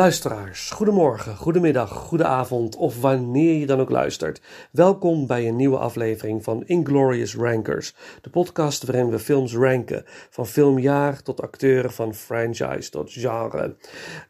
Luisteraars, 0.00 0.70
goedemorgen, 0.70 1.36
goedemiddag, 1.36 1.90
goedenavond 1.90 2.76
of 2.76 3.00
wanneer 3.00 3.58
je 3.58 3.66
dan 3.66 3.80
ook 3.80 3.90
luistert. 3.90 4.40
Welkom 4.72 5.26
bij 5.26 5.48
een 5.48 5.56
nieuwe 5.56 5.76
aflevering 5.76 6.44
van 6.44 6.66
Inglorious 6.66 7.34
Rankers, 7.34 7.94
de 8.20 8.30
podcast 8.30 8.84
waarin 8.84 9.10
we 9.10 9.18
films 9.18 9.54
ranken, 9.54 10.04
van 10.30 10.46
filmjaar 10.46 11.22
tot 11.22 11.42
acteur, 11.42 11.90
van 11.90 12.14
franchise 12.14 12.90
tot 12.90 13.12
genre. 13.12 13.76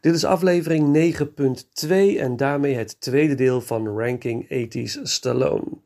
Dit 0.01 0.15
is 0.15 0.25
aflevering 0.25 1.15
9.2 1.83 1.87
en 2.17 2.37
daarmee 2.37 2.75
het 2.75 3.01
tweede 3.01 3.35
deel 3.35 3.61
van 3.61 3.87
Ranking 3.87 4.43
80s 4.43 5.01
Stallone. 5.01 5.79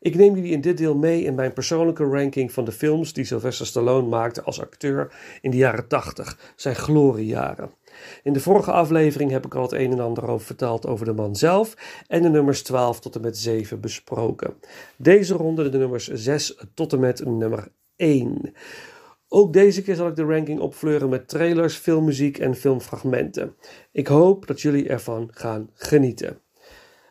Ik 0.00 0.14
neem 0.14 0.34
jullie 0.34 0.52
in 0.52 0.60
dit 0.60 0.78
deel 0.78 0.96
mee 0.96 1.22
in 1.22 1.34
mijn 1.34 1.52
persoonlijke 1.52 2.04
ranking 2.04 2.52
van 2.52 2.64
de 2.64 2.72
films 2.72 3.12
die 3.12 3.24
Sylvester 3.24 3.66
Stallone 3.66 4.08
maakte 4.08 4.42
als 4.42 4.60
acteur 4.60 5.12
in 5.40 5.50
de 5.50 5.56
jaren 5.56 5.88
80, 5.88 6.52
zijn 6.56 6.74
gloriejaren. 6.74 7.70
In 8.22 8.32
de 8.32 8.40
vorige 8.40 8.72
aflevering 8.72 9.30
heb 9.30 9.46
ik 9.46 9.54
al 9.54 9.62
het 9.62 9.72
een 9.72 9.92
en 9.92 10.00
ander 10.00 10.28
over 10.28 10.46
verteld 10.46 10.86
over 10.86 11.06
de 11.06 11.12
man 11.12 11.36
zelf 11.36 11.74
en 12.06 12.22
de 12.22 12.28
nummers 12.28 12.62
12 12.62 13.00
tot 13.00 13.14
en 13.14 13.20
met 13.20 13.38
7 13.38 13.80
besproken. 13.80 14.54
Deze 14.96 15.34
ronde 15.34 15.68
de 15.68 15.78
nummers 15.78 16.08
6 16.08 16.64
tot 16.74 16.92
en 16.92 17.00
met 17.00 17.24
nummer 17.24 17.68
1. 17.96 18.54
Ook 19.28 19.52
deze 19.52 19.82
keer 19.82 19.94
zal 19.94 20.08
ik 20.08 20.16
de 20.16 20.24
ranking 20.24 20.60
opfleuren 20.60 21.08
met 21.08 21.28
trailers, 21.28 21.76
filmmuziek 21.76 22.38
en 22.38 22.54
filmfragmenten. 22.54 23.54
Ik 23.92 24.06
hoop 24.06 24.46
dat 24.46 24.60
jullie 24.60 24.88
ervan 24.88 25.28
gaan 25.32 25.70
genieten. 25.74 26.40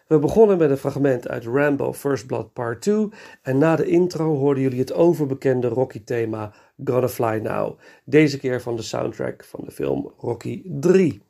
We 0.07 0.19
begonnen 0.19 0.57
met 0.57 0.69
een 0.69 0.78
fragment 0.78 1.28
uit 1.28 1.46
Rambo 1.46 1.94
First 1.94 2.28
Blood 2.28 2.54
Part 2.54 2.81
2 2.81 3.10
en 3.42 3.57
na 3.57 3.75
de 3.75 3.86
intro 3.86 4.36
hoorden 4.36 4.63
jullie 4.63 4.80
het 4.80 4.94
overbekende 4.94 5.68
Rocky-thema 5.68 6.54
Gonna 6.84 7.07
Fly 7.07 7.40
Now, 7.44 7.80
deze 8.04 8.40
keer 8.40 8.62
van 8.62 8.75
de 8.75 8.81
soundtrack 8.81 9.44
van 9.44 9.60
de 9.63 9.72
film 9.72 10.13
Rocky 10.18 10.62
3. 10.66 11.22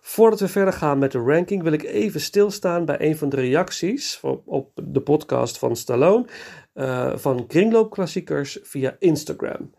Voordat 0.00 0.40
we 0.40 0.48
verder 0.48 0.72
gaan 0.72 0.98
met 0.98 1.12
de 1.12 1.18
ranking 1.18 1.62
wil 1.62 1.72
ik 1.72 1.82
even 1.82 2.20
stilstaan 2.20 2.84
bij 2.84 3.00
een 3.00 3.16
van 3.16 3.28
de 3.28 3.36
reacties 3.36 4.20
op, 4.44 4.70
de 4.74 5.00
podcast 5.00 5.58
van 5.58 5.76
Stallone 5.76 6.26
uh, 6.74 7.16
van 7.16 7.46
Kringloopklassiekers 7.46 8.58
via 8.62 8.96
Instagram. 8.98 9.70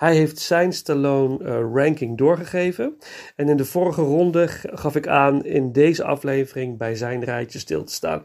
Hij 0.00 0.14
heeft 0.14 0.38
zijn 0.38 0.72
Stallone 0.72 1.44
uh, 1.44 1.48
ranking 1.74 2.18
doorgegeven. 2.18 2.96
En 3.36 3.48
in 3.48 3.56
de 3.56 3.64
vorige 3.64 4.02
ronde 4.02 4.48
gaf 4.48 4.96
ik 4.96 5.06
aan 5.06 5.44
in 5.44 5.72
deze 5.72 6.04
aflevering 6.04 6.78
bij 6.78 6.94
zijn 6.94 7.24
rijtje 7.24 7.58
stil 7.58 7.84
te 7.84 7.92
staan. 7.92 8.24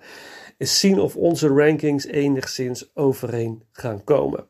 Is 0.58 0.80
zien 0.80 1.00
of 1.00 1.16
onze 1.16 1.48
rankings 1.48 2.06
enigszins 2.06 2.92
overeen 2.94 3.64
gaan 3.72 4.04
komen. 4.04 4.48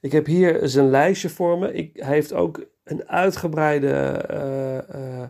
Ik 0.00 0.12
heb 0.12 0.26
hier 0.26 0.58
zijn 0.62 0.90
lijstje 0.90 1.28
voor 1.28 1.58
me. 1.58 1.72
Ik, 1.72 1.90
hij 1.92 2.14
heeft 2.14 2.32
ook 2.32 2.66
een 2.84 3.08
uitgebreide, 3.08 4.24
uh, 4.30 5.00
uh, 5.00 5.28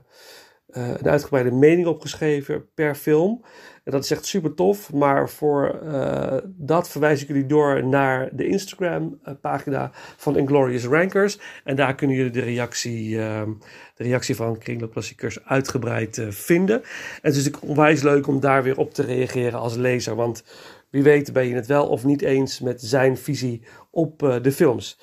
een 0.66 1.08
uitgebreide 1.08 1.50
mening 1.50 1.86
opgeschreven 1.86 2.68
per 2.74 2.94
film. 2.94 3.44
Dat 3.90 4.04
is 4.04 4.10
echt 4.10 4.26
super 4.26 4.54
tof. 4.54 4.92
Maar 4.92 5.28
voor 5.28 5.80
uh, 5.84 6.36
dat 6.44 6.88
verwijs 6.88 7.22
ik 7.22 7.28
jullie 7.28 7.46
door 7.46 7.86
naar 7.86 8.28
de 8.32 8.46
Instagram 8.46 9.20
pagina 9.40 9.90
van 10.16 10.36
Inglorious 10.36 10.84
Rankers. 10.84 11.38
En 11.64 11.76
daar 11.76 11.94
kunnen 11.94 12.16
jullie 12.16 12.32
de 12.32 12.40
reactie, 12.40 13.08
uh, 13.08 13.42
de 13.94 14.02
reactie 14.02 14.36
van 14.36 14.58
Kringloop 14.58 14.92
Klassiekers 14.92 15.44
uitgebreid 15.44 16.16
uh, 16.16 16.30
vinden. 16.30 16.82
En 16.82 17.20
het 17.22 17.34
is 17.34 17.44
natuurlijk 17.44 17.70
onwijs 17.70 18.02
leuk 18.02 18.26
om 18.26 18.40
daar 18.40 18.62
weer 18.62 18.78
op 18.78 18.94
te 18.94 19.02
reageren 19.02 19.58
als 19.58 19.74
lezer. 19.74 20.14
Want 20.14 20.44
wie 20.90 21.02
weet 21.02 21.32
ben 21.32 21.46
je 21.46 21.54
het 21.54 21.66
wel 21.66 21.88
of 21.88 22.04
niet 22.04 22.22
eens 22.22 22.60
met 22.60 22.82
zijn 22.82 23.16
visie 23.16 23.62
op 23.90 24.38
de 24.42 24.52
films. 24.52 24.98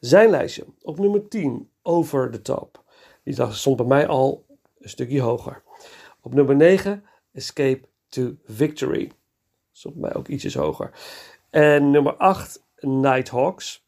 Zijn 0.00 0.30
lijstje 0.30 0.64
op 0.82 0.98
nummer 0.98 1.28
10, 1.28 1.68
Over 1.82 2.30
the 2.30 2.42
Top. 2.42 2.84
Die 3.24 3.34
stond 3.50 3.76
bij 3.76 3.86
mij 3.86 4.06
al 4.06 4.44
een 4.80 4.88
stukje 4.88 5.20
hoger. 5.20 5.62
Op 6.20 6.34
nummer 6.34 6.56
9, 6.56 7.04
Escape 7.32 7.87
to 8.08 8.34
Victory. 8.44 9.10
Dat 9.82 9.94
mij 9.94 10.14
ook 10.14 10.28
ietsjes 10.28 10.54
hoger. 10.54 10.90
En 11.50 11.90
nummer 11.90 12.16
8, 12.16 12.64
Nighthawks. 12.80 13.86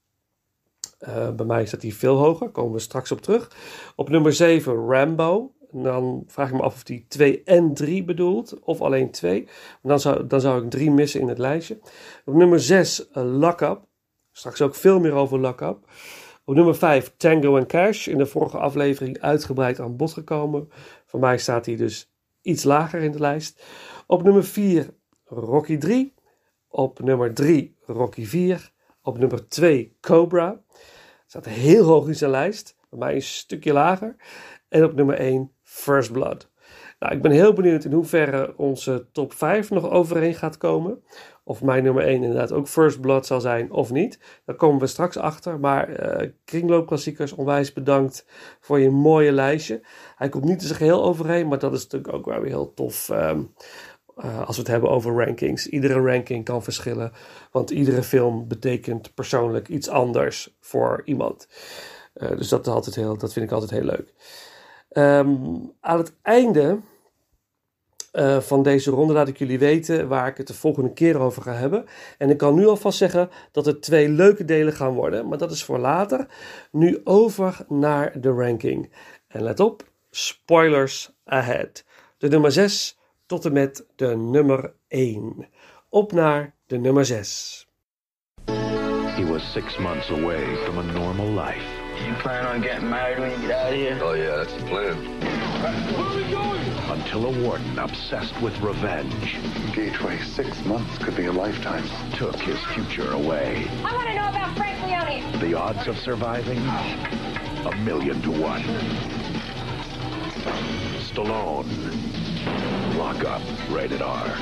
Uh, 1.08 1.30
bij 1.30 1.46
mij 1.46 1.66
staat 1.66 1.82
hij 1.82 1.92
veel 1.92 2.16
hoger, 2.16 2.50
komen 2.50 2.72
we 2.72 2.78
straks 2.78 3.12
op 3.12 3.20
terug. 3.20 3.56
Op 3.96 4.08
nummer 4.08 4.32
7 4.32 4.74
Rambo. 4.74 5.54
En 5.72 5.82
dan 5.82 6.24
vraag 6.26 6.48
ik 6.48 6.54
me 6.54 6.62
af 6.62 6.74
of 6.74 6.88
hij 6.88 7.04
2 7.08 7.42
en 7.44 7.74
3 7.74 8.04
bedoelt, 8.04 8.58
of 8.60 8.80
alleen 8.80 9.10
2. 9.10 9.48
Dan 9.82 10.00
zou, 10.00 10.26
dan 10.26 10.40
zou 10.40 10.64
ik 10.64 10.70
3 10.70 10.90
missen 10.90 11.20
in 11.20 11.28
het 11.28 11.38
lijstje. 11.38 11.78
Op 12.24 12.34
nummer 12.34 12.60
6 12.60 13.08
uh, 13.14 13.38
Lock 13.38 13.60
Up. 13.60 13.80
Straks 14.32 14.62
ook 14.62 14.74
veel 14.74 15.00
meer 15.00 15.12
over 15.12 15.38
Lock 15.38 15.60
Up. 15.60 15.78
Op 16.44 16.54
nummer 16.54 16.74
5 16.74 17.12
Tango 17.16 17.56
and 17.56 17.66
Cash. 17.66 18.06
In 18.06 18.18
de 18.18 18.26
vorige 18.26 18.58
aflevering 18.58 19.20
uitgebreid 19.20 19.80
aan 19.80 19.96
bod 19.96 20.12
gekomen. 20.12 20.68
Voor 21.06 21.20
mij 21.20 21.38
staat 21.38 21.66
hij 21.66 21.76
dus 21.76 22.09
iets 22.42 22.64
lager 22.64 23.02
in 23.02 23.12
de 23.12 23.18
lijst. 23.18 23.62
Op 24.06 24.22
nummer 24.22 24.44
4 24.44 24.94
Rocky 25.24 25.76
3. 25.76 26.14
Op 26.68 27.00
nummer 27.00 27.34
3 27.34 27.76
Rocky 27.80 28.24
4. 28.24 28.72
Op 29.02 29.18
nummer 29.18 29.48
2 29.48 29.96
Cobra. 30.00 30.62
Staat 31.26 31.44
heel 31.46 31.84
hoog 31.84 32.06
in 32.06 32.16
zijn 32.16 32.30
lijst. 32.30 32.76
Mij 32.90 33.14
een 33.14 33.22
stukje 33.22 33.72
lager. 33.72 34.16
En 34.68 34.84
op 34.84 34.94
nummer 34.94 35.14
1 35.18 35.52
First 35.62 36.12
Blood. 36.12 36.49
Nou, 37.00 37.14
ik 37.14 37.22
ben 37.22 37.30
heel 37.30 37.52
benieuwd 37.52 37.84
in 37.84 37.92
hoeverre 37.92 38.54
onze 38.56 39.06
top 39.12 39.32
5 39.32 39.70
nog 39.70 39.90
overeen 39.90 40.34
gaat 40.34 40.56
komen. 40.56 41.02
Of 41.44 41.62
mijn 41.62 41.82
nummer 41.82 42.04
1 42.04 42.22
inderdaad 42.22 42.52
ook 42.52 42.68
First 42.68 43.00
Blood 43.00 43.26
zal 43.26 43.40
zijn 43.40 43.72
of 43.72 43.90
niet. 43.90 44.18
Daar 44.44 44.56
komen 44.56 44.80
we 44.80 44.86
straks 44.86 45.16
achter. 45.16 45.60
Maar 45.60 45.88
uh, 46.20 46.28
Kringloopklassiekers, 46.44 47.32
onwijs 47.32 47.72
bedankt 47.72 48.26
voor 48.60 48.80
je 48.80 48.90
mooie 48.90 49.32
lijstje. 49.32 49.80
Hij 50.16 50.28
komt 50.28 50.44
niet 50.44 50.60
in 50.60 50.66
zijn 50.66 50.78
geheel 50.78 51.04
overeen, 51.04 51.48
maar 51.48 51.58
dat 51.58 51.72
is 51.72 51.82
natuurlijk 51.82 52.14
ook 52.14 52.26
wel 52.26 52.40
weer 52.40 52.50
heel 52.50 52.74
tof. 52.74 53.08
Um, 53.08 53.52
uh, 54.16 54.46
als 54.46 54.56
we 54.56 54.62
het 54.62 54.70
hebben 54.70 54.90
over 54.90 55.24
rankings. 55.24 55.66
Iedere 55.66 56.00
ranking 56.00 56.44
kan 56.44 56.62
verschillen, 56.62 57.12
want 57.50 57.70
iedere 57.70 58.02
film 58.02 58.48
betekent 58.48 59.14
persoonlijk 59.14 59.68
iets 59.68 59.88
anders 59.88 60.56
voor 60.60 61.02
iemand. 61.04 61.48
Uh, 62.14 62.28
dus 62.36 62.48
dat, 62.48 62.68
altijd 62.68 62.94
heel, 62.94 63.16
dat 63.16 63.32
vind 63.32 63.46
ik 63.46 63.52
altijd 63.52 63.70
heel 63.70 63.84
leuk. 63.84 64.12
Um, 64.92 65.72
aan 65.80 65.98
het 65.98 66.12
einde 66.22 66.78
uh, 68.12 68.40
van 68.40 68.62
deze 68.62 68.90
ronde 68.90 69.12
laat 69.12 69.28
ik 69.28 69.38
jullie 69.38 69.58
weten 69.58 70.08
waar 70.08 70.26
ik 70.26 70.36
het 70.36 70.46
de 70.46 70.54
volgende 70.54 70.92
keer 70.92 71.18
over 71.18 71.42
ga 71.42 71.52
hebben. 71.52 71.84
En 72.18 72.30
ik 72.30 72.36
kan 72.36 72.54
nu 72.54 72.66
alvast 72.66 72.98
zeggen 72.98 73.30
dat 73.52 73.66
het 73.66 73.82
twee 73.82 74.08
leuke 74.08 74.44
delen 74.44 74.72
gaan 74.72 74.92
worden, 74.92 75.28
maar 75.28 75.38
dat 75.38 75.50
is 75.50 75.64
voor 75.64 75.78
later. 75.78 76.26
Nu 76.70 77.00
over 77.04 77.56
naar 77.68 78.20
de 78.20 78.30
ranking. 78.30 78.92
En 79.26 79.42
let 79.42 79.60
op, 79.60 79.82
spoilers 80.10 81.10
ahead. 81.24 81.84
De 82.18 82.28
nummer 82.28 82.52
6 82.52 82.98
tot 83.26 83.44
en 83.44 83.52
met 83.52 83.86
de 83.96 84.16
nummer 84.16 84.72
1. 84.88 85.48
Op 85.88 86.12
naar 86.12 86.54
de 86.66 86.78
nummer 86.78 87.04
6. 87.04 87.68
He 89.20 89.26
was 89.26 89.52
six 89.52 89.78
months 89.78 90.10
away 90.10 90.56
from 90.64 90.78
a 90.78 90.82
normal 90.82 91.26
life. 91.26 91.64
You 92.06 92.14
plan 92.22 92.46
on 92.54 92.62
getting 92.62 92.88
married 92.88 93.18
when 93.18 93.30
you 93.30 93.46
get 93.46 93.56
out 93.56 93.72
of 93.72 93.78
here? 93.78 94.04
Oh 94.04 94.14
yeah, 94.14 94.36
that's 94.36 94.54
the 94.56 94.64
plan. 94.64 94.96
Where 96.90 96.98
are 96.98 97.04
we 97.04 97.10
going? 97.10 97.22
Until 97.22 97.26
a 97.26 97.48
warden 97.48 97.78
obsessed 97.78 98.40
with 98.40 98.58
revenge. 98.60 99.36
Gateway, 99.74 100.18
six 100.18 100.64
months 100.64 100.98
could 100.98 101.16
be 101.16 101.26
a 101.26 101.32
lifetime. 101.32 101.84
Took 102.16 102.36
his 102.36 102.58
future 102.74 103.10
away. 103.12 103.68
I 103.84 103.94
want 103.94 104.08
to 104.08 104.14
know 104.14 104.28
about 104.28 104.56
Frank 104.56 104.84
Leone. 104.86 105.40
The 105.40 105.54
odds 105.54 105.86
of 105.86 105.96
surviving? 105.98 106.58
A 106.58 107.76
million 107.84 108.20
to 108.22 108.30
one. 108.30 108.62
Stallone. 111.12 111.68
Lock 112.96 113.24
up. 113.24 113.42
Rated 113.70 114.02
R. 114.02 114.36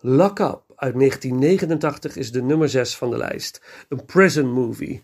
Lock 0.00 0.40
Up 0.40 0.64
uit 0.76 0.94
1989 0.94 2.16
is 2.16 2.32
de 2.32 2.42
nummer 2.42 2.68
6 2.68 2.96
van 2.96 3.10
de 3.10 3.16
lijst. 3.16 3.62
Een 3.88 4.04
prison 4.04 4.52
movie. 4.52 5.02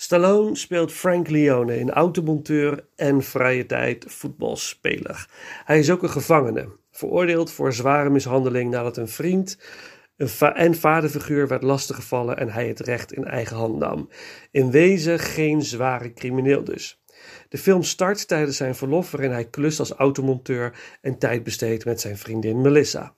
Stallone 0.00 0.56
speelt 0.56 0.92
Frank 0.92 1.28
Leone, 1.28 1.80
een 1.80 1.90
automonteur 1.90 2.88
en 2.96 3.22
vrije 3.22 3.66
tijd 3.66 4.04
voetbalspeler. 4.08 5.28
Hij 5.64 5.78
is 5.78 5.90
ook 5.90 6.02
een 6.02 6.10
gevangene, 6.10 6.68
veroordeeld 6.90 7.50
voor 7.50 7.72
zware 7.72 8.10
mishandeling 8.10 8.70
nadat 8.70 8.96
een 8.96 9.08
vriend 9.08 9.58
een 10.16 10.52
en 10.54 10.74
vaderfiguur 10.74 11.48
werd 11.48 11.62
lastiggevallen 11.62 12.36
en 12.36 12.50
hij 12.50 12.68
het 12.68 12.80
recht 12.80 13.12
in 13.12 13.24
eigen 13.24 13.56
hand 13.56 13.78
nam. 13.78 14.08
In 14.50 14.70
wezen 14.70 15.18
geen 15.18 15.62
zware 15.62 16.12
crimineel 16.12 16.64
dus. 16.64 17.02
De 17.48 17.58
film 17.58 17.82
start 17.82 18.28
tijdens 18.28 18.56
zijn 18.56 18.74
verlof 18.74 19.10
waarin 19.10 19.30
hij 19.30 19.48
klust 19.48 19.78
als 19.78 19.90
automonteur 19.90 20.98
en 21.00 21.18
tijd 21.18 21.42
besteedt 21.42 21.84
met 21.84 22.00
zijn 22.00 22.18
vriendin 22.18 22.60
Melissa. 22.60 23.16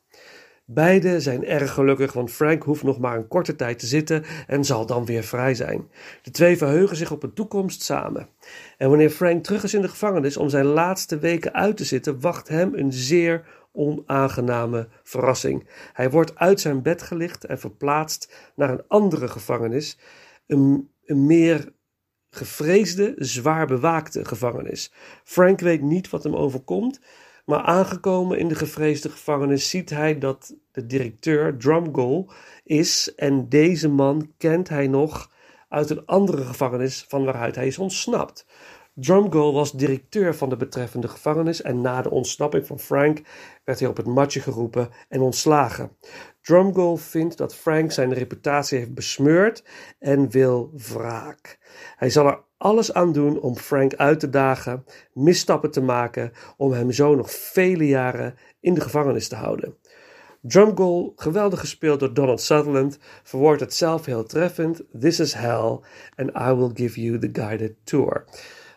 Beiden 0.73 1.23
zijn 1.23 1.45
erg 1.45 1.73
gelukkig, 1.73 2.13
want 2.13 2.31
Frank 2.31 2.63
hoeft 2.63 2.83
nog 2.83 2.99
maar 2.99 3.17
een 3.17 3.29
korte 3.29 3.57
tijd 3.57 3.79
te 3.79 3.87
zitten 3.87 4.25
en 4.47 4.65
zal 4.65 4.87
dan 4.87 5.05
weer 5.05 5.23
vrij 5.23 5.55
zijn. 5.55 5.91
De 6.23 6.31
twee 6.31 6.57
verheugen 6.57 6.97
zich 6.97 7.11
op 7.11 7.23
een 7.23 7.33
toekomst 7.33 7.83
samen. 7.83 8.29
En 8.77 8.89
wanneer 8.89 9.11
Frank 9.11 9.45
terug 9.45 9.63
is 9.63 9.75
in 9.75 9.81
de 9.81 9.89
gevangenis 9.89 10.37
om 10.37 10.49
zijn 10.49 10.65
laatste 10.65 11.19
weken 11.19 11.55
uit 11.55 11.77
te 11.77 11.85
zitten, 11.85 12.21
wacht 12.21 12.49
hem 12.49 12.75
een 12.75 12.93
zeer 12.93 13.47
onaangename 13.73 14.89
verrassing. 15.03 15.69
Hij 15.93 16.11
wordt 16.11 16.39
uit 16.39 16.61
zijn 16.61 16.83
bed 16.83 17.03
gelicht 17.03 17.45
en 17.45 17.59
verplaatst 17.59 18.53
naar 18.55 18.71
een 18.71 18.85
andere 18.89 19.29
gevangenis, 19.29 19.99
een, 20.47 20.91
een 21.05 21.27
meer 21.27 21.73
gevreesde, 22.31 23.15
zwaar 23.17 23.67
bewaakte 23.67 24.25
gevangenis. 24.25 24.93
Frank 25.25 25.61
weet 25.61 25.83
niet 25.83 26.11
wat 26.11 26.23
hem 26.23 26.37
overkomt, 26.37 27.01
maar 27.51 27.63
aangekomen 27.63 28.39
in 28.39 28.49
de 28.49 28.55
gevreesde 28.55 29.09
gevangenis 29.09 29.69
ziet 29.69 29.91
hij 29.91 30.19
dat 30.19 30.55
de 30.73 30.87
directeur 30.87 31.57
Drumgoal 31.57 32.33
is 32.65 33.15
en 33.15 33.49
deze 33.49 33.89
man 33.89 34.33
kent 34.37 34.69
hij 34.69 34.87
nog 34.87 35.31
uit 35.69 35.91
een 35.91 36.07
andere 36.07 36.45
gevangenis 36.45 37.05
van 37.09 37.25
waaruit 37.25 37.55
hij 37.55 37.67
is 37.67 37.79
ontsnapt. 37.79 38.47
Drumgoal 38.95 39.53
was 39.53 39.73
directeur 39.73 40.35
van 40.35 40.49
de 40.49 40.57
betreffende 40.57 41.09
gevangenis 41.09 41.63
en 41.63 41.81
na 41.81 42.03
de 42.03 42.11
ontsnapping 42.11 42.67
van 42.67 42.79
Frank 42.79 43.21
werd 43.65 43.81
hij 43.81 43.89
op 43.89 43.97
het 43.97 44.07
matje 44.07 44.41
geroepen 44.41 44.89
en 45.09 45.21
ontslagen. 45.21 45.97
Drumgoal 46.41 46.97
vindt 46.97 47.37
dat 47.37 47.55
Frank 47.55 47.93
zijn 47.93 48.13
reputatie 48.13 48.79
heeft 48.79 48.95
besmeurd 48.95 49.65
en 49.99 50.31
wil 50.31 50.71
wraak. 50.93 51.59
Hij 51.97 52.11
zal 52.11 52.27
er 52.27 52.43
alles 52.61 52.93
aan 52.93 53.13
doen 53.13 53.41
om 53.41 53.57
Frank 53.57 53.95
uit 53.95 54.21
te 54.21 54.31
dagen, 54.31 54.85
misstappen 55.13 55.71
te 55.71 55.81
maken, 55.81 56.33
om 56.57 56.73
hem 56.73 56.93
zo 56.93 57.15
nog 57.15 57.31
vele 57.31 57.87
jaren 57.87 58.35
in 58.61 58.75
de 58.75 58.81
gevangenis 58.81 59.29
te 59.29 59.35
houden. 59.35 59.77
Drumgoal, 60.41 61.13
geweldig 61.17 61.61
gespeeld 61.61 62.01
door 62.01 62.15
Donald 62.15 62.41
Sutherland, 62.41 62.99
verwoordt 63.23 63.61
het 63.61 63.75
zelf 63.75 64.05
heel 64.05 64.25
treffend: 64.25 64.83
This 65.01 65.21
is 65.21 65.33
hell 65.33 65.81
and 66.17 66.31
I 66.37 66.55
will 66.55 66.71
give 66.75 67.01
you 67.01 67.19
the 67.19 67.29
guided 67.33 67.75
tour. 67.85 68.25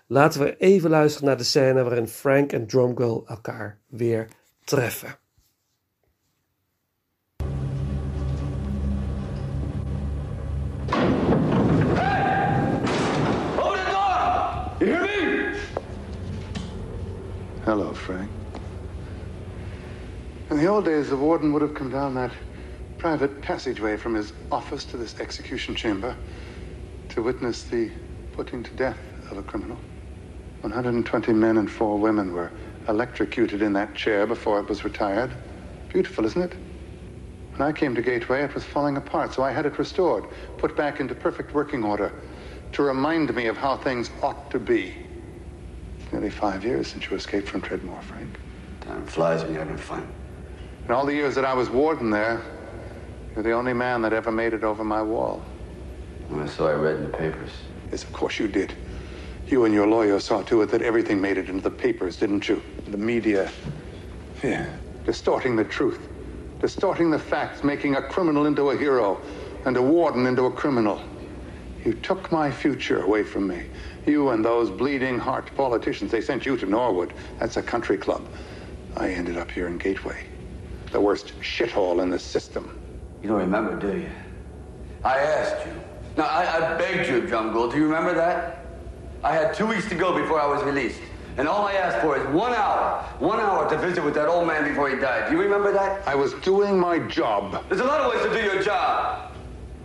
Laten 0.07 0.41
we 0.41 0.57
even 0.57 0.89
luisteren 0.89 1.27
naar 1.27 1.37
de 1.37 1.43
scène 1.43 1.83
waarin 1.83 2.07
Frank 2.07 2.51
en 2.51 2.67
Drumgoal 2.67 3.23
elkaar 3.27 3.79
weer 3.87 4.27
treffen. 4.63 5.17
Hello, 17.65 17.93
Frank. 17.93 18.29
In 20.49 20.57
the 20.57 20.67
old 20.67 20.83
days, 20.83 21.09
the 21.09 21.15
warden 21.15 21.53
would 21.53 21.61
have 21.61 21.73
come 21.73 21.89
down 21.89 22.13
that 22.15 22.33
private 22.97 23.41
passageway 23.41 23.95
from 23.95 24.15
his 24.15 24.33
office 24.51 24.83
to 24.83 24.97
this 24.97 25.17
execution 25.21 25.73
chamber 25.73 26.13
to 27.07 27.23
witness 27.23 27.63
the 27.63 27.89
putting 28.33 28.63
to 28.63 28.75
death 28.75 28.99
of 29.31 29.37
a 29.37 29.41
criminal. 29.41 29.77
120 30.59 31.31
men 31.31 31.55
and 31.55 31.71
four 31.71 31.97
women 31.97 32.33
were 32.33 32.51
electrocuted 32.89 33.61
in 33.61 33.71
that 33.71 33.95
chair 33.95 34.27
before 34.27 34.59
it 34.59 34.67
was 34.67 34.83
retired. 34.83 35.31
Beautiful, 35.87 36.25
isn't 36.25 36.41
it? 36.41 36.57
When 37.55 37.65
I 37.65 37.71
came 37.71 37.95
to 37.95 38.01
Gateway, 38.01 38.43
it 38.43 38.53
was 38.53 38.65
falling 38.65 38.97
apart, 38.97 39.33
so 39.33 39.41
I 39.41 39.51
had 39.51 39.65
it 39.65 39.79
restored, 39.79 40.25
put 40.57 40.75
back 40.75 40.99
into 40.99 41.15
perfect 41.15 41.53
working 41.53 41.85
order 41.85 42.11
to 42.73 42.83
remind 42.83 43.33
me 43.33 43.45
of 43.45 43.55
how 43.55 43.77
things 43.77 44.11
ought 44.21 44.51
to 44.51 44.59
be. 44.59 45.02
It's 46.13 46.19
nearly 46.19 46.29
five 46.29 46.63
years 46.63 46.89
since 46.89 47.09
you 47.09 47.17
escaped 47.17 47.47
from 47.47 47.61
Treadmore, 47.61 47.99
Frank. 48.03 48.37
Time 48.81 49.03
flies 49.07 49.41
when 49.41 49.53
you're 49.53 49.63
having 49.63 49.77
fun. 49.77 50.07
In 50.85 50.91
all 50.91 51.07
the 51.07 51.13
years 51.15 51.33
that 51.33 51.43
I 51.43 51.55
was 51.55 51.71
warden 51.71 52.11
there, 52.11 52.39
you're 53.33 53.41
the 53.41 53.53
only 53.53 53.73
man 53.73 54.03
that 54.03 54.13
ever 54.13 54.31
made 54.31 54.53
it 54.53 54.63
over 54.63 54.83
my 54.83 55.01
wall. 55.01 55.43
Well, 56.29 56.47
so 56.47 56.67
I 56.67 56.73
read 56.73 56.97
in 56.97 57.03
the 57.05 57.17
papers. 57.17 57.49
Yes, 57.89 58.03
of 58.03 58.13
course 58.13 58.37
you 58.37 58.47
did. 58.47 58.75
You 59.47 59.65
and 59.65 59.73
your 59.73 59.87
lawyer 59.87 60.19
saw 60.19 60.43
to 60.43 60.61
it 60.61 60.69
that 60.69 60.83
everything 60.83 61.19
made 61.19 61.39
it 61.39 61.49
into 61.49 61.63
the 61.63 61.71
papers, 61.71 62.17
didn't 62.17 62.47
you? 62.47 62.61
The 62.89 62.97
media. 62.97 63.51
Yeah. 64.43 64.67
Distorting 65.07 65.55
the 65.55 65.63
truth. 65.63 66.09
Distorting 66.59 67.09
the 67.09 67.17
facts, 67.17 67.63
making 67.63 67.95
a 67.95 68.03
criminal 68.03 68.45
into 68.45 68.69
a 68.69 68.77
hero 68.77 69.19
and 69.65 69.75
a 69.77 69.81
warden 69.81 70.27
into 70.27 70.45
a 70.45 70.51
criminal. 70.51 71.01
You 71.83 71.95
took 71.95 72.31
my 72.31 72.51
future 72.51 73.01
away 73.01 73.23
from 73.23 73.47
me. 73.47 73.65
You 74.05 74.29
and 74.29 74.43
those 74.43 74.69
bleeding 74.69 75.17
heart 75.17 75.49
politicians, 75.55 76.11
they 76.11 76.21
sent 76.21 76.45
you 76.45 76.57
to 76.57 76.65
Norwood. 76.65 77.13
That's 77.39 77.57
a 77.57 77.63
country 77.63 77.97
club. 77.97 78.25
I 78.97 79.09
ended 79.09 79.37
up 79.37 79.49
here 79.49 79.67
in 79.67 79.77
Gateway. 79.77 80.25
The 80.91 80.99
worst 80.99 81.33
shithole 81.39 82.03
in 82.03 82.09
the 82.09 82.19
system. 82.19 82.79
You 83.21 83.29
don't 83.29 83.39
remember, 83.39 83.79
do 83.79 83.97
you? 83.97 84.09
I 85.03 85.17
asked 85.19 85.65
you. 85.65 85.73
Now, 86.17 86.25
I, 86.25 86.73
I 86.73 86.77
begged 86.77 87.09
you, 87.09 87.27
John 87.27 87.53
Gould. 87.53 87.71
Do 87.71 87.77
you 87.77 87.85
remember 87.85 88.13
that? 88.13 88.65
I 89.23 89.33
had 89.33 89.53
two 89.53 89.65
weeks 89.65 89.87
to 89.89 89.95
go 89.95 90.15
before 90.15 90.39
I 90.39 90.45
was 90.45 90.61
released. 90.63 90.99
And 91.37 91.47
all 91.47 91.65
I 91.65 91.73
asked 91.73 91.99
for 92.01 92.15
is 92.17 92.27
one 92.27 92.53
hour, 92.53 93.01
one 93.17 93.39
hour 93.39 93.67
to 93.69 93.77
visit 93.77 94.03
with 94.03 94.13
that 94.15 94.27
old 94.27 94.45
man 94.45 94.65
before 94.65 94.89
he 94.89 94.97
died. 94.97 95.29
Do 95.29 95.35
you 95.35 95.41
remember 95.41 95.71
that? 95.71 96.07
I 96.07 96.13
was 96.13 96.33
doing 96.35 96.79
my 96.79 96.99
job. 96.99 97.63
There's 97.69 97.81
a 97.81 97.85
lot 97.85 98.01
of 98.01 98.13
ways 98.13 98.21
to 98.23 98.29
do 98.39 98.45
your 98.45 98.61
job. 98.61 99.32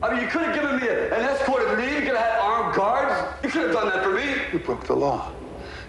I 0.01 0.13
mean, 0.13 0.23
you 0.23 0.29
could 0.29 0.43
have 0.43 0.55
given 0.55 0.81
me 0.81 0.87
a, 0.87 1.13
an 1.13 1.25
escorted 1.25 1.77
leave. 1.77 1.91
You 1.91 2.01
could 2.01 2.17
have 2.17 2.19
had 2.19 2.39
armed 2.39 2.75
guards. 2.77 3.35
You 3.43 3.51
could 3.51 3.63
have 3.63 3.73
done 3.73 3.89
that 3.89 4.05
for 4.05 4.13
me. 4.13 4.35
You 4.53 4.61
broke 4.61 4.85
the 4.87 4.95
law. 4.95 5.33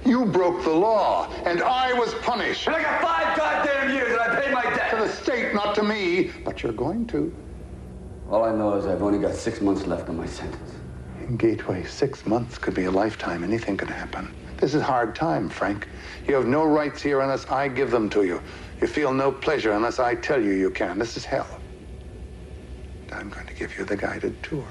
You 0.03 0.25
broke 0.25 0.63
the 0.63 0.71
law, 0.71 1.31
and 1.45 1.61
I 1.61 1.93
was 1.93 2.15
punished. 2.15 2.65
And 2.65 2.75
I 2.75 2.81
got 2.81 3.01
five 3.01 3.37
goddamn 3.37 3.93
years, 3.93 4.11
and 4.11 4.19
I 4.19 4.41
paid 4.41 4.53
my 4.53 4.63
debt. 4.63 4.89
To 4.91 4.95
the 4.95 5.09
state, 5.09 5.53
not 5.53 5.75
to 5.75 5.83
me. 5.83 6.31
But 6.43 6.63
you're 6.63 6.71
going 6.71 7.05
to. 7.07 7.31
All 8.31 8.43
I 8.43 8.51
know 8.51 8.73
is 8.75 8.87
I've 8.87 9.03
only 9.03 9.19
got 9.19 9.35
six 9.35 9.61
months 9.61 9.85
left 9.85 10.09
on 10.09 10.17
my 10.17 10.25
sentence. 10.25 10.73
In 11.27 11.37
Gateway, 11.37 11.83
six 11.83 12.25
months 12.25 12.57
could 12.57 12.73
be 12.73 12.85
a 12.85 12.91
lifetime. 12.91 13.43
Anything 13.43 13.77
could 13.77 13.89
happen. 13.89 14.33
This 14.57 14.73
is 14.73 14.81
hard 14.81 15.13
time, 15.15 15.49
Frank. 15.49 15.87
You 16.27 16.33
have 16.35 16.47
no 16.47 16.63
rights 16.63 17.01
here 17.01 17.21
unless 17.21 17.45
I 17.47 17.67
give 17.67 17.91
them 17.91 18.09
to 18.11 18.23
you. 18.23 18.41
You 18.81 18.87
feel 18.87 19.13
no 19.13 19.31
pleasure 19.31 19.73
unless 19.73 19.99
I 19.99 20.15
tell 20.15 20.41
you 20.41 20.51
you 20.51 20.71
can. 20.71 20.97
This 20.97 21.15
is 21.15 21.25
hell. 21.25 21.58
I'm 23.11 23.31
going 23.31 23.47
to 23.47 23.55
give 23.55 23.75
you 23.75 23.87
the 23.87 23.97
guided 23.97 24.43
tour. 24.43 24.63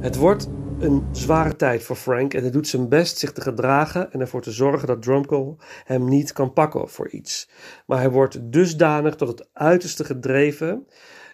Het 0.00 0.16
wordt 0.16 0.48
een 0.78 1.06
zware 1.12 1.56
tijd 1.56 1.82
voor 1.82 1.96
Frank 1.96 2.34
en 2.34 2.42
hij 2.42 2.50
doet 2.50 2.68
zijn 2.68 2.88
best 2.88 3.18
zich 3.18 3.32
te 3.32 3.40
gedragen 3.40 4.12
en 4.12 4.20
ervoor 4.20 4.42
te 4.42 4.52
zorgen 4.52 4.86
dat 4.86 5.02
Drumcole 5.02 5.56
hem 5.84 6.08
niet 6.08 6.32
kan 6.32 6.52
pakken 6.52 6.88
voor 6.88 7.08
iets. 7.08 7.48
Maar 7.86 7.98
hij 7.98 8.10
wordt 8.10 8.52
dusdanig 8.52 9.14
tot 9.14 9.28
het 9.28 9.48
uiterste 9.52 10.04
gedreven 10.04 10.86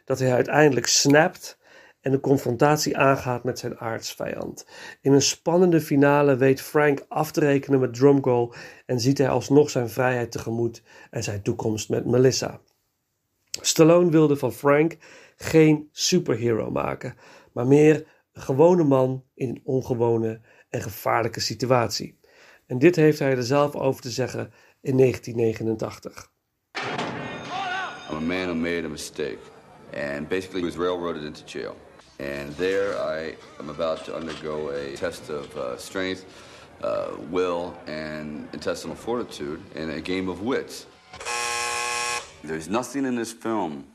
dat 0.05 0.19
hij 0.19 0.33
uiteindelijk 0.33 0.87
snapt 0.87 1.59
en 2.01 2.11
de 2.11 2.21
confrontatie 2.21 2.97
aangaat 2.97 3.45
met 3.45 3.59
zijn 3.59 3.79
aardsvijand. 3.79 4.67
In 5.01 5.13
een 5.13 5.23
spannende 5.23 5.81
finale 5.81 6.37
weet 6.37 6.61
Frank 6.61 7.05
af 7.09 7.33
te 7.33 7.41
rekenen 7.41 7.81
met 7.81 7.95
Drumcole 7.95 8.55
en 8.87 9.01
ziet 9.01 9.19
hij 9.19 9.29
alsnog 9.29 9.71
zijn 9.71 9.89
vrijheid 9.89 10.33
tegemoet 10.33 10.83
en 11.11 11.23
zijn 11.23 11.43
toekomst 11.43 11.89
met 11.89 12.07
Melissa. 12.07 12.61
Stallone 13.61 14.11
wilde 14.11 14.37
van 14.37 14.53
Frank 14.53 14.97
geen 15.37 15.89
superhero 15.93 16.71
maken, 16.71 17.15
maar 17.53 17.67
meer 17.67 18.07
een 18.33 18.43
gewone 18.43 18.85
man 18.85 19.25
in 19.35 19.49
een 19.49 19.61
ongewone 19.65 20.41
en 20.69 20.83
gevaarlijke 20.83 21.41
situatie. 21.41 22.19
En 22.67 22.79
dit 22.79 22.97
heeft 22.97 23.19
hij 23.19 23.37
er 23.37 23.43
zelf 23.43 23.75
over 23.75 24.03
te 24.03 24.11
zeggen 24.11 24.53
in 24.81 24.97
1989. 24.97 26.33
I'm 28.11 28.17
a 28.17 28.21
man 28.21 28.47
who 28.47 28.55
made 28.55 28.85
a 28.85 28.89
mistake 28.89 29.39
and 29.93 30.29
basically 30.29 30.63
was 30.63 30.77
railroaded 30.77 31.23
into 31.23 31.45
jail. 31.45 31.77
And 32.19 32.57
there 32.57 32.95
I 32.95 33.37
am 33.59 33.69
about 33.69 34.05
to 34.05 34.17
undergo 34.17 34.71
a 34.71 34.97
test 34.97 35.31
of 35.31 35.57
uh, 35.57 35.77
strength, 35.77 36.25
uh, 36.83 37.07
will, 37.31 37.73
and 37.87 38.49
intestinal 38.53 38.97
fortitude 38.97 39.61
in 39.75 39.91
a 39.91 40.01
game 40.01 40.31
of 40.31 40.41
wits. 40.41 40.87
There's 42.45 42.69
nothing 42.69 43.07
in 43.07 43.17
this 43.17 43.33
film 43.33 43.87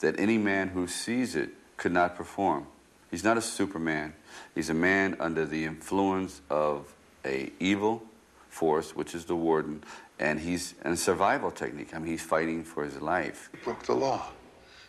that 0.00 0.20
any 0.20 0.38
man 0.38 0.68
who 0.68 0.86
sees 0.86 1.34
it 1.34 1.50
could 1.76 1.92
not 1.92 2.14
perform. 2.14 2.66
He's 3.10 3.24
not 3.24 3.36
a 3.36 3.40
superman. 3.40 4.12
He's 4.54 4.70
a 4.70 4.74
man 4.74 5.16
under 5.18 5.46
the 5.46 5.64
influence 5.64 6.42
of 6.50 6.94
a 7.24 7.50
evil 7.58 8.02
force, 8.48 8.94
which 8.94 9.14
is 9.14 9.24
the 9.24 9.34
warden, 9.34 9.82
and 10.18 10.40
he's 10.40 10.74
in 10.84 10.92
a 10.92 10.96
survival 10.96 11.50
technique. 11.50 11.94
I 11.94 11.98
mean, 11.98 12.10
he's 12.10 12.22
fighting 12.22 12.64
for 12.64 12.84
his 12.84 13.00
life. 13.00 13.48
You 13.52 13.60
broke 13.64 13.82
the 13.86 13.94
law. 13.94 14.20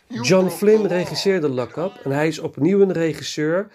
You 0.08 0.22
John 0.22 0.44
broke 0.44 0.58
Flynn 0.58 0.82
the 0.82 0.88
law. 0.88 0.96
regisseerde 0.96 1.48
Lock 1.48 1.76
Up 1.76 2.00
en 2.04 2.10
hij 2.10 2.28
is 2.28 2.38
opnieuw 2.38 2.80
een 2.80 2.92
regisseur 2.92 3.70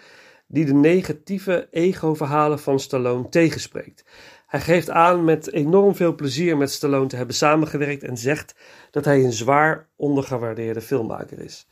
die 0.46 0.64
de 0.64 0.74
negatieve 0.74 1.68
ego-verhalen 1.70 2.58
van 2.58 2.80
Stallone 2.80 3.28
tegenspreekt. 3.28 4.04
Hij 4.54 4.62
geeft 4.62 4.90
aan 4.90 5.24
met 5.24 5.52
enorm 5.52 5.94
veel 5.94 6.14
plezier 6.14 6.56
met 6.56 6.70
Stallone 6.70 7.06
te 7.06 7.16
hebben 7.16 7.34
samengewerkt 7.34 8.02
en 8.02 8.16
zegt 8.16 8.54
dat 8.90 9.04
hij 9.04 9.24
een 9.24 9.32
zwaar 9.32 9.88
ondergewaardeerde 9.96 10.80
filmmaker 10.80 11.38
is. 11.38 11.68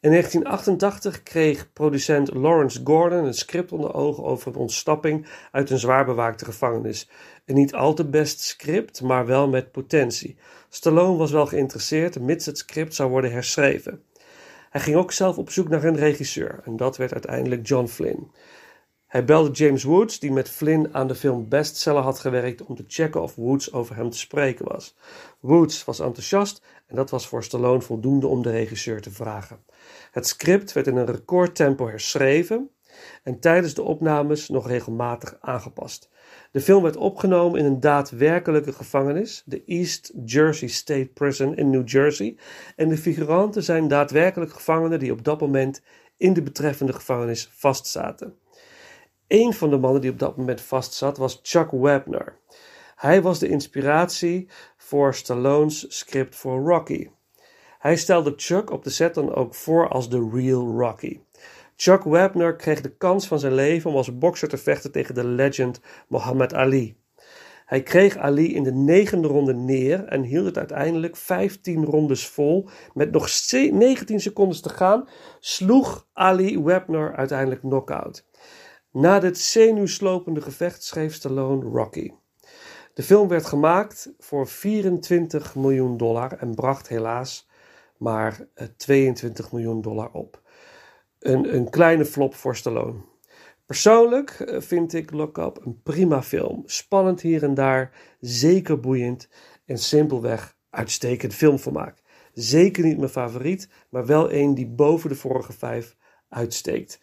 In 0.00 0.10
1988 0.10 1.22
kreeg 1.22 1.72
producent 1.72 2.34
Lawrence 2.34 2.80
Gordon 2.84 3.24
een 3.24 3.34
script 3.34 3.72
onder 3.72 3.94
ogen 3.94 4.24
over 4.24 4.48
een 4.48 4.58
ontsnapping 4.58 5.26
uit 5.50 5.70
een 5.70 5.78
zwaar 5.78 6.04
bewaakte 6.04 6.44
gevangenis. 6.44 7.08
Een 7.46 7.54
niet 7.54 7.74
al 7.74 7.94
te 7.94 8.08
best 8.08 8.40
script, 8.40 9.02
maar 9.02 9.26
wel 9.26 9.48
met 9.48 9.72
potentie. 9.72 10.36
Stallone 10.68 11.18
was 11.18 11.30
wel 11.30 11.46
geïnteresseerd, 11.46 12.20
mits 12.20 12.46
het 12.46 12.58
script 12.58 12.94
zou 12.94 13.10
worden 13.10 13.32
herschreven. 13.32 14.02
Hij 14.70 14.80
ging 14.80 14.96
ook 14.96 15.12
zelf 15.12 15.38
op 15.38 15.50
zoek 15.50 15.68
naar 15.68 15.84
een 15.84 15.96
regisseur 15.96 16.60
en 16.64 16.76
dat 16.76 16.96
werd 16.96 17.12
uiteindelijk 17.12 17.66
John 17.66 17.86
Flynn. 17.86 18.30
Hij 19.12 19.24
belde 19.24 19.50
James 19.50 19.82
Woods, 19.82 20.18
die 20.18 20.32
met 20.32 20.48
Flynn 20.48 20.94
aan 20.94 21.08
de 21.08 21.14
film 21.14 21.48
Bestseller 21.48 22.02
had 22.02 22.18
gewerkt, 22.18 22.62
om 22.62 22.76
te 22.76 22.84
checken 22.86 23.22
of 23.22 23.34
Woods 23.34 23.72
over 23.72 23.96
hem 23.96 24.10
te 24.10 24.18
spreken 24.18 24.68
was. 24.68 24.96
Woods 25.40 25.84
was 25.84 26.00
enthousiast 26.00 26.62
en 26.86 26.96
dat 26.96 27.10
was 27.10 27.26
voor 27.28 27.44
Stallone 27.44 27.80
voldoende 27.80 28.26
om 28.26 28.42
de 28.42 28.50
regisseur 28.50 29.00
te 29.00 29.10
vragen. 29.10 29.64
Het 30.10 30.26
script 30.26 30.72
werd 30.72 30.86
in 30.86 30.96
een 30.96 31.06
recordtempo 31.06 31.86
herschreven 31.86 32.70
en 33.22 33.40
tijdens 33.40 33.74
de 33.74 33.82
opnames 33.82 34.48
nog 34.48 34.66
regelmatig 34.66 35.36
aangepast. 35.40 36.10
De 36.50 36.60
film 36.60 36.82
werd 36.82 36.96
opgenomen 36.96 37.58
in 37.58 37.64
een 37.64 37.80
daadwerkelijke 37.80 38.72
gevangenis, 38.72 39.42
de 39.44 39.64
East 39.64 40.12
Jersey 40.24 40.68
State 40.68 41.10
Prison 41.14 41.56
in 41.56 41.70
New 41.70 41.88
Jersey, 41.88 42.36
en 42.76 42.88
de 42.88 42.96
figuranten 42.96 43.62
zijn 43.62 43.88
daadwerkelijk 43.88 44.52
gevangenen 44.52 44.98
die 44.98 45.12
op 45.12 45.24
dat 45.24 45.40
moment 45.40 45.82
in 46.16 46.32
de 46.32 46.42
betreffende 46.42 46.92
gevangenis 46.92 47.48
vastzaten. 47.52 48.40
Een 49.32 49.52
van 49.52 49.70
de 49.70 49.78
mannen 49.78 50.00
die 50.00 50.10
op 50.10 50.18
dat 50.18 50.36
moment 50.36 50.60
vastzat 50.60 51.16
was 51.16 51.40
Chuck 51.42 51.70
Webner. 51.70 52.36
Hij 52.96 53.22
was 53.22 53.38
de 53.38 53.48
inspiratie 53.48 54.48
voor 54.76 55.14
Stallone's 55.14 55.84
script 55.88 56.36
voor 56.36 56.60
Rocky. 56.60 57.08
Hij 57.78 57.96
stelde 57.96 58.32
Chuck 58.36 58.70
op 58.70 58.84
de 58.84 58.90
set 58.90 59.14
dan 59.14 59.34
ook 59.34 59.54
voor 59.54 59.88
als 59.88 60.08
de 60.08 60.30
real 60.32 60.78
Rocky. 60.78 61.20
Chuck 61.76 62.02
Webner 62.02 62.56
kreeg 62.56 62.80
de 62.80 62.96
kans 62.96 63.26
van 63.26 63.38
zijn 63.38 63.54
leven 63.54 63.90
om 63.90 63.96
als 63.96 64.18
bokser 64.18 64.48
te 64.48 64.58
vechten 64.58 64.92
tegen 64.92 65.14
de 65.14 65.24
legend 65.24 65.80
Muhammad 66.08 66.54
Ali. 66.54 66.96
Hij 67.66 67.82
kreeg 67.82 68.16
Ali 68.16 68.54
in 68.54 68.62
de 68.62 68.72
negende 68.72 69.28
ronde 69.28 69.54
neer 69.54 70.04
en 70.04 70.22
hield 70.22 70.44
het 70.44 70.58
uiteindelijk 70.58 71.16
15 71.16 71.84
rondes 71.84 72.26
vol. 72.26 72.68
Met 72.94 73.10
nog 73.10 73.28
19 73.50 74.20
seconden 74.20 74.62
te 74.62 74.68
gaan 74.68 75.08
sloeg 75.40 76.06
Ali 76.12 76.62
Webner 76.62 77.16
uiteindelijk 77.16 77.60
knock-out. 77.60 78.24
Na 78.92 79.18
dit 79.18 79.38
zenuwslopende 79.38 80.40
gevecht 80.40 80.84
schreef 80.84 81.14
Stallone 81.14 81.64
Rocky. 81.64 82.12
De 82.94 83.02
film 83.02 83.28
werd 83.28 83.46
gemaakt 83.46 84.12
voor 84.18 84.46
24 84.46 85.54
miljoen 85.54 85.96
dollar 85.96 86.32
en 86.32 86.54
bracht 86.54 86.88
helaas 86.88 87.50
maar 88.02 88.46
eh, 88.54 88.66
22 88.76 89.52
miljoen 89.52 89.80
dollar 89.80 90.10
op. 90.12 90.42
Een, 91.18 91.54
een 91.54 91.70
kleine 91.70 92.04
flop 92.04 92.34
voor 92.34 92.56
Stallone. 92.56 93.00
Persoonlijk 93.66 94.30
eh, 94.30 94.60
vind 94.60 94.92
ik 94.92 95.10
Lock 95.10 95.38
Up 95.38 95.60
een 95.64 95.82
prima 95.82 96.22
film. 96.22 96.62
Spannend 96.66 97.20
hier 97.20 97.42
en 97.42 97.54
daar, 97.54 98.16
zeker 98.20 98.80
boeiend 98.80 99.28
en 99.66 99.78
simpelweg 99.78 100.56
uitstekend 100.70 101.34
filmvermaak. 101.34 102.02
Zeker 102.32 102.84
niet 102.84 102.98
mijn 102.98 103.10
favoriet, 103.10 103.68
maar 103.88 104.06
wel 104.06 104.32
een 104.32 104.54
die 104.54 104.68
boven 104.68 105.08
de 105.08 105.14
vorige 105.14 105.52
vijf 105.52 105.96
uitsteekt. 106.28 107.00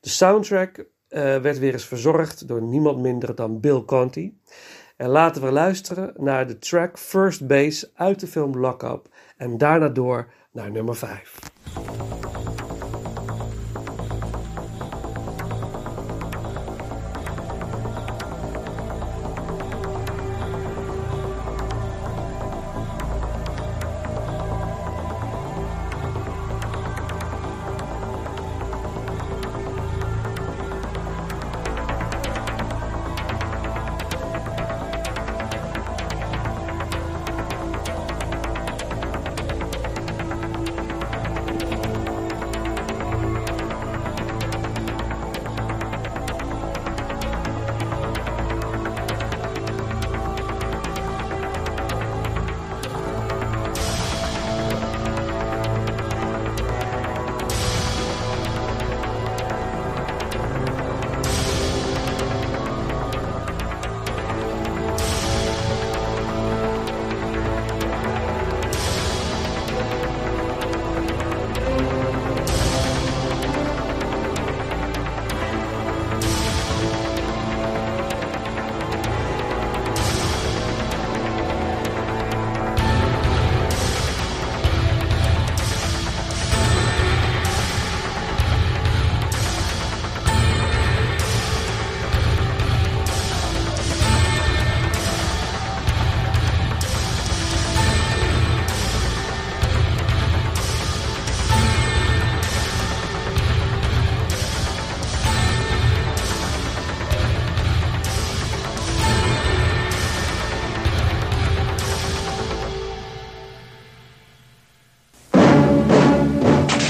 De 0.00 0.08
soundtrack 0.08 0.78
eh, 0.78 0.84
werd 1.08 1.58
weer 1.58 1.72
eens 1.72 1.86
verzorgd 1.86 2.48
door 2.48 2.62
niemand 2.62 2.98
minder 2.98 3.34
dan 3.34 3.60
Bill 3.60 3.82
Conti. 3.84 4.38
En 4.96 5.08
laten 5.08 5.42
we 5.42 5.50
luisteren 5.50 6.12
naar 6.16 6.46
de 6.46 6.58
track 6.58 6.98
First 6.98 7.46
Base 7.46 7.90
uit 7.94 8.20
de 8.20 8.26
film 8.26 8.58
Lock 8.58 8.82
Up 8.82 9.08
en 9.36 9.58
daarna 9.58 9.88
door 9.88 10.32
naar 10.52 10.70
nummer 10.70 10.96
5. 10.96 11.38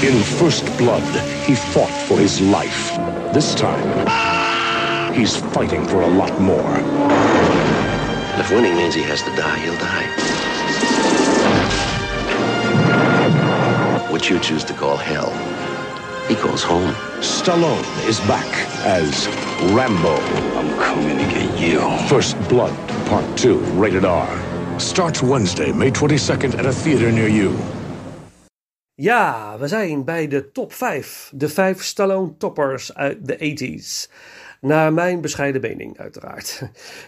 In 0.07 0.23
First 0.23 0.65
Blood, 0.77 1.03
he 1.45 1.53
fought 1.53 1.91
for 2.07 2.17
his 2.17 2.39
life. 2.39 2.95
This 3.33 3.53
time, 3.53 5.13
he's 5.13 5.35
fighting 5.35 5.85
for 5.85 6.01
a 6.01 6.07
lot 6.07 6.39
more. 6.39 6.77
If 8.39 8.49
winning 8.49 8.77
means 8.77 8.95
he 8.95 9.03
has 9.03 9.21
to 9.23 9.35
die, 9.35 9.59
he'll 9.59 9.75
die. 9.75 10.07
What 14.09 14.29
you 14.29 14.39
choose 14.39 14.63
to 14.63 14.73
call 14.73 14.95
hell, 14.95 15.29
he 16.29 16.35
calls 16.35 16.63
home. 16.63 16.93
Stallone 17.19 17.83
is 18.07 18.21
back 18.21 18.47
as 18.85 19.27
Rambo. 19.73 20.15
I'm 20.55 20.73
coming 20.79 21.17
to 21.17 21.25
get 21.25 21.59
you. 21.59 21.81
First 22.07 22.39
Blood, 22.47 22.73
Part 23.07 23.37
2, 23.37 23.59
rated 23.75 24.05
R. 24.05 24.79
Starts 24.79 25.21
Wednesday, 25.21 25.73
May 25.73 25.91
22nd 25.91 26.57
at 26.57 26.65
a 26.65 26.71
theater 26.71 27.11
near 27.11 27.27
you. 27.27 27.59
Ja, 28.99 29.57
we 29.59 29.67
zijn 29.67 30.03
bij 30.03 30.27
de 30.27 30.51
top 30.51 30.73
5. 30.73 31.31
De 31.35 31.49
5 31.49 31.83
Stallone 31.83 32.37
toppers 32.37 32.93
uit 32.93 33.27
de 33.27 33.37
80s. 33.37 34.13
Naar 34.61 34.93
mijn 34.93 35.21
bescheiden 35.21 35.61
mening, 35.61 35.97
uiteraard. 35.97 36.61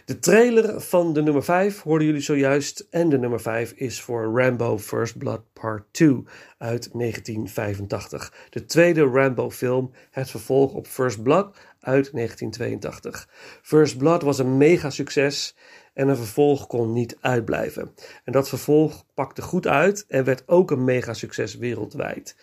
De 0.05 0.19
trailer 0.19 0.81
van 0.81 1.13
de 1.13 1.21
nummer 1.21 1.43
5 1.43 1.81
hoorden 1.81 2.07
jullie 2.07 2.21
zojuist. 2.21 2.87
En 2.89 3.09
de 3.09 3.17
nummer 3.17 3.41
5 3.41 3.71
is 3.71 4.01
voor 4.01 4.39
Rambo 4.39 4.77
First 4.77 5.17
Blood 5.17 5.41
Part 5.53 5.83
2 5.91 6.23
uit 6.57 6.89
1985. 6.93 8.33
De 8.49 8.65
tweede 8.65 9.03
Rambo-film, 9.03 9.91
het 10.11 10.29
vervolg 10.29 10.73
op 10.73 10.87
First 10.87 11.23
Blood 11.23 11.57
uit 11.79 12.11
1982. 12.13 13.29
First 13.61 13.97
Blood 13.97 14.21
was 14.21 14.39
een 14.39 14.57
mega 14.57 14.89
succes 14.89 15.55
en 15.99 16.07
een 16.07 16.17
vervolg 16.17 16.67
kon 16.67 16.93
niet 16.93 17.17
uitblijven. 17.21 17.91
En 18.23 18.31
dat 18.31 18.49
vervolg 18.49 19.05
pakte 19.13 19.41
goed 19.41 19.67
uit 19.67 20.05
en 20.07 20.23
werd 20.23 20.43
ook 20.45 20.71
een 20.71 20.83
mega 20.83 21.13
succes 21.13 21.57
wereldwijd. 21.57 22.35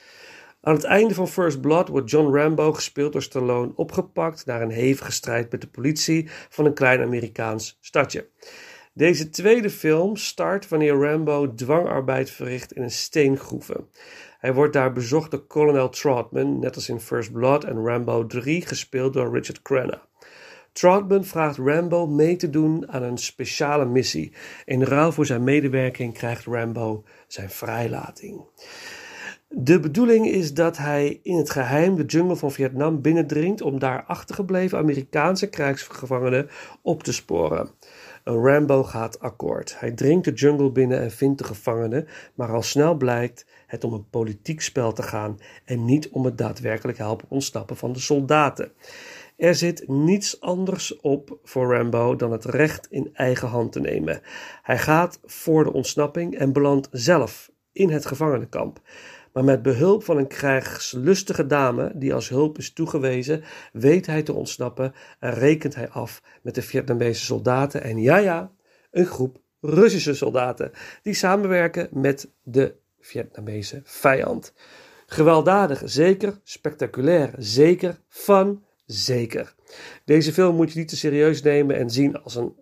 Aan 0.61 0.75
het 0.75 0.85
einde 0.85 1.15
van 1.15 1.29
First 1.29 1.61
Blood 1.61 1.89
wordt 1.89 2.11
John 2.11 2.37
Rambo, 2.37 2.73
gespeeld 2.73 3.13
door 3.13 3.23
Stallone, 3.23 3.73
opgepakt 3.77 4.47
naar 4.47 4.63
een 4.63 4.71
hevige 4.71 5.13
strijd 5.13 5.51
met 5.51 5.61
de 5.61 5.67
politie 5.67 6.29
van 6.49 6.65
een 6.65 6.75
klein 6.75 7.01
Amerikaans 7.01 7.79
stadje. 7.81 8.29
Deze 8.93 9.29
tweede 9.29 9.71
film 9.71 10.17
start 10.17 10.69
wanneer 10.69 10.95
Rambo 10.95 11.55
dwangarbeid 11.55 12.31
verricht 12.31 12.73
in 12.73 12.83
een 12.83 12.91
steengroeven. 12.91 13.89
Hij 14.39 14.55
wordt 14.55 14.73
daar 14.73 14.93
bezocht 14.93 15.31
door 15.31 15.47
kolonel 15.47 15.89
Trotman, 15.89 16.59
net 16.59 16.75
als 16.75 16.89
in 16.89 17.01
First 17.01 17.33
Blood 17.33 17.65
en 17.65 17.85
Rambo 17.87 18.27
3, 18.27 18.67
gespeeld 18.67 19.13
door 19.13 19.35
Richard 19.35 19.63
Crenna. 19.63 20.03
Trotman 20.77 21.25
vraagt 21.25 21.57
Rambo 21.57 22.07
mee 22.07 22.37
te 22.37 22.51
doen 22.51 22.89
aan 22.89 23.03
een 23.03 23.19
speciale 23.19 23.85
missie. 23.85 24.33
In 24.65 24.83
ruil 24.83 25.13
voor 25.13 25.27
zijn 25.27 25.45
medewerking 25.45 26.15
krijgt 26.15 26.45
Rambo 26.45 27.05
zijn 27.27 27.51
vrijlating. 27.51 28.41
De 29.49 29.81
bedoeling 29.81 30.27
is 30.27 30.55
dat 30.55 30.77
hij 30.77 31.21
in 31.23 31.37
het 31.37 31.51
geheim 31.51 31.97
de 31.97 32.05
jungle 32.05 32.37
van 32.37 32.53
Vietnam 32.53 33.01
binnendringt 33.01 33.61
om 33.61 33.79
daar 33.79 34.05
achtergebleven 34.05 34.79
Amerikaanse 34.79 35.49
krijgsgevangenen 35.49 36.49
op 36.83 37.03
te 37.03 37.13
sporen. 37.13 37.71
Rambo 38.25 38.83
gaat 38.83 39.21
akkoord. 39.21 39.81
Hij 39.81 39.93
dringt 39.93 40.25
de 40.25 40.33
jungle 40.33 40.71
binnen 40.71 41.01
en 41.01 41.11
vindt 41.11 41.39
de 41.39 41.45
gevangenen, 41.45 42.07
maar 42.35 42.53
al 42.53 42.63
snel 42.63 42.95
blijkt 42.95 43.47
het 43.67 43.85
om 43.85 43.93
een 43.93 44.11
politiek 44.11 44.61
spel 44.61 44.93
te 44.93 45.03
gaan 45.03 45.39
en 45.65 45.85
niet 45.85 46.09
om 46.09 46.25
het 46.25 46.39
daadwerkelijk 46.39 46.99
helpen 46.99 47.27
ontsnappen 47.31 47.77
van 47.77 47.93
de 47.93 48.01
soldaten. 48.01 48.73
Er 49.37 49.55
zit 49.55 49.89
niets 49.89 50.41
anders 50.41 51.01
op 51.01 51.39
voor 51.43 51.75
Rambo 51.75 52.17
dan 52.17 52.33
het 52.33 52.45
recht 52.45 52.87
in 52.91 53.11
eigen 53.13 53.49
hand 53.49 53.73
te 53.73 53.81
nemen. 53.81 54.21
Hij 54.63 54.79
gaat 54.79 55.21
voor 55.25 55.65
de 55.65 55.73
ontsnapping 55.73 56.39
en 56.39 56.53
belandt 56.53 56.89
zelf 56.93 57.51
in 57.73 57.91
het 57.91 58.07
gevangenenkamp. 58.07 58.81
Maar 59.33 59.45
met 59.45 59.63
behulp 59.63 60.05
van 60.05 60.17
een 60.17 60.27
krijgslustige 60.27 61.47
dame 61.47 61.93
die 61.95 62.15
als 62.15 62.29
hulp 62.29 62.59
is 62.59 62.73
toegewezen, 62.73 63.45
weet 63.73 64.07
hij 64.07 64.23
te 64.23 64.33
ontsnappen 64.33 64.95
en 65.19 65.33
rekent 65.33 65.75
hij 65.75 65.89
af 65.89 66.23
met 66.43 66.55
de 66.55 66.63
Vietnamese 66.63 67.25
soldaten 67.25 67.83
en 67.83 67.99
ja 67.99 68.17
ja, 68.17 68.53
een 68.91 69.07
groep 69.07 69.39
Russische 69.61 70.15
soldaten 70.15 70.71
die 71.03 71.15
samenwerken 71.15 71.89
met 71.93 72.31
de 72.43 72.75
Vietnamese 73.01 73.81
vijand. 73.85 74.53
Gewelddadig, 75.07 75.83
zeker. 75.85 76.41
Spectaculair, 76.43 77.35
zeker. 77.39 78.01
Fun, 78.09 78.65
zeker. 78.87 79.55
Deze 80.05 80.33
film 80.33 80.57
moet 80.57 80.73
je 80.73 80.79
niet 80.79 80.89
te 80.89 80.97
serieus 80.97 81.43
nemen 81.43 81.77
en 81.77 81.91
zien 81.91 82.23
als 82.23 82.35
een 82.35 82.55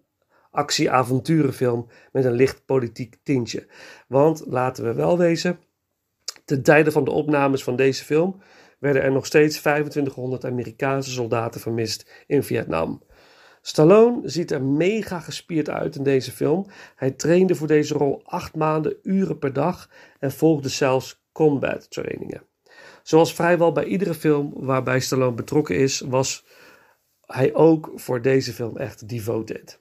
actie-avonturenfilm 0.51 1.89
met 2.13 2.25
een 2.25 2.33
licht 2.33 2.65
politiek 2.65 3.17
tintje. 3.23 3.67
Want 4.09 4.43
laten 4.47 4.85
we 4.85 4.93
wel 4.93 5.19
wezen, 5.19 5.59
ten 6.45 6.63
tijde 6.63 6.93
van 6.93 7.05
de 7.05 7.11
opnames 7.11 7.65
van 7.65 7.77
deze 7.77 8.05
film 8.05 8.43
werden 8.79 9.03
er 9.03 9.13
nog 9.13 9.27
steeds 9.27 9.59
2500 9.59 10.45
Amerikaanse 10.45 11.11
soldaten 11.11 11.61
vermist 11.61 12.25
in 12.27 12.43
Vietnam. 12.43 13.03
Stallone 13.61 14.29
ziet 14.29 14.51
er 14.51 14.63
mega 14.63 15.21
gespierd 15.21 15.69
uit 15.69 15.97
in 15.97 16.03
deze 16.03 16.33
film. 16.33 16.67
Hij 16.97 17.11
trainde 17.11 17.55
voor 17.55 17.67
deze 17.67 17.95
rol 17.95 18.23
acht 18.25 18.55
maanden, 18.55 18.97
uren 19.03 19.39
per 19.39 19.53
dag 19.53 19.91
en 20.19 20.33
volgde 20.33 20.69
zelfs 20.69 21.23
combat 21.33 21.91
trainingen. 21.91 22.43
Zoals 23.05 23.35
vrijwel 23.35 23.73
bij 23.73 23.85
iedere 23.85 24.15
film 24.15 24.53
waarbij 24.57 25.01
Stallone 25.01 25.35
betrokken 25.35 25.77
is, 25.77 26.01
was 26.01 26.45
hij 27.27 27.55
ook 27.55 27.93
voor 27.95 28.23
deze 28.23 28.53
film 28.53 28.77
echt 28.77 29.09
devoted. 29.09 29.81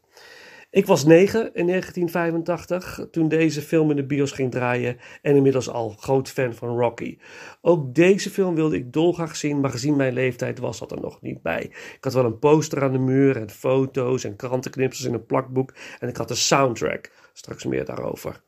Ik 0.70 0.86
was 0.86 1.06
negen 1.06 1.54
in 1.54 1.68
1985 1.68 3.08
toen 3.12 3.28
deze 3.28 3.62
film 3.62 3.90
in 3.90 3.96
de 3.96 4.06
bios 4.06 4.32
ging 4.32 4.52
draaien 4.52 4.98
en 5.22 5.36
inmiddels 5.36 5.70
al 5.70 5.90
groot 5.90 6.30
fan 6.30 6.54
van 6.54 6.78
Rocky. 6.78 7.18
Ook 7.62 7.96
deze 7.96 8.30
film 8.30 8.56
wilde 8.56 8.76
ik 8.76 8.94
dolgraag 8.94 9.36
zien, 9.36 9.60
maar 9.60 9.72
gezien 9.72 9.96
mijn 9.96 10.14
leeftijd 10.14 10.60
was 10.60 10.80
dat 10.80 10.92
er 10.92 11.02
nog 11.02 11.22
niet 11.22 11.42
bij. 11.42 11.64
Ik 11.96 12.04
had 12.04 12.14
wel 12.14 12.26
een 12.26 12.40
poster 12.40 12.84
aan 12.84 12.92
de 12.92 12.98
muur 12.98 13.38
en 13.38 13.50
foto's 13.50 14.24
en 14.24 14.36
krantenknipsels 14.36 15.08
in 15.08 15.14
een 15.14 15.26
plakboek 15.26 15.74
en 16.00 16.08
ik 16.08 16.18
had 16.18 16.28
de 16.28 16.36
soundtrack. 16.36 17.12
Straks 17.36 17.64
meer 17.64 17.86
daarover. 17.86 18.42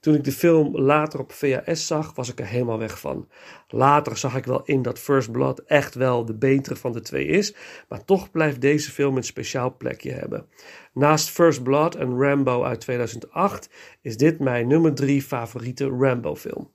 Toen 0.00 0.14
ik 0.14 0.24
de 0.24 0.32
film 0.32 0.78
later 0.78 1.20
op 1.20 1.32
VHS 1.32 1.86
zag, 1.86 2.14
was 2.14 2.28
ik 2.28 2.40
er 2.40 2.46
helemaal 2.46 2.78
weg 2.78 3.00
van. 3.00 3.28
Later 3.68 4.16
zag 4.16 4.36
ik 4.36 4.44
wel 4.44 4.62
in 4.64 4.82
dat 4.82 4.98
First 4.98 5.32
Blood 5.32 5.58
echt 5.58 5.94
wel 5.94 6.24
de 6.24 6.34
betere 6.34 6.76
van 6.76 6.92
de 6.92 7.00
twee 7.00 7.26
is, 7.26 7.54
maar 7.88 8.04
toch 8.04 8.30
blijft 8.30 8.60
deze 8.60 8.90
film 8.90 9.16
een 9.16 9.24
speciaal 9.24 9.76
plekje 9.76 10.12
hebben. 10.12 10.46
Naast 10.92 11.30
First 11.30 11.62
Blood 11.62 11.94
en 11.94 12.20
Rambo 12.20 12.64
uit 12.64 12.80
2008 12.80 13.68
is 14.00 14.16
dit 14.16 14.38
mijn 14.38 14.66
nummer 14.66 14.94
3 14.94 15.22
favoriete 15.22 15.88
Rambo-film. 15.88 16.70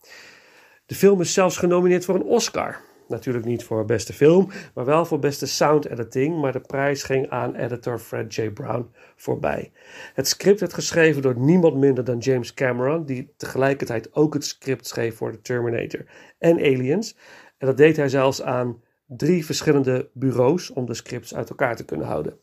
De 0.85 0.95
film 0.95 1.21
is 1.21 1.33
zelfs 1.33 1.57
genomineerd 1.57 2.05
voor 2.05 2.15
een 2.15 2.23
Oscar. 2.23 2.81
Natuurlijk 3.07 3.45
niet 3.45 3.63
voor 3.63 3.85
beste 3.85 4.13
film, 4.13 4.49
maar 4.73 4.85
wel 4.85 5.05
voor 5.05 5.19
beste 5.19 5.47
sound 5.47 5.85
editing. 5.85 6.41
Maar 6.41 6.51
de 6.51 6.59
prijs 6.59 7.03
ging 7.03 7.29
aan 7.29 7.55
editor 7.55 7.99
Fred 7.99 8.35
J. 8.35 8.49
Brown 8.49 8.91
voorbij. 9.15 9.71
Het 10.13 10.27
script 10.27 10.59
werd 10.59 10.73
geschreven 10.73 11.21
door 11.21 11.39
niemand 11.39 11.75
minder 11.75 12.03
dan 12.03 12.17
James 12.17 12.53
Cameron, 12.53 13.05
die 13.05 13.33
tegelijkertijd 13.37 14.15
ook 14.15 14.33
het 14.33 14.45
script 14.45 14.87
schreef 14.87 15.15
voor 15.15 15.31
The 15.31 15.41
Terminator 15.41 16.05
en 16.37 16.57
Aliens. 16.57 17.17
En 17.57 17.67
dat 17.67 17.77
deed 17.77 17.97
hij 17.97 18.09
zelfs 18.09 18.41
aan 18.41 18.81
drie 19.05 19.45
verschillende 19.45 20.09
bureaus 20.13 20.69
om 20.69 20.85
de 20.85 20.93
scripts 20.93 21.35
uit 21.35 21.49
elkaar 21.49 21.75
te 21.75 21.85
kunnen 21.85 22.07
houden. 22.07 22.39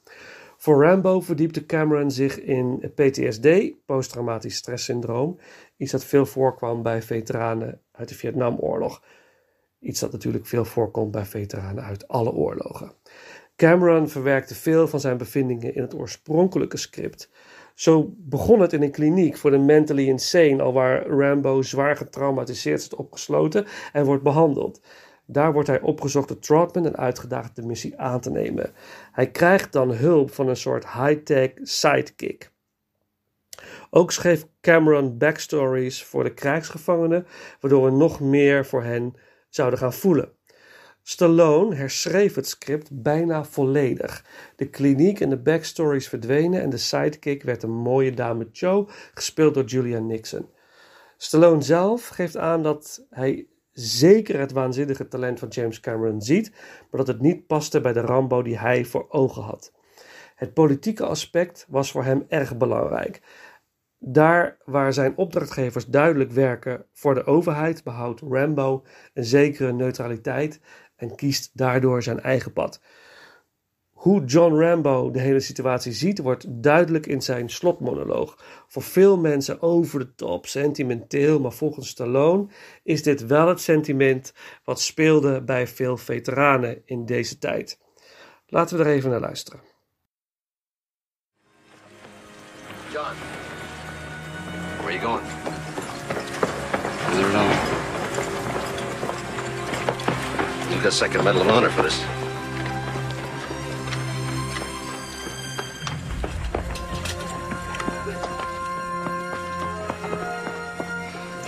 Voor 0.57 0.85
Rambo 0.85 1.21
verdiepte 1.21 1.67
Cameron 1.67 2.11
zich 2.11 2.41
in 2.41 2.93
PTSD, 2.95 3.49
posttraumatisch 3.87 4.57
stresssyndroom, 4.57 5.39
iets 5.77 5.93
dat 5.93 6.05
veel 6.05 6.27
voorkwam 6.27 6.83
bij 6.83 7.03
veteranen 7.03 7.81
uit 7.93 8.09
de 8.09 8.15
Vietnamoorlog. 8.15 9.03
Iets 9.85 10.01
dat 10.01 10.13
natuurlijk 10.13 10.47
veel 10.47 10.65
voorkomt 10.65 11.11
bij 11.11 11.25
veteranen 11.25 11.85
uit 11.85 12.09
alle 12.09 12.33
oorlogen. 12.33 12.93
Cameron 13.57 14.09
verwerkte 14.09 14.55
veel 14.55 14.89
van 14.89 15.01
zijn 15.01 15.17
bevindingen 15.17 15.75
in 15.75 15.83
het 15.83 15.95
oorspronkelijke 15.95 16.77
script. 16.77 17.31
Zo 17.75 18.15
begon 18.17 18.61
het 18.61 18.73
in 18.73 18.83
een 18.83 18.91
kliniek 18.91 19.37
voor 19.37 19.51
de 19.51 19.59
mentally 19.59 20.07
insane, 20.07 20.63
al 20.63 20.73
waar 20.73 21.07
Rambo 21.07 21.63
zwaar 21.63 21.97
getraumatiseerd 21.97 22.81
is 22.81 22.95
opgesloten 22.95 23.67
en 23.93 24.05
wordt 24.05 24.23
behandeld. 24.23 24.81
Daar 25.27 25.53
wordt 25.53 25.69
hij 25.69 25.81
opgezocht 25.81 26.29
door 26.29 26.39
Trotman 26.39 26.87
en 26.87 26.97
uitgedaagd 26.97 27.57
de 27.57 27.67
missie 27.67 27.99
aan 27.99 28.21
te 28.21 28.31
nemen. 28.31 28.73
Hij 29.13 29.31
krijgt 29.31 29.73
dan 29.73 29.93
hulp 29.93 30.31
van 30.31 30.49
een 30.49 30.57
soort 30.57 30.93
high-tech 30.93 31.51
sidekick. 31.63 32.51
Ook 33.91 34.13
schreef 34.13 34.47
Cameron 34.61 35.19
backstories 35.19 36.05
voor 36.05 36.25
de 36.25 36.35
krijgsgevangenen, 36.35 37.27
waardoor 37.61 37.85
we 37.85 37.91
nog 37.91 38.21
meer 38.21 38.67
voor 38.67 38.83
hen 38.83 39.15
zouden 39.55 39.79
gaan 39.79 39.93
voelen. 39.93 40.33
Stallone 41.03 41.75
herschreef 41.75 42.35
het 42.35 42.49
script 42.49 43.03
bijna 43.03 43.45
volledig. 43.45 44.25
De 44.57 44.69
kliniek 44.69 45.21
en 45.21 45.29
de 45.29 45.39
backstories 45.39 46.09
verdwenen 46.09 46.61
en 46.61 46.71
de 46.71 46.77
sidekick 46.77 47.43
werd 47.43 47.63
een 47.63 47.77
mooie 47.77 48.15
dame 48.15 48.49
Joe, 48.53 48.87
gespeeld 49.15 49.55
door 49.55 49.65
Julia 49.65 49.99
Nixon. 49.99 50.49
Stallone 51.17 51.63
zelf 51.63 52.09
geeft 52.09 52.37
aan 52.37 52.63
dat 52.63 53.07
hij 53.11 53.47
zeker 53.73 54.39
het 54.39 54.53
waanzinnige 54.53 55.09
talent 55.09 55.39
van 55.39 55.49
James 55.49 55.81
Cameron 55.81 56.23
ziet, 56.23 56.51
maar 56.91 57.05
dat 57.05 57.07
het 57.07 57.21
niet 57.21 57.47
paste 57.47 57.81
bij 57.81 57.93
de 57.93 58.01
Rambo 58.01 58.43
die 58.43 58.59
hij 58.59 58.85
voor 58.85 59.07
ogen 59.09 59.43
had. 59.43 59.73
Het 60.35 60.55
politieke 60.55 61.05
aspect 61.05 61.67
was 61.69 61.91
voor 61.91 62.05
hem 62.05 62.25
erg 62.29 62.57
belangrijk. 62.57 63.23
Daar 64.07 64.57
waar 64.65 64.93
zijn 64.93 65.17
opdrachtgevers 65.17 65.87
duidelijk 65.87 66.31
werken 66.31 66.87
voor 66.93 67.15
de 67.15 67.25
overheid, 67.25 67.85
behoudt 67.85 68.21
Rambo 68.21 68.85
een 69.15 69.25
zekere 69.25 69.73
neutraliteit 69.73 70.61
en 70.97 71.15
kiest 71.15 71.51
daardoor 71.53 72.03
zijn 72.03 72.21
eigen 72.21 72.53
pad. 72.53 72.81
Hoe 73.91 74.25
John 74.25 74.55
Rambo 74.55 75.11
de 75.11 75.21
hele 75.21 75.41
situatie 75.41 75.93
ziet, 75.93 76.19
wordt 76.19 76.63
duidelijk 76.63 77.07
in 77.07 77.23
zijn 77.23 77.49
slotmonoloog. 77.49 78.45
Voor 78.67 78.83
veel 78.83 79.19
mensen 79.19 79.63
over 79.63 79.99
de 79.99 80.15
top, 80.15 80.47
sentimenteel, 80.47 81.41
maar 81.41 81.53
volgens 81.53 81.89
Stallone 81.89 82.47
is 82.83 83.03
dit 83.03 83.27
wel 83.27 83.49
het 83.49 83.61
sentiment 83.61 84.33
wat 84.65 84.81
speelde 84.81 85.43
bij 85.43 85.67
veel 85.67 85.97
veteranen 85.97 86.83
in 86.85 87.07
deze 87.07 87.39
tijd. 87.39 87.81
Laten 88.47 88.79
we 88.79 88.85
er 88.85 88.91
even 88.91 89.11
naar 89.11 89.21
luisteren. 89.21 89.74
Going? 95.05 95.25
I 97.07 97.11
don't 97.21 97.33
know. 97.35 97.49
You 100.75 100.83
got 100.83 100.93
second 100.95 101.25
medal 101.25 101.43
of 101.43 101.49
honor 101.49 101.69
for 101.69 101.83
this. 101.83 101.99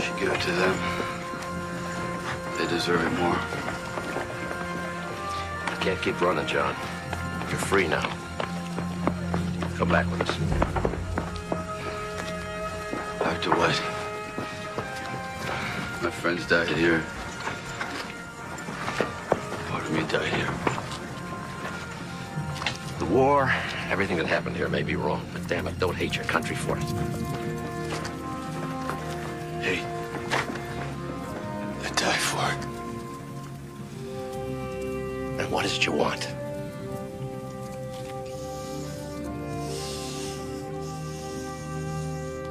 Should 0.04 0.18
give 0.20 0.30
it 0.30 0.40
to 0.42 0.52
them. 0.52 0.76
They 2.58 2.66
deserve 2.66 3.00
it 3.00 3.12
more. 3.18 3.38
You 5.70 5.76
can't 5.80 6.02
keep 6.02 6.20
running, 6.20 6.46
John. 6.46 6.76
You're 7.48 7.58
free 7.58 7.88
now. 7.88 8.06
Come 9.78 9.88
back 9.88 10.04
with 10.10 10.28
us. 10.28 10.85
To 13.42 13.50
what? 13.52 13.80
My 16.02 16.10
friends 16.10 16.46
died 16.48 16.68
here. 16.68 17.04
Part 19.70 19.84
of 19.84 19.92
me 19.92 20.00
died 20.10 20.32
here. 20.32 20.50
The 22.98 23.04
war, 23.04 23.52
everything 23.88 24.16
that 24.16 24.26
happened 24.26 24.56
here 24.56 24.68
may 24.68 24.82
be 24.82 24.96
wrong, 24.96 25.24
but 25.32 25.46
damn 25.46 25.68
it, 25.68 25.78
don't 25.78 25.94
hate 25.94 26.16
your 26.16 26.24
country 26.24 26.56
for 26.56 26.76
it. 26.76 26.82
Hey. 29.62 29.84
I 31.84 31.90
die 31.94 32.16
for 32.16 32.50
it. 32.50 32.64
And 35.40 35.52
what 35.52 35.64
is 35.64 35.76
it 35.76 35.86
you 35.86 35.92
want? 35.92 36.26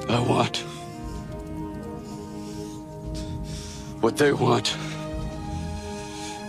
I 0.07 0.19
want 0.19 0.63
what 4.05 4.17
they 4.17 4.31
want. 4.31 4.77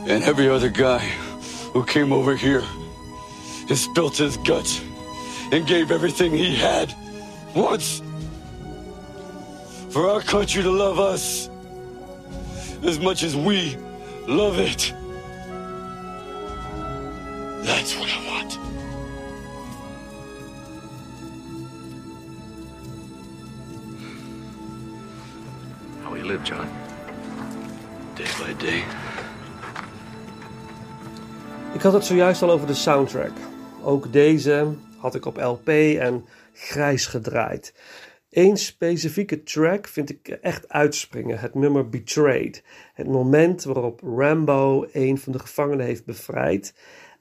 And 0.07 0.23
every 0.25 0.47
other 0.47 0.69
guy 0.69 0.99
who 1.73 1.87
came 1.87 2.13
over 2.13 2.37
here 2.37 2.63
and 3.71 3.79
spilt 3.79 4.19
his 4.19 4.37
guts 4.37 4.83
and 5.51 5.67
gave 5.67 5.91
everything 5.91 6.33
he 6.33 6.55
had 6.55 6.95
once 7.55 8.03
for 9.89 10.11
our 10.11 10.21
country 10.21 10.63
to 10.65 10.71
love 10.71 10.99
us 10.99 11.49
as 12.83 13.01
much 13.01 13.23
as 13.23 13.35
we 13.35 13.75
love 14.29 14.59
it. 14.59 14.93
Had 31.87 31.95
het 31.95 32.05
zojuist 32.05 32.43
al 32.43 32.51
over 32.51 32.67
de 32.67 32.75
soundtrack. 32.75 33.33
Ook 33.83 34.13
deze 34.13 34.75
had 34.99 35.15
ik 35.15 35.25
op 35.25 35.37
LP 35.37 35.69
en 35.69 36.25
grijs 36.53 37.07
gedraaid. 37.07 37.75
Eén 38.31 38.57
specifieke 38.57 39.43
track 39.43 39.89
vind 39.89 40.11
ik 40.11 40.29
echt 40.29 40.69
uitspringen: 40.69 41.39
het 41.39 41.55
nummer 41.55 41.89
Betrayed. 41.89 42.63
Het 42.95 43.07
moment 43.07 43.65
waarop 43.65 44.01
Rambo 44.01 44.87
een 44.93 45.19
van 45.19 45.33
de 45.33 45.39
gevangenen 45.39 45.87
heeft 45.87 46.05
bevrijd. 46.05 46.75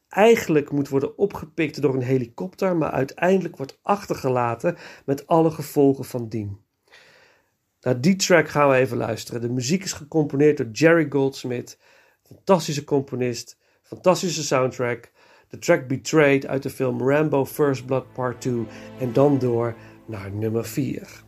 Eigenlijk 0.09 0.71
moet 0.71 0.89
worden 0.89 1.17
opgepikt 1.17 1.81
door 1.81 1.93
een 1.93 2.01
helikopter, 2.01 2.75
maar 2.75 2.91
uiteindelijk 2.91 3.57
wordt 3.57 3.79
achtergelaten 3.81 4.77
met 5.05 5.27
alle 5.27 5.51
gevolgen 5.51 6.05
van 6.05 6.29
dien. 6.29 6.57
Naar 7.81 8.01
die 8.01 8.15
track 8.15 8.49
gaan 8.49 8.69
we 8.69 8.75
even 8.75 8.97
luisteren. 8.97 9.41
De 9.41 9.49
muziek 9.49 9.83
is 9.83 9.93
gecomponeerd 9.93 10.57
door 10.57 10.69
Jerry 10.71 11.05
Goldsmith, 11.09 11.77
fantastische 12.23 12.83
componist, 12.83 13.57
fantastische 13.85 14.43
soundtrack. 14.43 15.11
De 15.49 15.57
track 15.57 15.87
Betrayed 15.87 16.45
uit 16.45 16.63
de 16.63 16.69
film 16.69 17.09
Rambo 17.09 17.45
First 17.45 17.85
Blood 17.85 18.13
Part 18.13 18.41
2 18.41 18.65
en 18.99 19.13
dan 19.13 19.39
door 19.39 19.75
naar 20.05 20.31
nummer 20.31 20.65
4. 20.65 21.24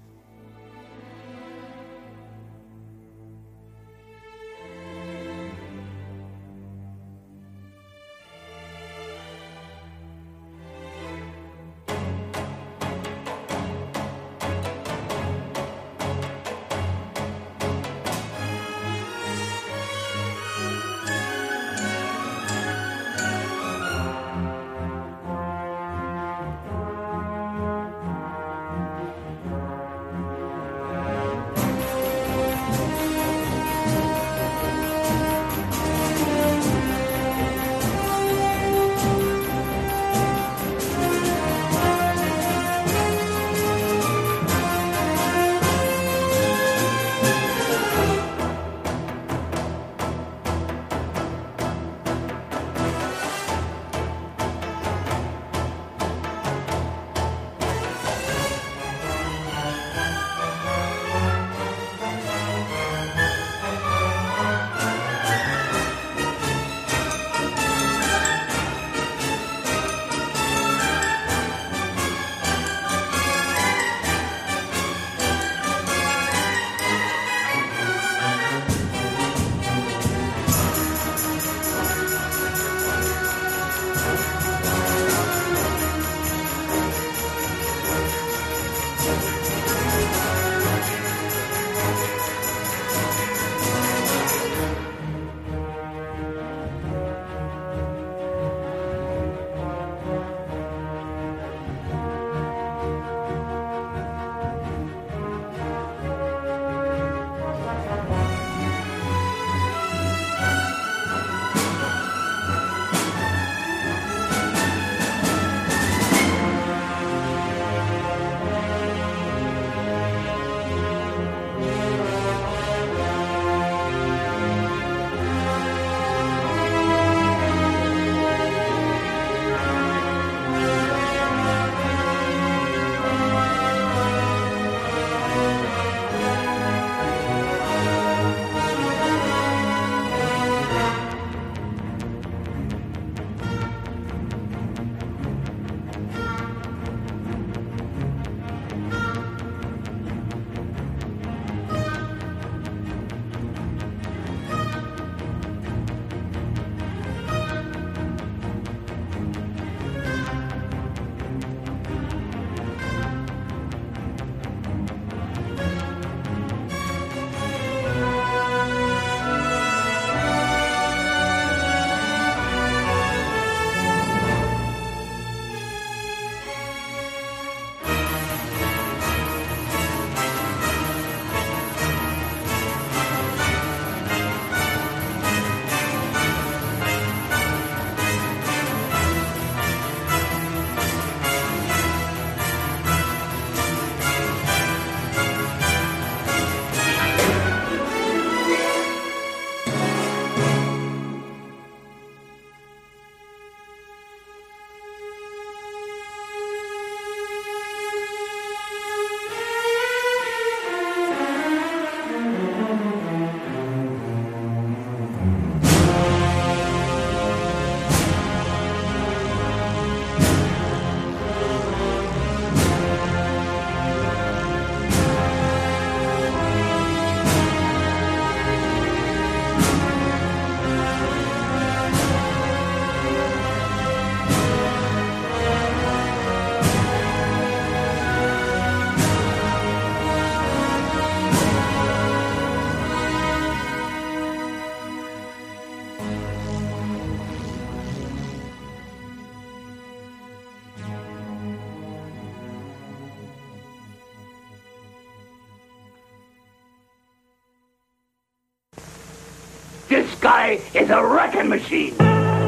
Guy 260.19 260.60
is 260.73 260.89
a 260.89 261.03
wrecking 261.03 261.49
machine. 261.49 261.95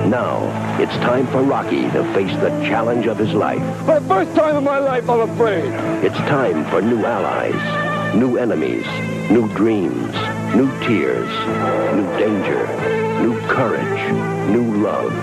Now, 0.09 0.39
it's 0.79 0.95
time 0.97 1.27
for 1.27 1.43
Rocky 1.43 1.83
to 1.91 2.03
face 2.13 2.35
the 2.37 2.49
challenge 2.67 3.05
of 3.05 3.17
his 3.17 3.33
life. 3.33 3.61
For 3.85 3.99
the 3.99 4.07
first 4.07 4.35
time 4.35 4.55
in 4.55 4.63
my 4.63 4.79
life, 4.79 5.09
I'm 5.09 5.29
afraid. 5.29 5.65
It's 6.03 6.17
time 6.17 6.65
for 6.71 6.81
new 6.81 7.05
allies, 7.05 8.15
new 8.15 8.37
enemies, 8.37 8.85
new 9.29 9.47
dreams, 9.53 10.13
new 10.55 10.69
tears, 10.79 11.29
new 11.95 12.07
danger, 12.17 12.65
new 13.21 13.39
courage, 13.47 14.11
new 14.49 14.81
love, 14.81 15.13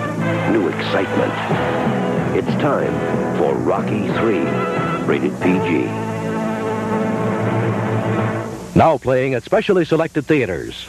new 0.52 0.68
excitement. 0.68 1.32
It's 2.36 2.62
time 2.62 2.92
for 3.38 3.54
Rocky 3.54 4.06
3, 4.06 4.38
rated 5.06 5.32
PG. 5.40 5.86
Now 8.76 8.98
playing 8.98 9.34
at 9.34 9.42
specially 9.42 9.84
selected 9.84 10.26
theaters. 10.26 10.86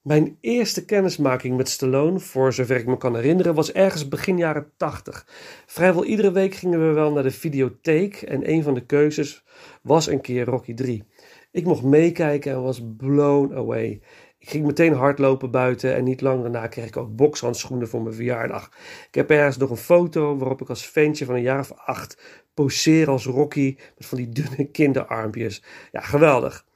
Mijn 0.00 0.38
eerste 0.40 0.84
kennismaking 0.84 1.56
met 1.56 1.68
Stallone, 1.68 2.18
voor 2.18 2.52
zover 2.52 2.76
ik 2.76 2.86
me 2.86 2.96
kan 2.96 3.14
herinneren, 3.14 3.54
was 3.54 3.72
ergens 3.72 4.08
begin 4.08 4.38
jaren 4.38 4.72
80. 4.76 5.26
Vrijwel 5.66 6.04
iedere 6.04 6.32
week 6.32 6.54
gingen 6.54 6.88
we 6.88 6.92
wel 6.92 7.12
naar 7.12 7.22
de 7.22 7.30
videotheek 7.30 8.14
en 8.14 8.50
een 8.50 8.62
van 8.62 8.74
de 8.74 8.86
keuzes 8.86 9.44
was 9.82 10.06
een 10.06 10.20
keer 10.20 10.44
Rocky 10.44 10.74
3. 10.74 11.04
Ik 11.50 11.64
mocht 11.64 11.82
meekijken 11.82 12.52
en 12.52 12.62
was 12.62 12.82
blown 12.96 13.54
away. 13.54 14.00
Ik 14.38 14.50
ging 14.50 14.66
meteen 14.66 14.92
hardlopen 14.92 15.50
buiten 15.50 15.94
en 15.94 16.04
niet 16.04 16.20
lang 16.20 16.42
daarna 16.42 16.66
kreeg 16.66 16.86
ik 16.86 16.96
ook 16.96 17.16
bokshandschoenen 17.16 17.88
voor 17.88 18.02
mijn 18.02 18.14
verjaardag. 18.14 18.70
Ik 19.08 19.14
heb 19.14 19.30
ergens 19.30 19.56
nog 19.56 19.70
een 19.70 19.76
foto 19.76 20.36
waarop 20.36 20.60
ik 20.60 20.68
als 20.68 20.86
ventje 20.86 21.24
van 21.24 21.34
een 21.34 21.42
jaar 21.42 21.60
of 21.60 21.72
acht 21.72 22.42
poseer 22.54 23.10
als 23.10 23.26
Rocky 23.26 23.76
met 23.96 24.06
van 24.06 24.18
die 24.18 24.28
dunne 24.28 24.64
kinderarmpjes. 24.70 25.62
Ja, 25.92 26.00
geweldig. 26.00 26.66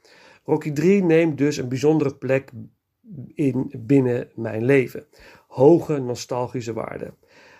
Rocky 0.43 0.71
3 0.71 1.03
neemt 1.03 1.37
dus 1.37 1.57
een 1.57 1.69
bijzondere 1.69 2.15
plek 2.15 2.51
in 3.33 3.71
binnen 3.77 4.29
mijn 4.35 4.65
leven. 4.65 5.05
Hoge 5.47 5.99
nostalgische 5.99 6.73
waarde. 6.73 7.13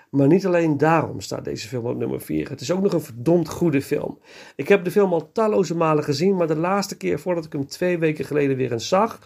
Maar 0.09 0.27
niet 0.27 0.45
alleen 0.45 0.77
daarom 0.77 1.21
staat 1.21 1.45
deze 1.45 1.67
film 1.67 1.85
op 1.85 1.97
nummer 1.97 2.21
4. 2.21 2.49
Het 2.49 2.61
is 2.61 2.71
ook 2.71 2.81
nog 2.81 2.93
een 2.93 3.01
verdomd 3.01 3.49
goede 3.49 3.81
film. 3.81 4.19
Ik 4.55 4.67
heb 4.67 4.83
de 4.83 4.91
film 4.91 5.13
al 5.13 5.31
talloze 5.31 5.75
malen 5.75 6.03
gezien, 6.03 6.35
maar 6.35 6.47
de 6.47 6.55
laatste 6.55 6.97
keer 6.97 7.19
voordat 7.19 7.45
ik 7.45 7.51
hem 7.51 7.67
twee 7.67 7.97
weken 7.97 8.25
geleden 8.25 8.57
weer 8.57 8.71
eens 8.71 8.87
zag, 8.87 9.19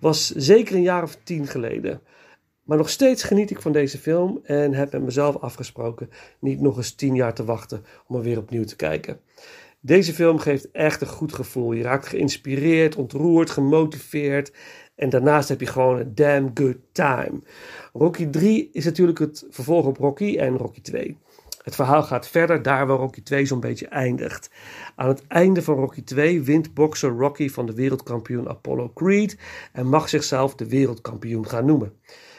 was 0.00 0.30
zeker 0.30 0.74
een 0.74 0.82
jaar 0.82 1.02
of 1.02 1.16
tien 1.22 1.46
geleden. 1.46 2.00
Maar 2.62 2.78
nog 2.78 2.90
steeds 2.90 3.22
geniet 3.22 3.50
ik 3.50 3.60
van 3.60 3.72
deze 3.72 3.98
film 3.98 4.40
en 4.42 4.74
heb 4.74 4.92
met 4.92 5.02
mezelf 5.02 5.36
afgesproken 5.36 6.10
niet 6.40 6.60
nog 6.60 6.76
eens 6.76 6.94
tien 6.94 7.14
jaar 7.14 7.34
te 7.34 7.44
wachten 7.44 7.84
om 8.06 8.16
er 8.16 8.22
weer 8.22 8.38
opnieuw 8.38 8.64
te 8.64 8.76
kijken. 8.76 9.20
Deze 9.80 10.14
film 10.14 10.38
geeft 10.38 10.70
echt 10.70 11.00
een 11.00 11.06
goed 11.06 11.32
gevoel. 11.32 11.72
Je 11.72 11.82
raakt 11.82 12.06
geïnspireerd, 12.06 12.96
ontroerd, 12.96 13.50
gemotiveerd 13.50 14.52
en 14.96 15.08
daarnaast 15.08 15.48
heb 15.48 15.60
je 15.60 15.66
gewoon 15.66 15.98
een 15.98 16.14
damn 16.14 16.50
good 16.54 16.76
time. 16.92 17.40
Rocky 17.92 18.26
3 18.26 18.70
is 18.72 18.84
natuurlijk 18.84 19.18
het 19.18 19.46
vervolg 19.50 19.86
op 19.86 19.96
Rocky 19.96 20.36
en 20.38 20.56
Rocky 20.56 20.80
2. 20.80 21.18
Het 21.62 21.74
verhaal 21.74 22.02
gaat 22.02 22.28
verder 22.28 22.62
daar 22.62 22.86
waar 22.86 22.96
Rocky 22.96 23.22
2 23.22 23.46
zo'n 23.46 23.60
beetje 23.60 23.88
eindigt. 23.88 24.50
Aan 24.94 25.08
het 25.08 25.26
einde 25.26 25.62
van 25.62 25.74
Rocky 25.74 26.02
2 26.02 26.42
wint 26.42 26.74
bokser 26.74 27.10
Rocky 27.10 27.48
van 27.48 27.66
de 27.66 27.74
wereldkampioen 27.74 28.48
Apollo 28.48 28.90
Creed 28.94 29.38
en 29.72 29.86
mag 29.86 30.08
zichzelf 30.08 30.54
de 30.54 30.68
wereldkampioen 30.68 31.48
gaan 31.48 31.66
noemen. 31.66 31.92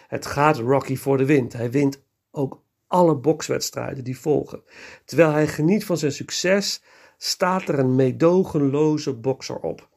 Het 0.07 0.25
gaat 0.25 0.57
Rocky 0.57 0.95
voor 0.95 1.17
de 1.17 1.25
wind. 1.25 1.53
Hij 1.53 1.71
wint 1.71 2.03
ook 2.31 2.63
alle 2.87 3.15
bokswedstrijden 3.15 4.03
die 4.03 4.19
volgen. 4.19 4.63
Terwijl 5.05 5.31
hij 5.31 5.47
geniet 5.47 5.85
van 5.85 5.97
zijn 5.97 6.11
succes, 6.11 6.83
staat 7.17 7.67
er 7.67 7.79
een 7.79 7.95
meedogenloze 7.95 9.13
bokser 9.13 9.59
op. 9.59 9.89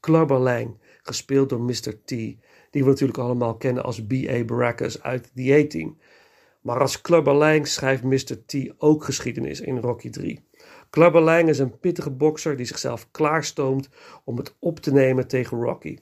Clubber 0.00 0.38
Lang, 0.38 0.78
gespeeld 1.06 1.48
door 1.48 1.60
Mr. 1.60 2.02
T, 2.04 2.08
die 2.08 2.38
we 2.70 2.84
natuurlijk 2.84 3.18
allemaal 3.18 3.56
kennen 3.56 3.84
als 3.84 4.06
B.A. 4.06 4.44
Baracus 4.44 5.02
uit 5.02 5.30
The 5.34 5.64
A-Team. 5.64 5.98
Maar 6.60 6.80
als 6.80 7.00
Clubber 7.00 7.34
Lang 7.34 7.66
schrijft 7.66 8.02
Mr. 8.02 8.44
T 8.46 8.54
ook 8.78 9.04
geschiedenis 9.04 9.60
in 9.60 9.78
Rocky 9.78 10.10
3. 10.10 10.44
Clubber 10.90 11.20
Lang 11.20 11.48
is 11.48 11.58
een 11.58 11.78
pittige 11.78 12.10
bokser 12.10 12.56
die 12.56 12.66
zichzelf 12.66 13.10
klaarstoomt 13.10 13.88
om 14.24 14.36
het 14.36 14.54
op 14.58 14.80
te 14.80 14.92
nemen 14.92 15.28
tegen 15.28 15.60
Rocky. 15.60 15.98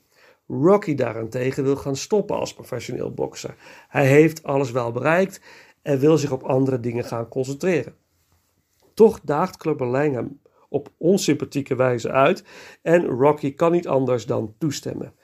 Rocky 0.48 0.94
daarentegen 0.94 1.64
wil 1.64 1.76
gaan 1.76 1.96
stoppen 1.96 2.36
als 2.36 2.54
professioneel 2.54 3.14
bokser. 3.14 3.54
Hij 3.88 4.06
heeft 4.06 4.42
alles 4.42 4.70
wel 4.70 4.92
bereikt 4.92 5.40
en 5.82 5.98
wil 5.98 6.18
zich 6.18 6.32
op 6.32 6.42
andere 6.42 6.80
dingen 6.80 7.04
gaan 7.04 7.28
concentreren. 7.28 7.94
Toch 8.94 9.20
daagt 9.20 9.56
Clubber 9.56 9.86
Lang 9.86 10.14
hem 10.14 10.40
op 10.74 10.92
onsympathieke 10.98 11.74
wijze 11.74 12.10
uit 12.10 12.44
en 12.82 13.04
Rocky 13.04 13.54
kan 13.54 13.72
niet 13.72 13.88
anders 13.88 14.26
dan 14.26 14.54
toestemmen. 14.58 15.14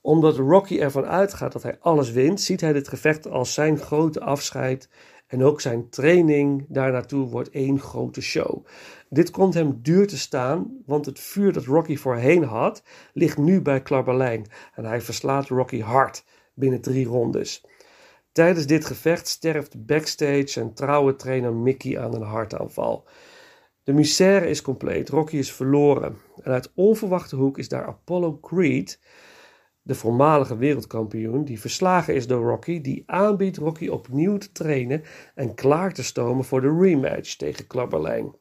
Omdat 0.00 0.36
Rocky 0.36 0.78
ervan 0.78 1.04
uitgaat 1.04 1.52
dat 1.52 1.62
hij 1.62 1.76
alles 1.80 2.10
wint, 2.10 2.40
ziet 2.40 2.60
hij 2.60 2.72
dit 2.72 2.88
gevecht 2.88 3.28
als 3.28 3.54
zijn 3.54 3.78
grote 3.78 4.20
afscheid 4.20 4.88
en 5.26 5.44
ook 5.44 5.60
zijn 5.60 5.90
training 5.90 6.64
daarnaartoe 6.68 7.28
wordt 7.28 7.50
één 7.50 7.80
grote 7.80 8.20
show. 8.20 8.66
Dit 9.08 9.30
komt 9.30 9.54
hem 9.54 9.78
duur 9.82 10.06
te 10.06 10.18
staan, 10.18 10.82
want 10.86 11.06
het 11.06 11.20
vuur 11.20 11.52
dat 11.52 11.64
Rocky 11.64 11.96
voorheen 11.96 12.44
had, 12.44 12.82
ligt 13.12 13.38
nu 13.38 13.62
bij 13.62 13.82
Clubberlijn 13.82 14.46
en 14.74 14.84
hij 14.84 15.00
verslaat 15.00 15.48
Rocky 15.48 15.80
hard 15.80 16.24
binnen 16.54 16.80
drie 16.80 17.06
rondes. 17.06 17.64
Tijdens 18.32 18.66
dit 18.66 18.84
gevecht 18.84 19.28
sterft 19.28 19.86
backstage 19.86 20.46
zijn 20.46 20.74
trouwe 20.74 21.16
trainer 21.16 21.52
Mickey 21.52 21.98
aan 21.98 22.14
een 22.14 22.22
hartaanval. 22.22 23.06
De 23.88 23.94
misère 23.94 24.48
is 24.48 24.62
compleet, 24.62 25.08
Rocky 25.08 25.36
is 25.36 25.52
verloren. 25.52 26.16
En 26.42 26.52
uit 26.52 26.72
onverwachte 26.74 27.36
hoek 27.36 27.58
is 27.58 27.68
daar 27.68 27.86
Apollo 27.86 28.38
Creed, 28.38 29.00
de 29.82 29.94
voormalige 29.94 30.56
wereldkampioen, 30.56 31.44
die 31.44 31.60
verslagen 31.60 32.14
is 32.14 32.26
door 32.26 32.48
Rocky, 32.48 32.80
die 32.80 33.02
aanbiedt 33.06 33.56
Rocky 33.56 33.88
opnieuw 33.88 34.36
te 34.36 34.52
trainen 34.52 35.02
en 35.34 35.54
klaar 35.54 35.92
te 35.92 36.04
stomen 36.04 36.44
voor 36.44 36.60
de 36.60 36.76
rematch 36.80 37.36
tegen 37.36 37.66
Klabberlijn. 37.66 38.34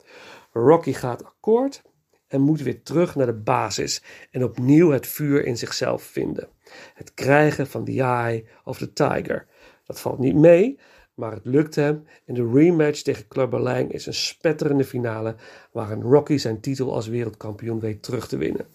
Rocky 0.51 0.93
gaat 0.93 1.25
akkoord 1.25 1.81
en 2.27 2.41
moet 2.41 2.61
weer 2.61 2.83
terug 2.83 3.15
naar 3.15 3.25
de 3.25 3.41
basis 3.41 4.03
en 4.31 4.43
opnieuw 4.43 4.89
het 4.89 5.07
vuur 5.07 5.45
in 5.45 5.57
zichzelf 5.57 6.03
vinden. 6.03 6.49
Het 6.93 7.13
krijgen 7.13 7.67
van 7.67 7.85
the 7.85 8.01
eye 8.01 8.45
of 8.63 8.77
the 8.77 8.93
tiger. 8.93 9.47
Dat 9.85 9.99
valt 9.99 10.19
niet 10.19 10.35
mee, 10.35 10.79
maar 11.17 11.31
het 11.31 11.45
lukt 11.45 11.75
hem 11.75 12.03
en 12.25 12.33
de 12.33 12.49
rematch 12.53 13.01
tegen 13.01 13.27
Clubber 13.27 13.59
Lang 13.59 13.91
is 13.91 14.05
een 14.05 14.13
spetterende 14.13 14.83
finale 14.83 15.35
waarin 15.71 16.01
Rocky 16.01 16.37
zijn 16.37 16.59
titel 16.59 16.93
als 16.93 17.07
wereldkampioen 17.07 17.79
weet 17.79 18.03
terug 18.03 18.27
te 18.27 18.37
winnen. 18.37 18.65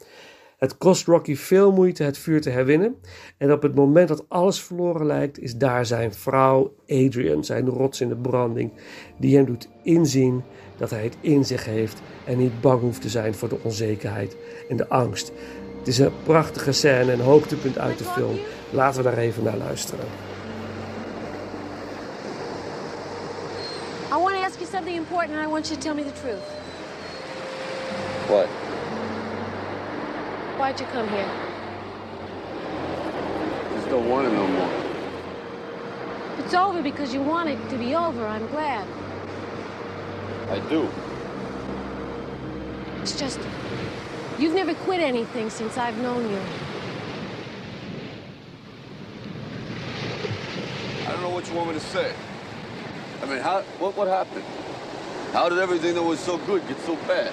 Het 0.58 0.78
kost 0.78 1.06
Rocky 1.06 1.36
veel 1.36 1.72
moeite 1.72 2.02
het 2.02 2.18
vuur 2.18 2.40
te 2.40 2.50
herwinnen 2.50 2.96
en 3.38 3.52
op 3.52 3.62
het 3.62 3.74
moment 3.74 4.08
dat 4.08 4.24
alles 4.28 4.62
verloren 4.62 5.06
lijkt 5.06 5.38
is 5.38 5.56
daar 5.56 5.86
zijn 5.86 6.14
vrouw 6.14 6.74
Adrian, 6.88 7.44
zijn 7.44 7.68
rots 7.68 8.00
in 8.00 8.08
de 8.08 8.16
branding, 8.16 8.72
die 9.18 9.36
hem 9.36 9.44
doet 9.44 9.68
inzien 9.82 10.42
dat 10.76 10.90
hij 10.90 11.04
het 11.04 11.16
in 11.20 11.44
zich 11.44 11.64
heeft 11.64 12.02
en 12.24 12.38
niet 12.38 12.60
bang 12.60 12.80
hoeft 12.80 13.00
te 13.00 13.08
zijn 13.08 13.34
voor 13.34 13.48
de 13.48 13.58
onzekerheid 13.62 14.36
en 14.68 14.76
de 14.76 14.88
angst. 14.88 15.32
Het 15.78 15.88
is 15.88 15.98
een 15.98 16.12
prachtige 16.22 16.72
scène 16.72 17.12
en 17.12 17.20
hoogtepunt 17.20 17.78
uit 17.78 17.98
de 17.98 18.04
film. 18.04 18.36
Laten 18.70 19.02
we 19.02 19.10
daar 19.10 19.18
even 19.18 19.44
naar 19.44 19.56
luisteren. 19.56 20.31
You 24.62 24.68
something 24.68 24.94
important, 24.94 25.32
and 25.32 25.42
I 25.42 25.48
want 25.48 25.68
you 25.70 25.76
to 25.76 25.82
tell 25.82 25.94
me 25.94 26.04
the 26.04 26.12
truth. 26.12 26.40
What? 28.30 28.46
Why'd 30.56 30.78
you 30.78 30.86
come 30.86 31.08
here? 31.08 31.28
Just 33.74 33.88
don't 33.88 34.08
want 34.08 34.28
it 34.28 34.32
no 34.32 34.46
more. 34.46 34.70
It's 36.38 36.54
over 36.54 36.80
because 36.80 37.12
you 37.12 37.20
want 37.20 37.48
it 37.48 37.58
to 37.70 37.76
be 37.76 37.96
over. 37.96 38.24
I'm 38.24 38.46
glad. 38.48 38.86
I 40.48 40.60
do. 40.68 40.88
It's 43.00 43.18
just 43.18 43.40
you've 44.38 44.54
never 44.54 44.74
quit 44.74 45.00
anything 45.00 45.50
since 45.50 45.76
I've 45.76 45.98
known 45.98 46.30
you. 46.30 46.40
I 51.04 51.10
don't 51.10 51.22
know 51.22 51.30
what 51.30 51.48
you 51.48 51.54
want 51.54 51.68
me 51.70 51.74
to 51.74 51.80
say. 51.80 52.14
I 53.22 53.26
mean, 53.26 53.38
how? 53.38 53.62
What? 53.78 53.96
What 53.96 54.08
happened? 54.08 54.44
How 55.32 55.48
did 55.48 55.58
everything 55.58 55.94
that 55.94 56.02
was 56.02 56.18
so 56.18 56.38
good 56.38 56.66
get 56.66 56.78
so 56.80 56.96
bad? 57.06 57.32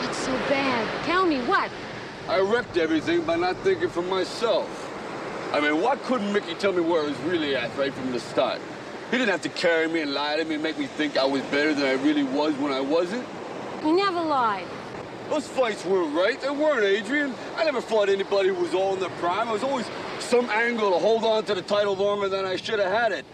What's 0.00 0.18
so 0.18 0.32
bad? 0.48 1.04
Tell 1.04 1.26
me 1.26 1.40
what? 1.42 1.70
I 2.28 2.38
wrecked 2.38 2.76
everything 2.76 3.22
by 3.22 3.36
not 3.36 3.56
thinking 3.58 3.88
for 3.88 4.02
myself. 4.02 4.88
I 5.52 5.60
mean, 5.60 5.82
why 5.82 5.96
couldn't 5.96 6.32
Mickey 6.32 6.54
tell 6.54 6.72
me 6.72 6.80
where 6.80 7.02
I 7.02 7.06
was 7.06 7.18
really 7.18 7.56
at 7.56 7.76
right 7.76 7.92
from 7.92 8.12
the 8.12 8.20
start? 8.20 8.60
He 9.10 9.18
didn't 9.18 9.30
have 9.30 9.42
to 9.42 9.50
carry 9.50 9.88
me 9.88 10.00
and 10.00 10.14
lie 10.14 10.36
to 10.36 10.44
me 10.44 10.54
and 10.54 10.62
make 10.62 10.78
me 10.78 10.86
think 10.86 11.18
I 11.18 11.24
was 11.24 11.42
better 11.42 11.74
than 11.74 11.84
I 11.84 12.02
really 12.02 12.22
was 12.22 12.54
when 12.54 12.72
I 12.72 12.80
wasn't. 12.80 13.26
He 13.82 13.92
never 13.92 14.22
lied. 14.22 14.66
Those 15.28 15.46
fights 15.48 15.84
weren't 15.84 16.14
right. 16.14 16.40
They 16.40 16.50
weren't, 16.50 16.84
Adrian. 16.84 17.34
I 17.56 17.64
never 17.64 17.80
fought 17.80 18.08
anybody 18.08 18.48
who 18.48 18.54
was 18.54 18.72
all 18.74 18.94
in 18.94 19.00
their 19.00 19.10
prime. 19.10 19.48
I 19.48 19.52
was 19.52 19.62
always 19.62 19.86
some 20.20 20.48
angle 20.50 20.92
to 20.92 20.98
hold 20.98 21.24
on 21.24 21.44
to 21.44 21.54
the 21.54 21.62
title 21.62 21.96
longer 21.96 22.28
than 22.28 22.46
I 22.46 22.56
should 22.56 22.78
have 22.78 22.92
had 22.92 23.12
it. 23.12 23.26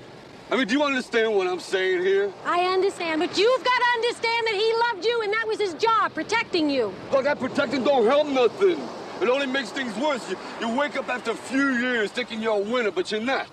I 0.50 0.56
mean, 0.56 0.66
do 0.66 0.74
you 0.74 0.82
understand 0.82 1.34
what 1.34 1.46
I'm 1.46 1.60
saying 1.60 2.02
here? 2.02 2.32
I 2.46 2.64
understand, 2.64 3.20
but 3.20 3.36
you've 3.36 3.64
got 3.64 3.78
to 3.78 3.86
understand 3.96 4.46
that 4.46 4.54
he 4.54 4.74
loved 4.88 5.04
you 5.04 5.20
and 5.22 5.32
that 5.32 5.46
was 5.46 5.60
his 5.60 5.74
job, 5.74 6.14
protecting 6.14 6.70
you. 6.70 6.94
Look, 7.12 7.24
that 7.24 7.38
protecting 7.38 7.84
don't 7.84 8.06
help 8.06 8.26
nothing. 8.28 8.80
It 9.20 9.28
only 9.28 9.46
makes 9.46 9.70
things 9.70 9.94
worse. 9.96 10.30
You, 10.30 10.38
you 10.60 10.74
wake 10.74 10.96
up 10.96 11.10
after 11.10 11.32
a 11.32 11.34
few 11.34 11.72
years 11.74 12.10
thinking 12.12 12.40
you're 12.40 12.56
a 12.56 12.60
winner, 12.60 12.90
but 12.90 13.12
you're 13.12 13.20
not. 13.20 13.48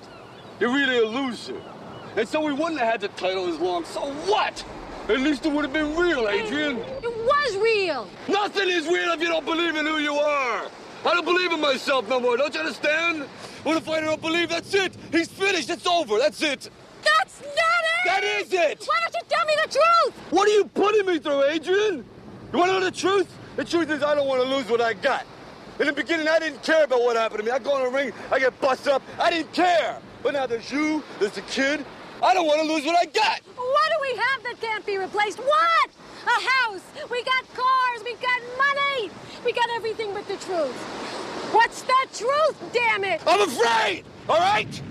You're 0.62 0.74
really 0.74 1.00
a 1.00 1.06
loser. 1.06 1.62
And 2.16 2.26
so 2.26 2.40
we 2.40 2.54
wouldn't 2.54 2.80
have 2.80 2.92
had 2.92 3.02
the 3.02 3.10
title 3.10 3.48
as 3.48 3.60
long. 3.60 3.84
So 3.84 4.14
what? 4.32 4.64
At 5.10 5.20
least 5.20 5.46
it 5.46 5.52
would 5.52 5.66
have 5.66 5.74
been 5.74 5.98
real, 5.98 6.30
Adrian. 6.30 6.78
It 6.78 7.04
was 7.04 7.58
real. 7.58 8.08
Nothing 8.30 8.70
is 8.70 8.88
real 8.88 9.12
if 9.12 9.20
you 9.20 9.28
don't 9.28 9.46
believe 9.46 9.76
in 9.76 9.86
who 9.86 9.98
you 9.98 10.14
are. 10.14 10.70
I 11.06 11.14
don't 11.14 11.26
believe 11.26 11.52
in 11.52 11.60
myself 11.60 12.08
no 12.08 12.22
more. 12.22 12.38
Don't 12.38 12.54
you 12.54 12.62
understand? 12.62 13.24
When 13.64 13.76
a 13.78 13.82
fighter 13.82 14.06
don't 14.06 14.22
believe, 14.22 14.50
that's 14.50 14.74
it. 14.74 14.96
He's 15.12 15.28
finished. 15.28 15.70
It's 15.70 15.86
over. 15.86 16.18
That's 16.18 16.42
it. 16.42 16.70
That's 17.06 17.42
not 17.42 17.50
it! 17.52 18.06
That 18.06 18.24
is 18.24 18.54
it! 18.54 18.86
Why 18.86 19.00
don't 19.04 19.14
you 19.14 19.22
tell 19.30 19.46
me 19.46 19.54
the 19.64 19.72
truth? 19.72 20.32
What 20.32 20.48
are 20.48 20.52
you 20.52 20.66
putting 20.66 21.06
me 21.06 21.20
through, 21.20 21.44
Adrian? 21.46 22.06
You 22.52 22.60
want 22.60 22.72
to 22.72 22.80
know 22.80 22.86
the 22.86 22.92
truth? 22.92 23.28
The 23.56 23.64
truth 23.64 23.90
is 23.90 24.04
I 24.04 24.16
don't 24.16 24.28
want 24.28 24.42
to 24.44 24.50
lose 24.50 24.70
what 24.70 24.82
I 24.82 24.94
got. 24.94 25.26
In 25.80 25.88
the 25.88 25.94
beginning, 25.94 26.28
I 26.28 26.40
didn't 26.40 26.64
care 26.64 26.86
about 26.86 27.02
what 27.02 27.16
happened 27.16 27.40
to 27.40 27.46
me. 27.46 27.52
I 27.52 27.60
go 27.60 27.78
in 27.78 27.84
the 27.84 27.98
ring, 27.98 28.14
I 28.32 28.40
get 28.40 28.60
busted 28.62 28.94
up. 28.94 29.02
I 29.20 29.30
didn't 29.30 29.52
care. 29.54 30.00
But 30.24 30.34
now 30.34 30.46
there's 30.46 30.72
you, 30.72 31.04
there's 31.20 31.34
the 31.34 31.42
kid. 31.42 31.86
I 32.24 32.34
don't 32.34 32.48
want 32.48 32.62
to 32.62 32.68
lose 32.68 32.86
what 32.86 32.96
I 32.96 33.06
got. 33.06 33.42
What 33.56 33.90
do 33.90 33.98
we 34.02 34.18
have 34.18 34.44
that 34.44 34.56
can't 34.62 34.86
be 34.86 34.98
replaced? 34.98 35.38
What? 35.40 35.90
A 36.26 36.30
house. 36.30 36.82
We 37.12 37.24
got 37.24 37.44
cars. 37.54 38.04
We 38.04 38.14
got 38.16 38.42
money. 38.58 39.12
We 39.44 39.52
got 39.52 39.70
everything 39.76 40.14
but 40.14 40.28
the 40.28 40.38
truth. 40.38 40.76
What's 41.54 41.82
the 41.84 42.08
truth, 42.14 42.74
damn 42.74 43.04
it? 43.04 43.22
I'm 43.28 43.42
afraid, 43.48 44.04
all 44.28 44.38
right? 44.38 44.82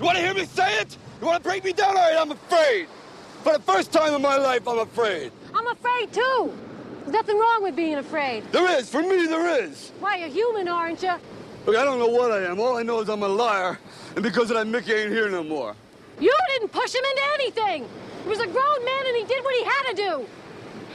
You 0.00 0.06
want 0.06 0.18
to 0.18 0.24
hear 0.24 0.34
me 0.34 0.44
say 0.44 0.80
it? 0.80 0.96
You 1.20 1.26
want 1.26 1.42
to 1.42 1.48
break 1.48 1.64
me 1.64 1.72
down? 1.72 1.90
All 1.90 1.94
right, 1.94 2.16
I'm 2.16 2.30
afraid. 2.30 2.86
For 3.42 3.52
the 3.52 3.60
first 3.60 3.92
time 3.92 4.14
in 4.14 4.22
my 4.22 4.36
life, 4.36 4.66
I'm 4.68 4.78
afraid. 4.78 5.32
I'm 5.54 5.66
afraid 5.66 6.12
too. 6.12 6.52
There's 7.00 7.12
nothing 7.12 7.38
wrong 7.38 7.62
with 7.62 7.74
being 7.74 7.96
afraid. 7.96 8.44
There 8.52 8.78
is. 8.78 8.88
For 8.88 9.02
me, 9.02 9.26
there 9.26 9.64
is. 9.64 9.92
Why, 9.98 10.16
you're 10.16 10.28
human, 10.28 10.68
aren't 10.68 11.02
you? 11.02 11.14
Look, 11.66 11.76
I 11.76 11.84
don't 11.84 11.98
know 11.98 12.08
what 12.08 12.30
I 12.30 12.44
am. 12.44 12.60
All 12.60 12.76
I 12.76 12.82
know 12.82 13.00
is 13.00 13.08
I'm 13.08 13.22
a 13.22 13.28
liar. 13.28 13.78
And 14.14 14.22
because 14.22 14.50
of 14.50 14.56
that, 14.56 14.66
Mickey 14.66 14.92
ain't 14.92 15.10
here 15.10 15.28
no 15.28 15.42
more. 15.42 15.74
You 16.20 16.34
didn't 16.48 16.72
push 16.72 16.94
him 16.94 17.02
into 17.04 17.22
anything. 17.34 17.88
He 18.22 18.28
was 18.28 18.40
a 18.40 18.46
grown 18.46 18.84
man 18.84 19.06
and 19.06 19.16
he 19.16 19.24
did 19.24 19.42
what 19.42 19.54
he 19.54 19.64
had 19.64 19.82
to 19.90 19.94
do. 19.94 20.26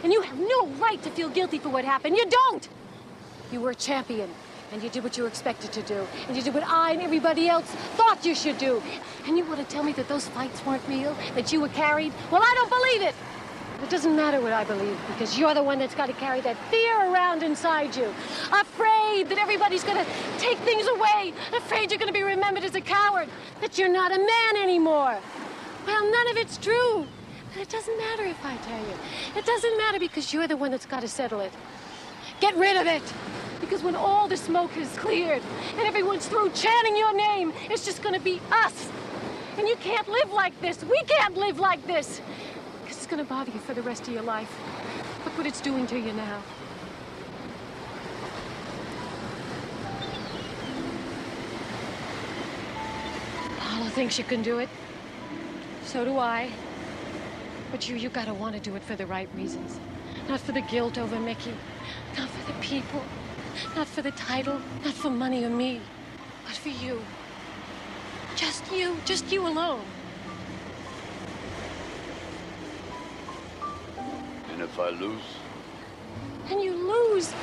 And 0.03 0.13
you 0.13 0.21
have 0.21 0.38
no 0.38 0.67
right 0.80 1.01
to 1.03 1.09
feel 1.09 1.30
guilty 1.30 1.59
for 1.59 1.69
what 1.69 1.86
happened. 1.86 2.17
You 2.17 2.26
don't. 2.26 2.67
You 3.51 3.61
were 3.61 3.71
a 3.71 3.76
champion 3.76 4.30
and 4.74 4.82
you 4.82 4.89
did 4.89 5.03
what 5.03 5.15
you 5.15 5.24
were 5.24 5.30
expected 5.30 5.71
to 5.71 5.84
do. 5.84 6.07
And 6.28 6.36
you 6.36 6.41
did 6.41 6.53
what 6.53 6.63
I 6.67 6.93
and 6.93 7.01
everybody 7.01 7.47
else 7.47 7.65
thought 7.95 8.26
you 8.26 8.34
should 8.34 8.57
do. 8.57 8.82
And 9.28 9.38
you 9.38 9.45
want 9.45 9.59
to 9.59 9.65
tell 9.65 9.84
me 9.84 9.93
that 9.93 10.07
those 10.07 10.28
fights 10.28 10.65
weren't 10.65 10.82
real? 10.88 11.15
That 11.36 11.53
you 11.53 11.61
were 11.61 11.69
carried? 11.69 12.11
Well, 12.32 12.41
I 12.43 12.53
don't 12.55 12.69
believe 12.69 13.01
it. 13.03 13.15
It 13.84 13.89
doesn't 13.89 14.15
matter 14.15 14.41
what 14.41 14.51
I 14.51 14.63
believe 14.63 14.97
because 15.07 15.38
you're 15.38 15.53
the 15.53 15.61
one 15.61 15.78
that's 15.78 15.93
got 15.93 16.07
to 16.07 16.13
carry 16.13 16.41
that 16.41 16.57
fear 16.71 17.11
around 17.11 17.43
inside 17.43 17.95
you. 17.95 18.13
Afraid 18.51 19.30
that 19.30 19.38
everybody's 19.38 19.84
going 19.84 20.03
to 20.03 20.11
take 20.39 20.57
things 20.59 20.88
away. 20.88 21.34
Afraid 21.55 21.91
you're 21.91 21.99
going 21.99 22.11
to 22.11 22.13
be 22.13 22.24
remembered 22.24 22.63
as 22.63 22.74
a 22.74 22.82
coward. 22.82 23.30
That 23.61 23.78
you're 23.78 23.89
not 23.89 24.11
a 24.11 24.17
man 24.17 24.63
anymore. 24.63 25.19
Well, 25.86 26.11
none 26.11 26.28
of 26.30 26.38
it's 26.38 26.57
true. 26.57 27.05
But 27.53 27.61
it 27.61 27.69
doesn't 27.69 27.97
matter 27.97 28.24
if 28.24 28.43
I 28.43 28.55
tell 28.57 28.80
you. 28.80 28.95
It 29.36 29.45
doesn't 29.45 29.78
matter 29.78 29.99
because 29.99 30.34
you're 30.34 30.47
the 30.47 30.57
one 30.57 30.71
that's 30.71 30.88
got 30.88 31.01
to 31.01 31.07
settle 31.07 31.41
it. 31.41 31.51
Get 32.44 32.58
rid 32.58 32.76
of 32.76 32.88
it. 32.88 33.02
Because 33.62 33.84
when 33.84 33.96
all 33.96 34.28
the 34.28 34.36
smoke 34.36 34.76
is 34.76 34.89
cleared 34.98 35.41
and 35.78 35.88
everyone's 35.88 36.28
through 36.28 36.50
chanting 36.50 36.98
your 36.98 37.16
name, 37.16 37.54
it's 37.70 37.86
just 37.86 38.04
going 38.04 38.16
to 38.16 38.20
be 38.20 38.41
us. 38.52 38.89
And 39.58 39.66
you 39.66 39.78
can't 39.78 40.10
live 40.10 40.30
like 40.34 40.60
this. 40.60 40.84
We 40.84 41.02
can't 41.04 41.38
live 41.38 41.58
like 41.58 41.88
this. 41.88 42.20
Because 42.82 42.98
it's 42.98 43.08
going 43.08 43.24
to 43.24 43.30
bother 43.30 43.50
you 43.50 43.60
for 43.62 43.74
the 43.74 43.82
rest 43.82 44.10
of 44.10 44.14
your 44.14 44.24
life. 44.24 44.54
Look 45.24 45.38
what 45.38 45.48
it's 45.48 45.62
doing 45.62 45.88
to 45.88 45.98
you 45.98 46.12
now. 46.12 46.41
Paula 53.58 53.89
thinks 53.91 54.18
you 54.20 54.26
can 54.26 54.41
do 54.41 54.60
it. 54.60 54.68
So 55.86 56.04
do 56.04 56.18
I. 56.18 56.52
But 57.72 57.88
you, 57.88 57.96
you 57.96 58.10
gotta 58.10 58.34
want 58.34 58.54
to 58.56 58.60
do 58.60 58.76
it 58.76 58.84
for 58.84 58.98
the 58.98 59.06
right 59.06 59.30
reasons. 59.34 59.80
Not 60.28 60.41
for 60.41 60.52
the 60.52 60.62
guilt 60.62 60.98
over 60.98 61.18
Mickey. 61.22 61.54
Not 62.18 62.30
for 62.30 62.52
the 62.52 62.60
people. 62.60 63.04
Not 63.76 63.88
for 63.88 64.02
the 64.02 64.12
title. 64.12 64.60
Not 64.84 64.94
for 64.94 65.10
money 65.10 65.44
or 65.44 65.50
me. 65.50 65.82
But 66.46 66.54
for 66.54 66.70
you. 66.70 67.02
Just 68.36 68.72
you. 68.72 68.98
Just 69.06 69.32
you 69.32 69.48
alone. 69.48 69.82
And 74.52 74.62
if 74.62 74.80
I 74.80 74.90
lose? 74.90 75.22
And 76.50 76.62
you 76.62 76.74
lose. 76.74 77.34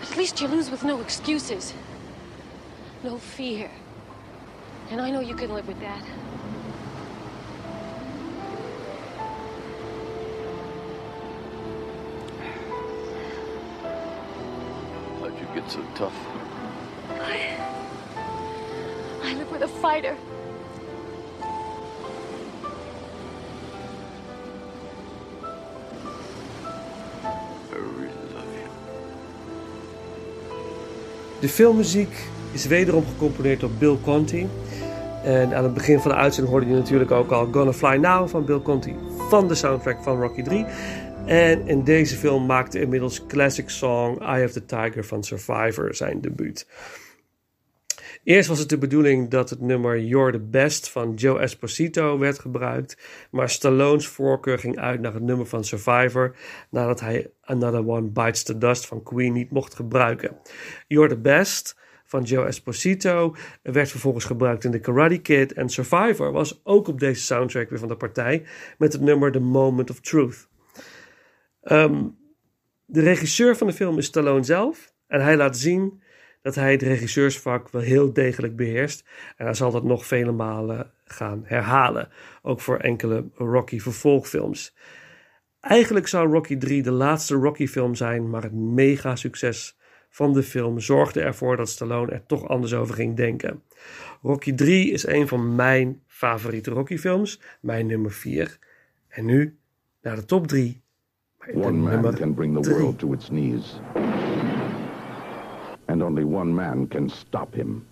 But 0.00 0.10
at 0.12 0.16
least 0.16 0.40
you 0.40 0.48
lose 0.48 0.70
with 0.70 0.84
no 0.84 1.00
excuses. 1.00 1.74
No 3.02 3.18
fear. 3.18 3.70
And 4.90 5.00
I 5.00 5.10
know 5.10 5.20
you 5.20 5.34
can 5.34 5.52
live 5.52 5.66
with 5.68 5.80
that. 5.80 6.02
So 15.74 15.80
tough? 15.94 16.14
I, 17.20 17.58
I 19.24 19.34
live 19.34 19.50
with 19.50 19.62
a 19.62 19.68
fighter. 19.68 20.16
I 27.72 27.76
really 27.76 28.28
love 28.34 28.54
you. 28.54 28.68
De 31.40 31.48
filmmuziek 31.48 32.28
is 32.52 32.66
wederom 32.66 33.04
gecomponeerd 33.06 33.60
door 33.60 33.70
Bill 33.70 33.98
Conti. 34.02 34.48
En 35.24 35.54
aan 35.56 35.64
het 35.64 35.74
begin 35.74 36.00
van 36.00 36.10
de 36.10 36.16
uitzending 36.16 36.54
hoorde 36.54 36.70
je 36.70 36.76
natuurlijk 36.76 37.10
ook 37.10 37.30
al 37.30 37.48
Gonna 37.52 37.72
Fly 37.72 37.96
Now 37.96 38.28
van 38.28 38.44
Bill 38.44 38.60
Conti 38.60 38.96
van 39.28 39.48
de 39.48 39.54
soundtrack 39.54 40.02
van 40.02 40.20
Rocky 40.20 40.42
3. 40.42 40.66
En 41.26 41.66
in 41.68 41.84
deze 41.84 42.16
film 42.16 42.46
maakte 42.46 42.80
inmiddels 42.80 43.26
classic 43.26 43.68
song 43.68 44.20
Eye 44.20 44.44
of 44.44 44.52
the 44.52 44.64
Tiger 44.64 45.04
van 45.04 45.24
Survivor 45.24 45.94
zijn 45.94 46.20
debuut. 46.20 46.66
Eerst 48.24 48.48
was 48.48 48.58
het 48.58 48.68
de 48.68 48.78
bedoeling 48.78 49.30
dat 49.30 49.50
het 49.50 49.60
nummer 49.60 50.00
You're 50.00 50.32
the 50.32 50.40
Best 50.40 50.90
van 50.90 51.14
Joe 51.14 51.38
Esposito 51.38 52.18
werd 52.18 52.38
gebruikt, 52.38 52.98
maar 53.30 53.50
Stallone's 53.50 54.06
voorkeur 54.06 54.58
ging 54.58 54.78
uit 54.78 55.00
naar 55.00 55.14
het 55.14 55.22
nummer 55.22 55.46
van 55.46 55.64
Survivor 55.64 56.36
nadat 56.70 57.00
hij 57.00 57.30
Another 57.40 57.88
One 57.88 58.08
Bites 58.08 58.42
the 58.42 58.58
Dust 58.58 58.86
van 58.86 59.02
Queen 59.02 59.32
niet 59.32 59.50
mocht 59.50 59.74
gebruiken. 59.74 60.36
You're 60.86 61.08
the 61.08 61.20
Best 61.20 61.76
van 62.04 62.22
Joe 62.22 62.46
Esposito 62.46 63.34
werd 63.62 63.90
vervolgens 63.90 64.24
gebruikt 64.24 64.64
in 64.64 64.70
The 64.70 64.78
Karate 64.78 65.18
Kid 65.18 65.52
en 65.52 65.68
Survivor 65.68 66.32
was 66.32 66.60
ook 66.64 66.88
op 66.88 67.00
deze 67.00 67.22
soundtrack 67.22 67.70
weer 67.70 67.78
van 67.78 67.88
de 67.88 67.96
partij 67.96 68.42
met 68.78 68.92
het 68.92 69.02
nummer 69.02 69.32
The 69.32 69.40
Moment 69.40 69.90
of 69.90 70.00
Truth. 70.00 70.48
Ehm, 71.64 72.04
de 72.84 73.00
regisseur 73.00 73.56
van 73.56 73.66
de 73.66 73.72
film 73.72 73.98
is 73.98 74.06
Stallone 74.06 74.44
zelf 74.44 74.92
en 75.06 75.22
hij 75.22 75.36
laat 75.36 75.58
zien 75.58 76.02
dat 76.42 76.54
hij 76.54 76.72
het 76.72 76.82
regisseursvak 76.82 77.70
wel 77.70 77.82
heel 77.82 78.12
degelijk 78.12 78.56
beheerst. 78.56 79.04
En 79.36 79.44
hij 79.44 79.54
zal 79.54 79.70
dat 79.70 79.84
nog 79.84 80.06
vele 80.06 80.32
malen 80.32 80.92
gaan 81.04 81.42
herhalen. 81.44 82.08
Ook 82.42 82.60
voor 82.60 82.76
enkele 82.76 83.28
Rocky 83.34 83.78
vervolgfilms. 83.78 84.76
Eigenlijk 85.60 86.06
zou 86.08 86.32
Rocky 86.32 86.56
3 86.56 86.82
de 86.82 86.90
laatste 86.90 87.34
Rocky 87.34 87.66
film 87.66 87.94
zijn, 87.94 88.30
maar 88.30 88.42
het 88.42 88.54
mega 88.54 89.16
succes 89.16 89.78
van 90.10 90.32
de 90.32 90.42
film 90.42 90.80
zorgde 90.80 91.20
ervoor 91.20 91.56
dat 91.56 91.68
Stallone 91.68 92.12
er 92.12 92.26
toch 92.26 92.48
anders 92.48 92.74
over 92.74 92.94
ging 92.94 93.16
denken. 93.16 93.62
Rocky 94.22 94.54
3 94.54 94.90
is 94.90 95.06
een 95.06 95.28
van 95.28 95.54
mijn 95.54 96.02
favoriete 96.06 96.70
Rocky 96.70 96.96
films, 96.96 97.40
mijn 97.60 97.86
nummer 97.86 98.12
4. 98.12 98.58
En 99.08 99.24
nu 99.24 99.58
naar 100.02 100.16
de 100.16 100.24
top 100.24 100.46
3. 100.46 100.83
One 101.52 101.84
man 101.84 102.14
can 102.14 102.32
bring 102.32 102.54
the 102.54 102.62
world 102.72 102.98
to 103.00 103.12
its 103.12 103.30
knees. 103.30 103.74
And 105.88 106.02
only 106.02 106.24
one 106.24 106.54
man 106.54 106.86
can 106.86 107.10
stop 107.10 107.54
him. 107.54 107.86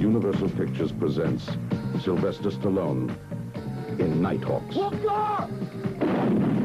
Universal 0.00 0.48
Pictures 0.50 0.90
presents 0.90 1.46
Sylvester 2.02 2.50
Stallone 2.50 3.16
in 4.00 4.20
Nighthawks. 4.20 4.76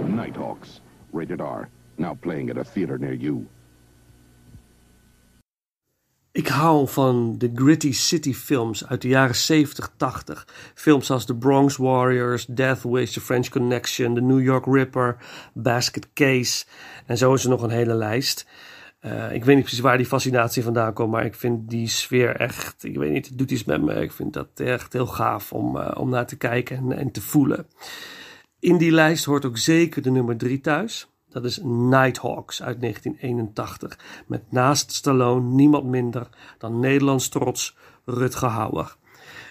Nighthawks, 0.10 0.82
rated 1.14 1.40
R. 1.40 1.70
Now 2.00 2.16
playing 2.16 2.50
at 2.50 2.58
a 2.58 2.64
theater 2.64 2.98
near 2.98 3.14
you. 3.14 3.48
Ik 6.34 6.48
hou 6.48 6.88
van 6.88 7.36
de 7.38 7.52
gritty 7.56 7.92
city 7.92 8.34
films 8.34 8.88
uit 8.88 9.02
de 9.02 9.08
jaren 9.08 9.36
70, 9.36 9.94
80. 9.98 10.48
Films 10.74 11.12
als 11.12 11.26
The 11.26 11.36
Bronx 11.36 11.78
Warriors, 11.78 12.46
Death 12.46 12.84
Wish, 12.84 13.14
The 13.14 13.22
French 13.22 13.50
Connection, 13.50 14.14
The 14.14 14.22
New 14.22 14.42
York 14.42 14.66
Ripper, 14.66 15.18
Basket 15.54 16.08
Case. 16.14 16.66
En 17.06 17.18
zo 17.18 17.34
is 17.34 17.44
er 17.44 17.50
nog 17.50 17.62
een 17.62 17.70
hele 17.70 17.94
lijst. 17.94 18.48
Uh, 19.02 19.32
ik 19.32 19.46
weet 19.46 19.56
niet 19.56 19.64
precies 19.64 19.84
waar 19.84 19.98
die 19.98 20.06
fascinatie 20.06 20.64
vandaan 20.64 20.94
komt, 20.94 21.12
maar 21.12 21.26
ik 21.26 21.36
vind 21.36 21.70
die 21.70 21.88
sfeer 21.88 22.36
echt, 22.36 22.84
ik 22.84 22.98
weet 22.98 23.12
niet, 23.12 23.28
het 23.28 23.38
doet 23.38 23.52
iets 23.52 23.64
met 23.64 23.82
me. 23.82 23.94
Ik 23.94 24.12
vind 24.12 24.34
dat 24.34 24.48
echt 24.56 24.94
heel 24.94 25.08
gaaf 25.08 25.54
om, 25.54 25.78
uh, 25.78 25.92
om 25.98 26.10
naar 26.10 26.28
te 26.28 26.38
kijken 26.38 26.78
en, 26.78 26.92
en, 26.92 27.12
te 27.12 27.22
voelen. 27.22 27.68
In 28.60 28.78
die 28.78 28.92
lijst 28.92 29.26
hoort 29.26 29.46
ook 29.46 29.58
zeker 29.58 30.02
de 30.02 30.12
nummer 30.12 30.38
3 30.38 30.62
thuis. 30.62 31.11
Dat 31.32 31.44
is 31.44 31.60
Nighthawks 31.64 32.64
uit 32.64 32.82
1981. 32.82 34.00
Met 34.28 34.42
naast 34.50 34.92
Stallone 34.92 35.46
niemand 35.46 35.86
minder 35.86 36.28
dan 36.58 36.80
Nederlands 36.80 37.30
trots 37.30 37.78
Rutger 38.06 38.50
Hauer. 38.50 38.96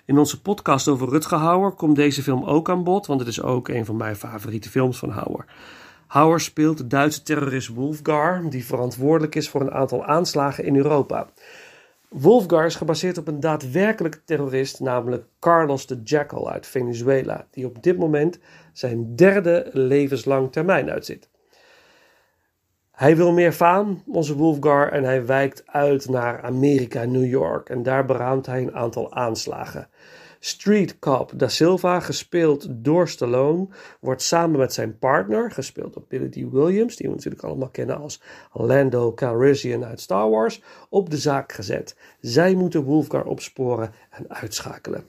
In 0.05 0.19
onze 0.19 0.43
podcast 0.43 0.89
over 0.89 1.09
Rutger 1.09 1.39
Hauer 1.39 1.73
komt 1.73 1.97
deze 1.97 2.23
film 2.23 2.45
ook 2.45 2.71
aan 2.71 2.85
bod, 2.85 3.07
want 3.07 3.21
het 3.21 3.29
is 3.29 3.43
ook 3.43 3.69
een 3.69 3.85
van 3.85 3.97
mijn 3.97 4.17
favoriete 4.17 4.71
films 4.71 4.99
van 4.99 5.11
Hauer. 5.11 5.45
Hauer 6.07 6.41
speelt 6.41 6.79
de 6.79 6.87
Duitse 6.87 7.23
terrorist 7.23 7.69
Wolfgar, 7.69 8.51
die 8.51 8.65
verantwoordelijk 8.65 9.35
is 9.35 9.49
voor 9.49 9.61
een 9.61 9.73
aantal 9.73 10.05
aanslagen 10.05 10.65
in 10.65 10.77
Europa. 10.77 11.29
Wolfgar 12.09 12.67
is 12.67 12.75
gebaseerd 12.75 13.19
op 13.19 13.29
een 13.29 13.41
daadwerkelijke 13.41 14.25
terrorist, 14.25 14.81
namelijk 14.81 15.25
Carlos 15.39 15.87
de 15.87 16.01
Jackal 16.05 16.51
uit 16.51 16.67
Venezuela, 16.67 17.47
die 17.51 17.67
op 17.67 17.83
dit 17.83 17.99
moment 17.99 18.39
zijn 18.73 19.17
derde 19.17 19.71
levenslang 19.73 20.53
termijn 20.53 20.91
uitzit. 20.91 21.29
Hij 23.01 23.17
wil 23.17 23.33
meer 23.33 23.53
faam, 23.53 24.03
onze 24.07 24.37
Wolfgar, 24.37 24.93
en 24.93 25.05
hij 25.05 25.27
wijkt 25.27 25.63
uit 25.67 26.09
naar 26.09 26.43
Amerika, 26.43 27.05
New 27.05 27.27
York. 27.27 27.69
En 27.69 27.83
daar 27.83 28.05
beraamt 28.05 28.47
hij 28.47 28.63
een 28.63 28.75
aantal 28.75 29.13
aanslagen. 29.15 29.89
Street 30.39 30.99
Cop 30.99 31.33
da 31.37 31.49
Silva, 31.49 32.01
gespeeld 32.01 32.67
door 32.71 33.09
Stallone, 33.09 33.69
wordt 34.01 34.23
samen 34.23 34.59
met 34.59 34.73
zijn 34.73 34.99
partner, 34.99 35.51
gespeeld 35.51 35.95
door 35.95 36.05
Billy 36.09 36.29
D. 36.29 36.53
Williams, 36.53 36.97
die 36.97 37.09
we 37.09 37.15
natuurlijk 37.15 37.45
allemaal 37.45 37.69
kennen 37.69 38.01
als 38.01 38.23
Lando 38.53 39.13
Calrissian 39.15 39.85
uit 39.85 40.01
Star 40.01 40.31
Wars, 40.31 40.63
op 40.89 41.11
de 41.11 41.19
zaak 41.19 41.53
gezet. 41.53 41.97
Zij 42.21 42.55
moeten 42.55 42.83
Wolfgar 42.83 43.25
opsporen 43.25 43.93
en 44.11 44.25
uitschakelen. 44.29 45.05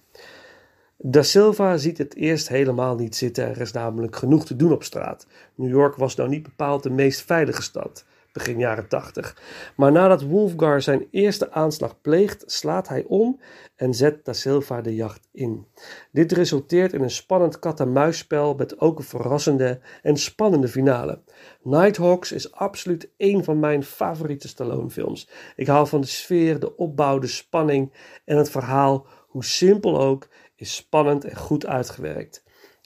Da 1.04 1.24
Silva 1.24 1.78
ziet 1.78 1.98
het 1.98 2.16
eerst 2.16 2.48
helemaal 2.48 2.96
niet 2.96 3.16
zitten. 3.16 3.48
Er 3.48 3.62
is 3.62 3.72
namelijk 3.72 4.16
genoeg 4.16 4.46
te 4.46 4.56
doen 4.56 4.72
op 4.72 4.84
straat. 4.84 5.28
New 5.56 5.70
York 5.70 5.96
was 5.96 6.16
nou 6.16 6.30
niet 6.30 6.44
bepaald 6.44 6.84
de 6.84 6.90
meest 6.90 7.22
veilige 7.22 7.62
stad, 7.62 8.06
begin 8.32 8.60
jaren 8.60 8.88
80. 8.88 9.42
Maar 9.76 9.92
nadat 9.92 10.22
Wolfgar 10.22 10.82
zijn 10.82 11.08
eerste 11.12 11.52
aanslag 11.52 12.02
pleegt, 12.02 12.44
slaat 12.46 12.88
hij 12.88 13.04
om 13.08 13.40
en 13.76 13.94
zet 13.94 14.26
Da 14.26 14.34
Silva 14.34 14.82
de 14.82 14.96
jacht 14.96 15.28
in. 15.32 15.66
Dit 16.12 16.32
resulteert 16.32 16.94
in 16.94 17.02
een 17.02 17.10
spannend 17.10 17.60
kat-en-muisspel 17.60 18.54
met 18.54 18.80
ook 18.80 18.98
een 18.98 19.04
verrassende 19.04 19.80
en 20.02 20.18
spannende 20.18 20.68
finale. 20.68 21.20
Nighthawks 21.62 22.32
is 22.32 22.52
absoluut 22.52 23.10
een 23.18 23.44
van 23.44 23.60
mijn 23.60 23.84
favoriete 23.84 24.48
Stallone-films. 24.48 25.30
Ik 25.56 25.68
hou 25.68 25.88
van 25.88 26.02
de 26.02 26.08
sfeer, 26.08 26.60
de 26.60 26.78
opbouw, 26.78 27.20
de 27.20 27.28
spanning 27.28 27.94
en 28.26 28.38
het 28.38 28.50
verhaal, 28.50 29.06
hoe 29.28 29.44
simpel 29.44 30.02
ook 30.02 30.28
is 30.62 30.76
spannend 30.76 31.26
en 31.26 31.36
goed 31.36 31.66
uitgewerkt. 31.66 32.44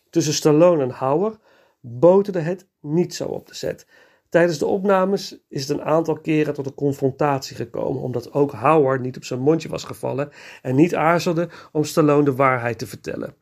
Tussen 0.09 0.33
Stallone 0.33 0.83
en 0.83 0.89
Hauer 0.89 1.39
boterde 1.79 2.39
het 2.39 2.67
niet 2.81 3.15
zo 3.15 3.25
op 3.25 3.47
de 3.47 3.53
set. 3.53 3.87
Tijdens 4.29 4.57
de 4.57 4.65
opnames 4.65 5.37
is 5.49 5.67
het 5.67 5.77
een 5.77 5.83
aantal 5.83 6.19
keren 6.19 6.53
tot 6.53 6.65
een 6.65 6.73
confrontatie 6.73 7.55
gekomen, 7.55 8.01
omdat 8.01 8.33
ook 8.33 8.51
Howard 8.51 9.01
niet 9.01 9.17
op 9.17 9.23
zijn 9.23 9.39
mondje 9.39 9.69
was 9.69 9.83
gevallen 9.83 10.29
en 10.61 10.75
niet 10.75 10.95
aarzelde 10.95 11.49
om 11.71 11.83
Stallone 11.83 12.23
de 12.23 12.35
waarheid 12.35 12.77
te 12.77 12.87
vertellen. 12.87 13.35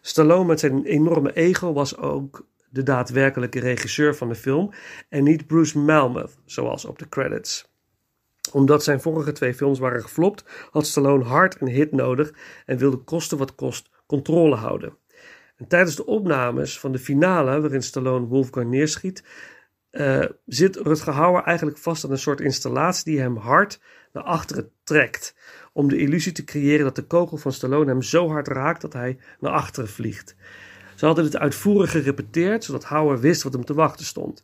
Stallone 0.00 0.44
met 0.44 0.60
zijn 0.60 0.84
enorme 0.84 1.32
ego 1.32 1.72
was 1.72 1.96
ook 1.96 2.46
de 2.70 2.82
daadwerkelijke 2.82 3.60
regisseur 3.60 4.16
van 4.16 4.28
de 4.28 4.34
film 4.34 4.72
en 5.08 5.24
niet 5.24 5.46
Bruce 5.46 5.78
Malmuth, 5.78 6.38
zoals 6.44 6.84
op 6.84 6.98
de 6.98 7.08
credits 7.08 7.75
omdat 8.50 8.84
zijn 8.84 9.00
vorige 9.00 9.32
twee 9.32 9.54
films 9.54 9.78
waren 9.78 10.02
geflopt, 10.02 10.44
had 10.70 10.86
Stallone 10.86 11.24
hard 11.24 11.60
een 11.60 11.68
hit 11.68 11.92
nodig 11.92 12.32
en 12.66 12.78
wilde 12.78 12.96
kosten 12.96 13.38
wat 13.38 13.54
kost 13.54 13.90
controle 14.06 14.54
houden. 14.54 14.96
En 15.56 15.66
tijdens 15.66 15.96
de 15.96 16.06
opnames 16.06 16.80
van 16.80 16.92
de 16.92 16.98
finale, 16.98 17.60
waarin 17.60 17.82
Stallone 17.82 18.26
Wolfgang 18.26 18.70
neerschiet, 18.70 19.24
uh, 19.90 20.24
zit 20.46 20.76
Rutger 20.76 21.12
Hauer 21.12 21.42
eigenlijk 21.42 21.78
vast 21.78 22.04
aan 22.04 22.10
een 22.10 22.18
soort 22.18 22.40
installatie 22.40 23.12
die 23.12 23.20
hem 23.20 23.36
hard 23.36 23.80
naar 24.12 24.22
achteren 24.22 24.70
trekt. 24.84 25.34
Om 25.72 25.88
de 25.88 25.96
illusie 25.96 26.32
te 26.32 26.44
creëren 26.44 26.84
dat 26.84 26.96
de 26.96 27.06
kogel 27.06 27.36
van 27.36 27.52
Stallone 27.52 27.90
hem 27.90 28.02
zo 28.02 28.28
hard 28.28 28.48
raakt 28.48 28.80
dat 28.80 28.92
hij 28.92 29.18
naar 29.40 29.52
achteren 29.52 29.88
vliegt. 29.88 30.36
Ze 30.94 31.06
hadden 31.06 31.24
het 31.24 31.36
uitvoerig 31.36 31.90
gerepeteerd, 31.90 32.64
zodat 32.64 32.84
Hauer 32.84 33.20
wist 33.20 33.42
wat 33.42 33.52
hem 33.52 33.64
te 33.64 33.74
wachten 33.74 34.04
stond. 34.04 34.42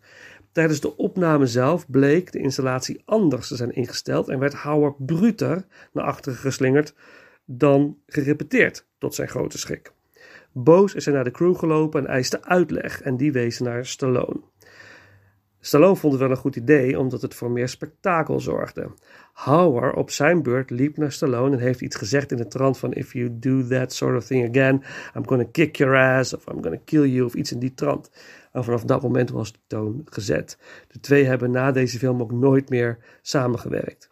Tijdens 0.53 0.81
de 0.81 0.97
opname 0.97 1.47
zelf 1.47 1.91
bleek 1.91 2.33
de 2.33 2.39
installatie 2.39 3.03
anders 3.05 3.49
te 3.49 3.57
zijn 3.57 3.75
ingesteld 3.75 4.29
en 4.29 4.39
werd 4.39 4.55
Howard 4.55 5.07
bruter 5.07 5.65
naar 5.93 6.05
achteren 6.05 6.39
geslingerd 6.39 6.95
dan 7.45 7.99
gerepeteerd, 8.07 8.87
tot 8.99 9.15
zijn 9.15 9.29
grote 9.29 9.59
schrik. 9.59 9.93
Boos 10.53 10.95
is 10.95 11.05
hij 11.05 11.15
naar 11.15 11.25
de 11.25 11.31
crew 11.31 11.57
gelopen 11.57 12.01
en 12.01 12.13
eiste 12.13 12.45
uitleg 12.45 13.03
en 13.03 13.17
die 13.17 13.33
wees 13.33 13.59
naar 13.59 13.87
Stallone. 13.87 14.41
Stallone 15.65 15.97
vond 15.97 16.13
het 16.13 16.23
wel 16.23 16.31
een 16.31 16.37
goed 16.37 16.57
idee 16.57 16.99
omdat 16.99 17.23
het 17.23 17.35
voor 17.35 17.51
meer 17.51 17.69
spektakel 17.69 18.41
zorgde. 18.41 18.91
Howard 19.33 19.97
op 19.97 20.11
zijn 20.11 20.43
beurt 20.43 20.71
liep 20.71 20.97
naar 20.97 21.13
Stallone 21.13 21.57
en 21.57 21.63
heeft 21.63 21.81
iets 21.81 21.97
gezegd 21.97 22.31
in 22.31 22.37
de 22.37 22.47
trant 22.47 22.79
van 22.79 22.93
if 22.93 23.13
you 23.13 23.39
do 23.39 23.67
that 23.67 23.93
sort 23.93 24.17
of 24.17 24.25
thing 24.25 24.49
again, 24.49 24.83
I'm 25.17 25.27
gonna 25.27 25.47
kick 25.53 25.77
your 25.77 25.97
ass 25.97 26.35
of 26.35 26.47
I'm 26.47 26.63
gonna 26.63 26.81
kill 26.85 27.05
you 27.05 27.25
of 27.25 27.35
iets 27.35 27.53
in 27.53 27.59
die 27.59 27.75
trant. 27.75 28.11
En 28.53 28.65
vanaf 28.65 28.85
dat 28.85 29.03
moment 29.03 29.31
was 29.31 29.53
de 29.53 29.59
toon 29.67 30.03
gezet. 30.05 30.59
De 30.89 31.01
twee 31.01 31.25
hebben 31.25 31.51
na 31.51 31.73
deze 31.73 31.99
film 31.99 32.21
ook 32.21 32.33
nooit 32.33 32.69
meer 32.69 32.99
samengewerkt. 33.23 34.11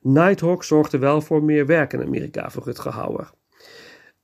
Nighthawk 0.00 0.64
zorgde 0.64 0.98
wel 0.98 1.20
voor 1.20 1.42
meer 1.42 1.66
werk 1.66 1.92
in 1.92 2.02
Amerika 2.02 2.50
voor 2.50 2.62
Rutger 2.62 2.92
Hauer. 2.92 3.30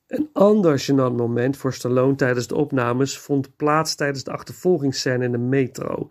Een 0.06 0.30
ander 0.32 0.80
gênant 0.80 1.16
moment 1.16 1.56
voor 1.56 1.72
Stallone 1.72 2.14
tijdens 2.14 2.46
de 2.46 2.54
opnames 2.54 3.18
vond 3.18 3.56
plaats 3.56 3.94
tijdens 3.94 4.24
de 4.24 4.32
achtervolgingsscène 4.32 5.24
in 5.24 5.32
de 5.32 5.38
metro. 5.38 6.08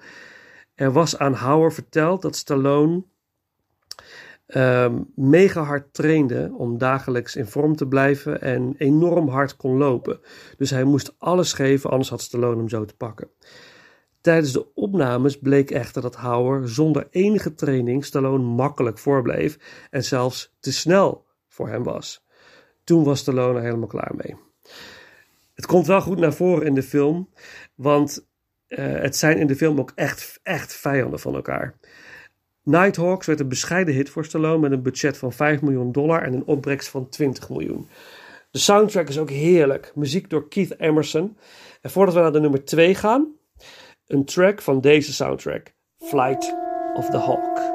Er 0.76 0.92
was 0.92 1.18
aan 1.18 1.34
Hauer 1.34 1.74
verteld 1.74 2.22
dat 2.22 2.36
Stallone 2.36 3.04
um, 4.56 5.12
mega 5.16 5.62
hard 5.62 5.94
trainde 5.94 6.54
om 6.58 6.78
dagelijks 6.78 7.36
in 7.36 7.46
vorm 7.46 7.76
te 7.76 7.88
blijven 7.88 8.42
en 8.42 8.76
enorm 8.78 9.28
hard 9.28 9.56
kon 9.56 9.78
lopen. 9.78 10.20
Dus 10.58 10.70
hij 10.70 10.84
moest 10.84 11.16
alles 11.18 11.54
geven, 11.54 11.90
anders 11.90 12.10
had 12.10 12.22
Stallone 12.22 12.58
hem 12.58 12.70
zo 12.70 12.86
te 12.86 12.96
pakken. 12.96 13.30
Tijdens 14.22 14.52
de 14.52 14.74
opnames 14.74 15.40
bleek 15.40 15.72
echter 15.72 16.02
dat 16.02 16.16
Hauer 16.16 16.70
zonder 16.70 17.08
enige 17.10 17.54
training 17.54 18.06
Stallone 18.06 18.44
makkelijk 18.44 18.98
voorbleef 18.98 19.58
en 19.90 20.04
zelfs 20.04 20.56
te 20.60 20.74
snel 20.74 21.26
voor 21.48 21.70
hem 21.70 21.84
was. 21.84 22.26
Toen 22.84 23.04
was 23.04 23.20
Stallone 23.20 23.58
er 23.58 23.64
helemaal 23.64 23.88
klaar 23.88 24.12
mee. 24.16 24.36
Het 25.54 25.66
komt 25.66 25.88
wel 25.88 26.02
goed 26.02 26.20
naar 26.20 26.34
voren 26.34 26.66
in 26.66 26.74
de 26.74 26.84
film, 26.84 27.30
want 27.76 28.28
uh, 28.68 28.78
het 28.80 29.16
zijn 29.16 29.38
in 29.38 29.48
de 29.48 29.56
film 29.56 29.80
ook 29.80 29.92
echt, 29.96 30.40
echt 30.44 30.74
vijanden 30.74 31.20
van 31.20 31.36
elkaar. 31.36 31.76
Nighthawks 32.64 33.26
werd 33.26 33.40
een 33.40 33.48
bescheiden 33.48 33.94
hit 33.94 34.10
voor 34.10 34.26
Stallone 34.26 34.58
met 34.58 34.72
een 34.72 34.82
budget 34.82 35.18
van 35.18 35.34
5 35.34 35.62
miljoen 35.62 35.92
dollar 35.92 36.24
en 36.24 36.34
een 36.34 36.46
opbrengst 36.46 36.90
van 36.90 37.10
20 37.10 37.50
miljoen. 37.50 37.90
De 38.52 38.60
soundtrack 38.60 39.10
is 39.10 39.20
ook 39.20 39.30
heerlijk. 39.30 39.92
Muziek 39.96 40.30
door 40.30 40.48
Keith 40.48 40.80
Emerson. 40.80 41.38
En 41.82 41.90
voordat 41.90 42.14
we 42.14 42.20
naar 42.20 42.32
de 42.32 42.40
nummer 42.40 42.66
2 42.66 42.96
gaan, 42.96 43.28
een 44.08 44.26
track 44.26 44.62
van 44.62 44.82
deze 44.82 45.14
soundtrack: 45.14 45.74
Flight 45.98 46.56
of 46.94 47.10
the 47.10 47.18
Hawk. 47.18 47.71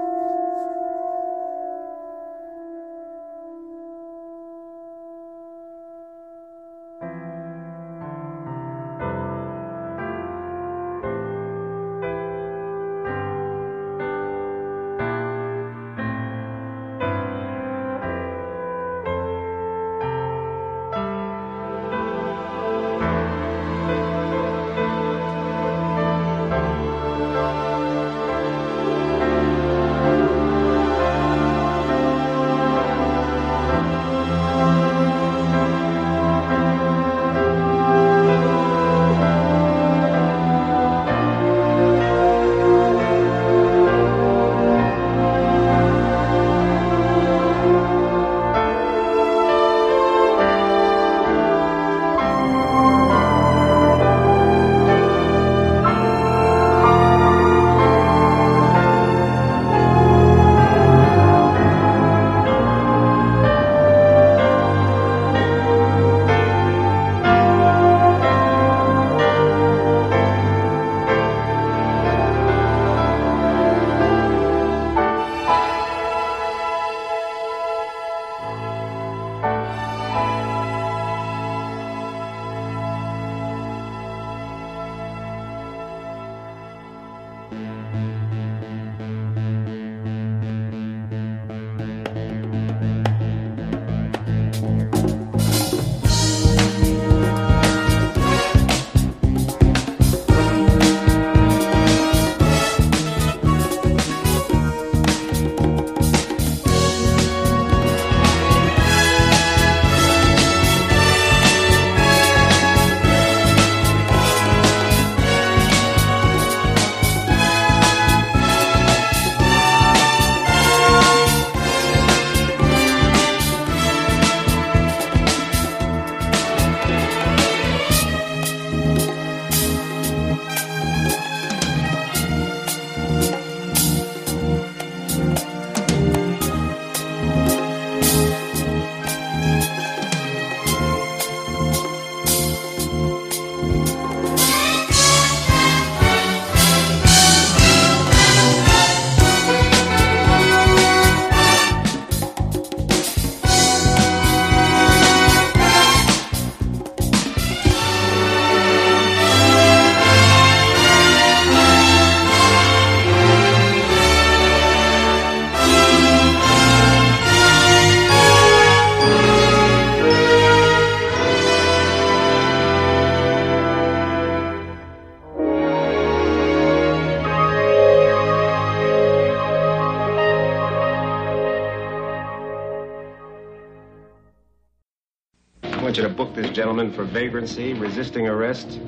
Want 185.97 186.11
you 186.11 186.15
to 186.15 186.15
book 186.15 186.35
this 186.35 186.55
gentleman 186.55 186.93
for 186.93 187.05
vagrancy, 187.05 187.73
resisting 187.73 188.29
arrest, 188.29 188.79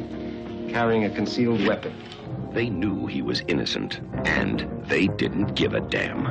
carrying 0.69 1.05
a 1.05 1.11
concealed 1.11 1.67
weapon. 1.67 1.95
They 2.53 2.69
knew 2.69 3.07
he 3.07 3.23
was 3.23 3.43
innocent, 3.49 4.01
and 4.27 4.69
they 4.85 5.07
didn't 5.07 5.55
give 5.55 5.73
a 5.73 5.81
damn. 5.81 6.25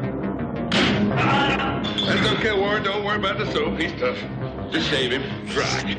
That's 1.10 2.30
okay, 2.38 2.56
Warren. 2.56 2.84
Don't 2.84 3.04
worry 3.04 3.18
about 3.18 3.40
the 3.40 3.52
soap. 3.52 3.80
He's 3.80 3.92
tough. 4.00 4.20
Just 4.72 4.88
shave 4.90 5.14
him. 5.14 5.24
Dry. 5.48 5.98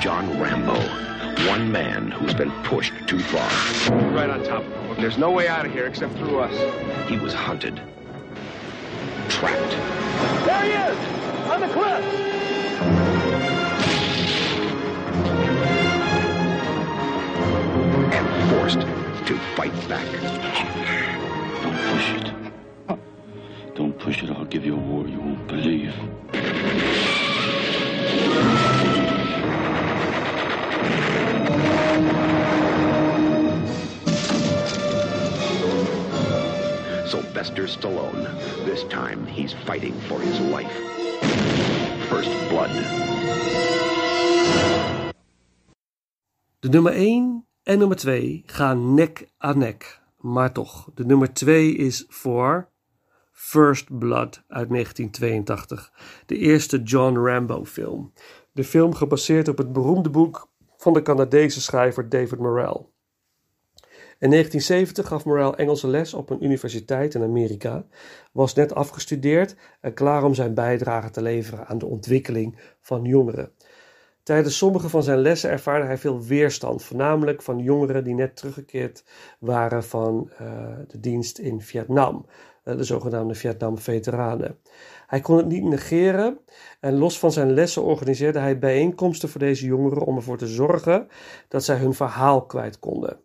John 0.00 0.40
Rambo, 0.40 0.80
one 1.46 1.70
man 1.70 2.12
who's 2.12 2.32
been 2.32 2.52
pushed 2.62 2.94
too 3.06 3.18
far. 3.18 3.50
Right 4.14 4.30
on 4.30 4.42
top 4.44 4.62
of 4.62 4.72
him. 4.72 5.02
There's 5.02 5.18
no 5.18 5.30
way 5.30 5.48
out 5.48 5.66
of 5.66 5.72
here 5.72 5.84
except 5.84 6.14
through 6.14 6.38
us. 6.38 7.10
He 7.10 7.18
was 7.18 7.34
hunted, 7.34 7.76
trapped, 9.28 9.70
There 10.46 10.62
he 10.62 10.70
is! 10.70 11.50
On 11.50 11.60
the 11.60 11.68
cliff! 11.68 12.33
Forced 18.64 18.80
to 19.26 19.38
fight 19.56 19.88
back. 19.90 20.06
Don't 21.62 21.78
push 21.90 22.08
it. 22.16 23.74
Don't 23.74 23.98
push 23.98 24.22
it. 24.22 24.30
I'll 24.30 24.46
give 24.46 24.64
you 24.64 24.74
a 24.74 24.78
war 24.78 25.06
you 25.06 25.20
won't 25.20 25.46
believe. 25.46 25.92
Sylvester 37.06 37.66
Stallone. 37.66 38.24
This 38.64 38.84
time, 38.84 39.26
he's 39.26 39.52
fighting 39.66 39.92
for 40.08 40.18
his 40.20 40.40
life. 40.40 40.72
First 42.08 42.30
Blood. 42.48 42.72
De 46.62 46.70
nummer 46.70 46.92
1 46.92 47.43
en 47.64 47.78
nummer 47.78 47.96
2 47.96 48.42
gaan 48.46 48.94
nek 48.94 49.28
aan 49.38 49.58
nek. 49.58 50.02
Maar 50.18 50.52
toch, 50.52 50.90
de 50.94 51.04
nummer 51.04 51.32
2 51.32 51.74
is 51.74 52.04
voor 52.08 52.68
First 53.32 53.98
Blood 53.98 54.42
uit 54.48 54.68
1982. 54.68 55.92
De 56.26 56.38
eerste 56.38 56.82
John 56.82 57.16
Rambo 57.16 57.64
film. 57.64 58.12
De 58.52 58.64
film 58.64 58.94
gebaseerd 58.94 59.48
op 59.48 59.58
het 59.58 59.72
beroemde 59.72 60.10
boek 60.10 60.48
van 60.76 60.92
de 60.92 61.02
Canadese 61.02 61.60
schrijver 61.60 62.08
David 62.08 62.38
Morrell. 62.38 62.86
In 64.18 64.30
1970 64.30 65.06
gaf 65.06 65.24
Morrell 65.24 65.50
Engelse 65.50 65.88
les 65.88 66.14
op 66.14 66.30
een 66.30 66.44
universiteit 66.44 67.14
in 67.14 67.22
Amerika, 67.22 67.86
was 68.32 68.54
net 68.54 68.74
afgestudeerd 68.74 69.56
en 69.80 69.94
klaar 69.94 70.24
om 70.24 70.34
zijn 70.34 70.54
bijdrage 70.54 71.10
te 71.10 71.22
leveren 71.22 71.66
aan 71.66 71.78
de 71.78 71.86
ontwikkeling 71.86 72.58
van 72.80 73.04
jongeren. 73.04 73.52
Tijdens 74.24 74.56
sommige 74.56 74.88
van 74.88 75.02
zijn 75.02 75.18
lessen 75.18 75.50
ervaarde 75.50 75.86
hij 75.86 75.98
veel 75.98 76.22
weerstand, 76.22 76.82
voornamelijk 76.82 77.42
van 77.42 77.58
jongeren 77.58 78.04
die 78.04 78.14
net 78.14 78.36
teruggekeerd 78.36 79.04
waren 79.38 79.84
van 79.84 80.30
uh, 80.40 80.48
de 80.88 81.00
dienst 81.00 81.38
in 81.38 81.60
Vietnam, 81.60 82.26
uh, 82.64 82.76
de 82.76 82.84
zogenaamde 82.84 83.34
Vietnam-veteranen. 83.34 84.58
Hij 85.06 85.20
kon 85.20 85.36
het 85.36 85.46
niet 85.46 85.64
negeren 85.64 86.38
en 86.80 86.98
los 86.98 87.18
van 87.18 87.32
zijn 87.32 87.52
lessen 87.52 87.82
organiseerde 87.82 88.38
hij 88.38 88.58
bijeenkomsten 88.58 89.28
voor 89.28 89.40
deze 89.40 89.66
jongeren 89.66 90.02
om 90.04 90.16
ervoor 90.16 90.38
te 90.38 90.46
zorgen 90.46 91.08
dat 91.48 91.64
zij 91.64 91.76
hun 91.76 91.94
verhaal 91.94 92.46
kwijt 92.46 92.78
konden. 92.78 93.20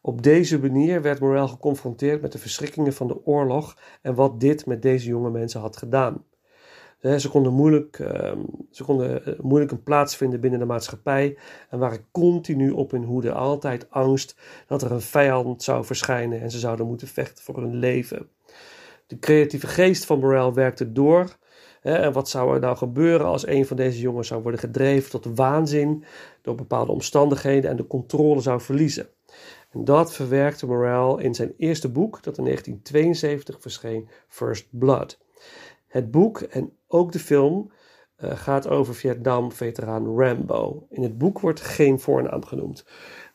Op 0.00 0.22
deze 0.22 0.58
manier 0.58 1.02
werd 1.02 1.20
Morel 1.20 1.48
geconfronteerd 1.48 2.22
met 2.22 2.32
de 2.32 2.38
verschrikkingen 2.38 2.92
van 2.92 3.06
de 3.06 3.26
oorlog 3.26 3.76
en 4.02 4.14
wat 4.14 4.40
dit 4.40 4.66
met 4.66 4.82
deze 4.82 5.08
jonge 5.08 5.30
mensen 5.30 5.60
had 5.60 5.76
gedaan. 5.76 6.24
Ze 7.02 7.28
konden 7.28 7.52
moeilijk, 7.52 7.98
ehm, 7.98 8.38
ze 8.70 8.84
konden 8.84 9.36
moeilijk 9.40 9.72
een 9.72 9.82
plaats 9.82 10.16
vinden 10.16 10.40
binnen 10.40 10.58
de 10.58 10.66
maatschappij 10.66 11.36
en 11.70 11.78
waren 11.78 12.06
continu 12.10 12.70
op 12.70 12.90
hun 12.90 13.04
hoede. 13.04 13.32
Altijd 13.32 13.90
angst 13.90 14.36
dat 14.66 14.82
er 14.82 14.92
een 14.92 15.00
vijand 15.00 15.62
zou 15.62 15.84
verschijnen 15.84 16.40
en 16.40 16.50
ze 16.50 16.58
zouden 16.58 16.86
moeten 16.86 17.08
vechten 17.08 17.44
voor 17.44 17.56
hun 17.56 17.76
leven. 17.76 18.28
De 19.06 19.18
creatieve 19.18 19.66
geest 19.66 20.04
van 20.04 20.18
Morel 20.18 20.54
werkte 20.54 20.92
door. 20.92 21.36
En 21.82 22.12
wat 22.12 22.28
zou 22.28 22.54
er 22.54 22.60
nou 22.60 22.76
gebeuren 22.76 23.26
als 23.26 23.46
een 23.46 23.66
van 23.66 23.76
deze 23.76 24.00
jongens 24.00 24.28
zou 24.28 24.42
worden 24.42 24.60
gedreven 24.60 25.10
tot 25.10 25.36
waanzin 25.36 26.04
door 26.42 26.54
bepaalde 26.54 26.92
omstandigheden 26.92 27.70
en 27.70 27.76
de 27.76 27.86
controle 27.86 28.40
zou 28.40 28.60
verliezen? 28.60 29.08
En 29.70 29.84
dat 29.84 30.12
verwerkte 30.12 30.66
Morel 30.66 31.18
in 31.18 31.34
zijn 31.34 31.54
eerste 31.56 31.88
boek, 31.88 32.22
dat 32.22 32.38
in 32.38 32.44
1972 32.44 33.60
verscheen, 33.60 34.08
First 34.28 34.66
Blood. 34.70 35.18
Het 35.86 36.10
boek 36.10 36.40
en 36.40 36.72
ook 36.92 37.12
de 37.12 37.18
film 37.18 37.72
uh, 38.18 38.30
gaat 38.36 38.68
over 38.68 38.94
Vietnam-veteraan 38.94 40.18
Rambo. 40.18 40.86
In 40.90 41.02
het 41.02 41.18
boek 41.18 41.40
wordt 41.40 41.60
geen 41.60 42.00
voornaam 42.00 42.44
genoemd. 42.44 42.86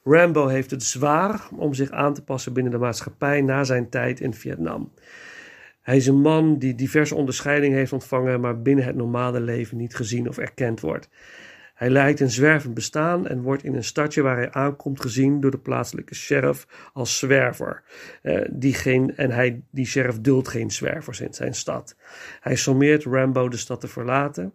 Rambo 0.04 0.48
heeft 0.48 0.72
het 0.72 0.84
zwaar 0.84 1.50
om 1.56 1.74
zich 1.74 1.92
aan 1.92 2.14
te 2.14 2.24
passen 2.24 2.54
binnen 2.54 2.72
de 2.72 2.78
maatschappij 2.78 3.42
na 3.42 3.64
zijn 3.64 3.90
tijd 3.90 4.20
in 4.20 4.34
Vietnam. 4.34 4.94
Hij 5.82 5.96
is 5.96 6.08
een 6.08 6.22
man 6.22 6.58
die 6.58 6.76
diverse 6.76 7.16
onderscheidingen 7.16 7.78
heeft 7.78 7.94
ontvangen, 7.94 8.40
maar 8.40 8.62
binnen 8.62 8.86
het 8.86 8.96
normale 8.96 9.40
leven 9.40 9.78
niet 9.78 9.96
gezien 9.96 10.30
of 10.30 10.38
erkend 10.38 10.80
wordt. 10.80 11.10
Hij 11.78 11.90
leidt 11.90 12.20
een 12.20 12.32
zwervend 12.32 12.74
bestaan 12.74 13.28
en 13.28 13.42
wordt 13.42 13.64
in 13.64 13.76
een 13.76 13.84
stadje 13.84 14.22
waar 14.22 14.38
hij 14.38 14.52
aankomt 14.52 15.02
gezien 15.02 15.42
door 15.42 15.52
de 15.52 15.60
plaatselijke 15.60 16.16
sheriff 16.16 16.90
als 16.94 17.18
zwerver. 17.18 17.84
Uh, 18.24 18.46
die 18.52 18.74
geen, 18.74 19.18
en 19.18 19.32
hij, 19.32 19.62
die 19.72 19.86
sheriff 19.86 20.20
duldt 20.20 20.48
geen 20.48 20.72
zwervers 20.72 21.20
in 21.20 21.34
zijn 21.34 21.54
stad. 21.54 21.96
Hij 22.40 22.56
sommeert 22.56 23.04
Rambo 23.04 23.50
de 23.50 23.58
stad 23.58 23.80
te 23.80 23.88
verlaten. 23.88 24.54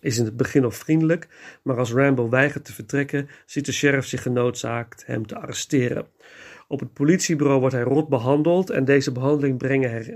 Is 0.00 0.18
in 0.18 0.24
het 0.24 0.36
begin 0.36 0.62
nog 0.62 0.74
vriendelijk, 0.74 1.28
maar 1.62 1.78
als 1.78 1.92
Rambo 1.92 2.28
weigert 2.28 2.64
te 2.64 2.72
vertrekken, 2.72 3.28
ziet 3.44 3.66
de 3.66 3.72
sheriff 3.72 4.06
zich 4.06 4.22
genoodzaakt 4.22 5.06
hem 5.06 5.26
te 5.26 5.36
arresteren. 5.36 6.06
Op 6.68 6.80
het 6.80 6.92
politiebureau 6.92 7.60
wordt 7.60 7.74
hij 7.74 7.84
rot 7.84 8.08
behandeld 8.08 8.70
en 8.70 8.84
deze 8.84 9.12
behandeling 9.12 9.58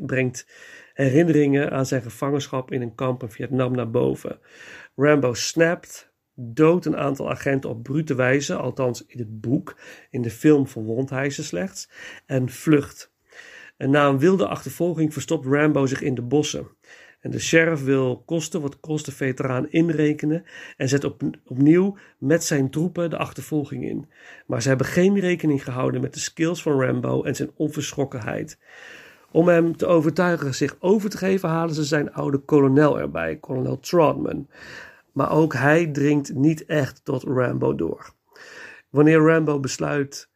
brengt 0.06 0.46
herinneringen 0.94 1.70
aan 1.70 1.86
zijn 1.86 2.02
gevangenschap 2.02 2.72
in 2.72 2.82
een 2.82 2.94
kamp 2.94 3.22
in 3.22 3.30
Vietnam 3.30 3.74
naar 3.74 3.90
boven. 3.90 4.38
Rambo 5.00 5.34
snapt, 5.34 6.12
doodt 6.34 6.84
een 6.86 6.96
aantal 6.96 7.30
agenten 7.30 7.70
op 7.70 7.82
brute 7.82 8.14
wijze, 8.14 8.54
althans 8.54 9.06
in 9.06 9.18
het 9.18 9.40
boek. 9.40 9.76
In 10.10 10.22
de 10.22 10.30
film 10.30 10.66
verwondt 10.68 11.10
hij 11.10 11.30
ze 11.30 11.44
slechts, 11.44 11.90
en 12.26 12.48
vlucht. 12.48 13.12
En 13.76 13.90
na 13.90 14.06
een 14.06 14.18
wilde 14.18 14.46
achtervolging 14.46 15.12
verstopt 15.12 15.46
Rambo 15.46 15.86
zich 15.86 16.00
in 16.00 16.14
de 16.14 16.22
bossen. 16.22 16.68
En 17.20 17.30
de 17.30 17.38
sheriff 17.38 17.84
wil 17.84 18.22
kosten 18.26 18.60
wat 18.60 18.80
kost 18.80 19.04
de 19.04 19.12
veteraan 19.12 19.70
inrekenen 19.70 20.44
en 20.76 20.88
zet 20.88 21.04
op, 21.04 21.22
opnieuw 21.44 21.96
met 22.18 22.44
zijn 22.44 22.70
troepen 22.70 23.10
de 23.10 23.18
achtervolging 23.18 23.84
in. 23.84 24.10
Maar 24.46 24.62
ze 24.62 24.68
hebben 24.68 24.86
geen 24.86 25.18
rekening 25.18 25.64
gehouden 25.64 26.00
met 26.00 26.14
de 26.14 26.20
skills 26.20 26.62
van 26.62 26.80
Rambo 26.80 27.22
en 27.22 27.34
zijn 27.34 27.50
onverschrokkenheid. 27.56 28.58
Om 29.32 29.48
hem 29.48 29.76
te 29.76 29.86
overtuigen 29.86 30.54
zich 30.54 30.76
over 30.78 31.10
te 31.10 31.16
geven, 31.16 31.48
halen 31.48 31.74
ze 31.74 31.84
zijn 31.84 32.12
oude 32.12 32.38
kolonel 32.38 33.00
erbij, 33.00 33.36
kolonel 33.36 33.80
Trotman. 33.80 34.48
Maar 35.12 35.30
ook 35.30 35.54
hij 35.54 35.86
dringt 35.86 36.34
niet 36.34 36.64
echt 36.64 37.04
tot 37.04 37.22
Rambo 37.22 37.74
door. 37.74 38.14
Wanneer 38.90 39.18
Rambo 39.18 39.60
besluit 39.60 40.28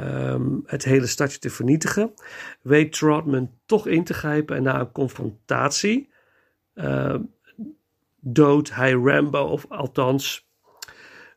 um, 0.00 0.62
het 0.66 0.84
hele 0.84 1.06
stadje 1.06 1.38
te 1.38 1.50
vernietigen, 1.50 2.14
weet 2.62 2.92
Trotman 2.92 3.50
toch 3.66 3.86
in 3.86 4.04
te 4.04 4.14
grijpen 4.14 4.56
en 4.56 4.62
na 4.62 4.80
een 4.80 4.92
confrontatie 4.92 6.10
uh, 6.74 7.14
doodt 8.20 8.74
hij 8.74 8.92
Rambo, 8.92 9.40
of 9.44 9.66
althans, 9.68 10.50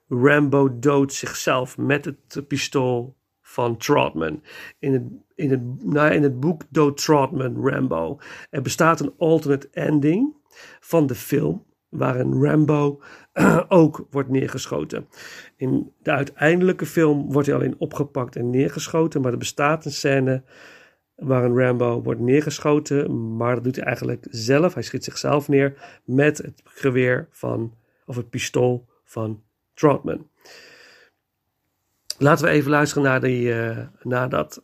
Rambo 0.07 0.79
doodt 0.79 1.13
zichzelf 1.13 1.77
met 1.77 2.05
het 2.05 2.43
pistool 2.47 3.15
van 3.41 3.77
Trotman. 3.77 4.43
In 4.79 4.93
het, 4.93 5.03
in 5.35 5.51
het, 5.51 5.83
nou, 5.83 6.13
in 6.13 6.23
het 6.23 6.39
boek 6.39 6.61
doodt 6.69 7.03
Trotman 7.03 7.67
Rambo. 7.67 8.19
Er 8.49 8.61
bestaat 8.61 8.99
een 8.99 9.13
alternate 9.17 9.69
ending 9.71 10.33
van 10.79 11.07
de 11.07 11.15
film, 11.15 11.65
waarin 11.97 12.43
Rambo 12.43 13.01
ook 13.67 14.07
wordt 14.09 14.29
neergeschoten. 14.29 15.07
In 15.55 15.91
de 16.03 16.11
uiteindelijke 16.11 16.85
film 16.85 17.31
wordt 17.31 17.47
hij 17.47 17.57
alleen 17.57 17.75
opgepakt 17.77 18.35
en 18.35 18.49
neergeschoten, 18.49 19.21
maar 19.21 19.31
er 19.31 19.37
bestaat 19.37 19.85
een 19.85 19.91
scène 19.91 20.43
waarin 21.15 21.57
Rambo 21.57 22.01
wordt 22.01 22.19
neergeschoten, 22.19 23.35
maar 23.35 23.55
dat 23.55 23.63
doet 23.63 23.75
hij 23.75 23.85
eigenlijk 23.85 24.27
zelf. 24.29 24.73
Hij 24.73 24.83
schiet 24.83 25.03
zichzelf 25.03 25.47
neer 25.47 25.99
met 26.03 26.37
het 26.37 26.61
geweer 26.63 27.27
van, 27.31 27.73
of 28.05 28.15
het 28.15 28.29
pistool 28.29 28.87
van 29.03 29.43
Trotman. 29.73 30.29
Laten 32.17 32.45
we 32.45 32.51
even 32.51 32.71
luisteren 32.71 33.03
naar, 33.03 33.21
die, 33.21 33.41
uh, 33.41 33.79
naar 34.01 34.29
dat 34.29 34.63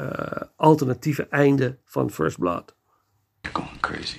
uh, 0.00 0.16
alternatieve 0.56 1.26
einde 1.28 1.76
van 1.84 2.10
First 2.10 2.38
Blood. 2.38 2.74
Going 3.52 3.80
crazy. 3.80 4.18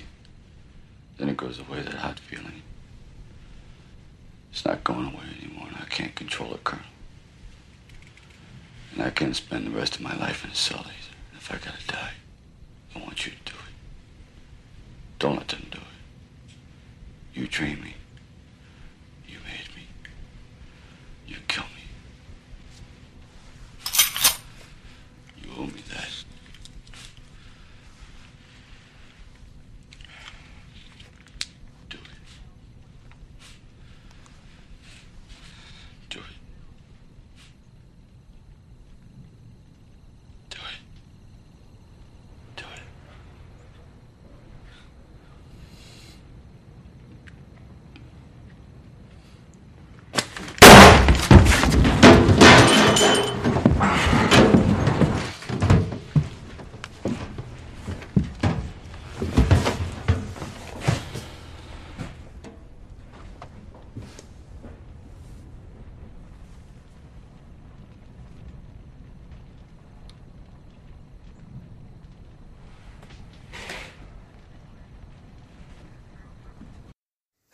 Then 1.16 1.28
it 1.28 1.36
goes 1.36 1.58
away, 1.58 1.80
that 1.82 1.94
hot 1.94 2.18
feeling. 2.18 2.62
It's 4.50 4.64
not 4.64 4.84
going 4.84 5.06
away 5.06 5.24
anymore, 5.40 5.68
and 5.68 5.76
I 5.76 5.84
can't 5.86 6.14
control 6.14 6.54
it, 6.54 6.64
Colonel. 6.64 6.84
And 8.92 9.02
I 9.02 9.10
can't 9.10 9.34
spend 9.34 9.66
the 9.66 9.70
rest 9.70 9.96
of 9.96 10.02
my 10.02 10.16
life 10.16 10.44
in 10.44 10.50
a 10.50 10.54
cell 10.54 10.80
either. 10.80 11.16
If 11.36 11.50
I 11.50 11.56
gotta 11.56 11.86
die, 11.86 12.12
I 12.94 12.98
want 13.00 13.26
you 13.26 13.32
to 13.32 13.52
do 13.52 13.58
it. 13.58 13.74
Don't 15.18 15.36
let 15.36 15.48
them 15.48 15.66
do 15.70 15.78
it. 15.78 15.84
You 17.34 17.48
trained 17.48 17.82
me. 17.82 17.94
You 19.26 19.38
made 19.38 19.74
me. 19.74 19.88
You 21.26 21.36
kill 21.48 21.64
me. 21.64 21.84
You 25.42 25.50
owe 25.58 25.66
me 25.66 25.82
that. 25.92 26.13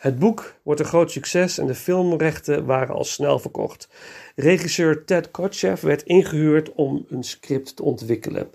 Het 0.01 0.19
boek 0.19 0.55
wordt 0.63 0.81
een 0.81 0.87
groot 0.87 1.11
succes 1.11 1.59
en 1.59 1.67
de 1.67 1.75
filmrechten 1.75 2.65
waren 2.65 2.95
al 2.95 3.05
snel 3.05 3.39
verkocht. 3.39 3.89
Regisseur 4.35 5.05
Ted 5.05 5.31
Kotcheff 5.31 5.83
werd 5.83 6.03
ingehuurd 6.03 6.73
om 6.75 7.05
een 7.09 7.23
script 7.23 7.77
te 7.77 7.83
ontwikkelen. 7.83 8.51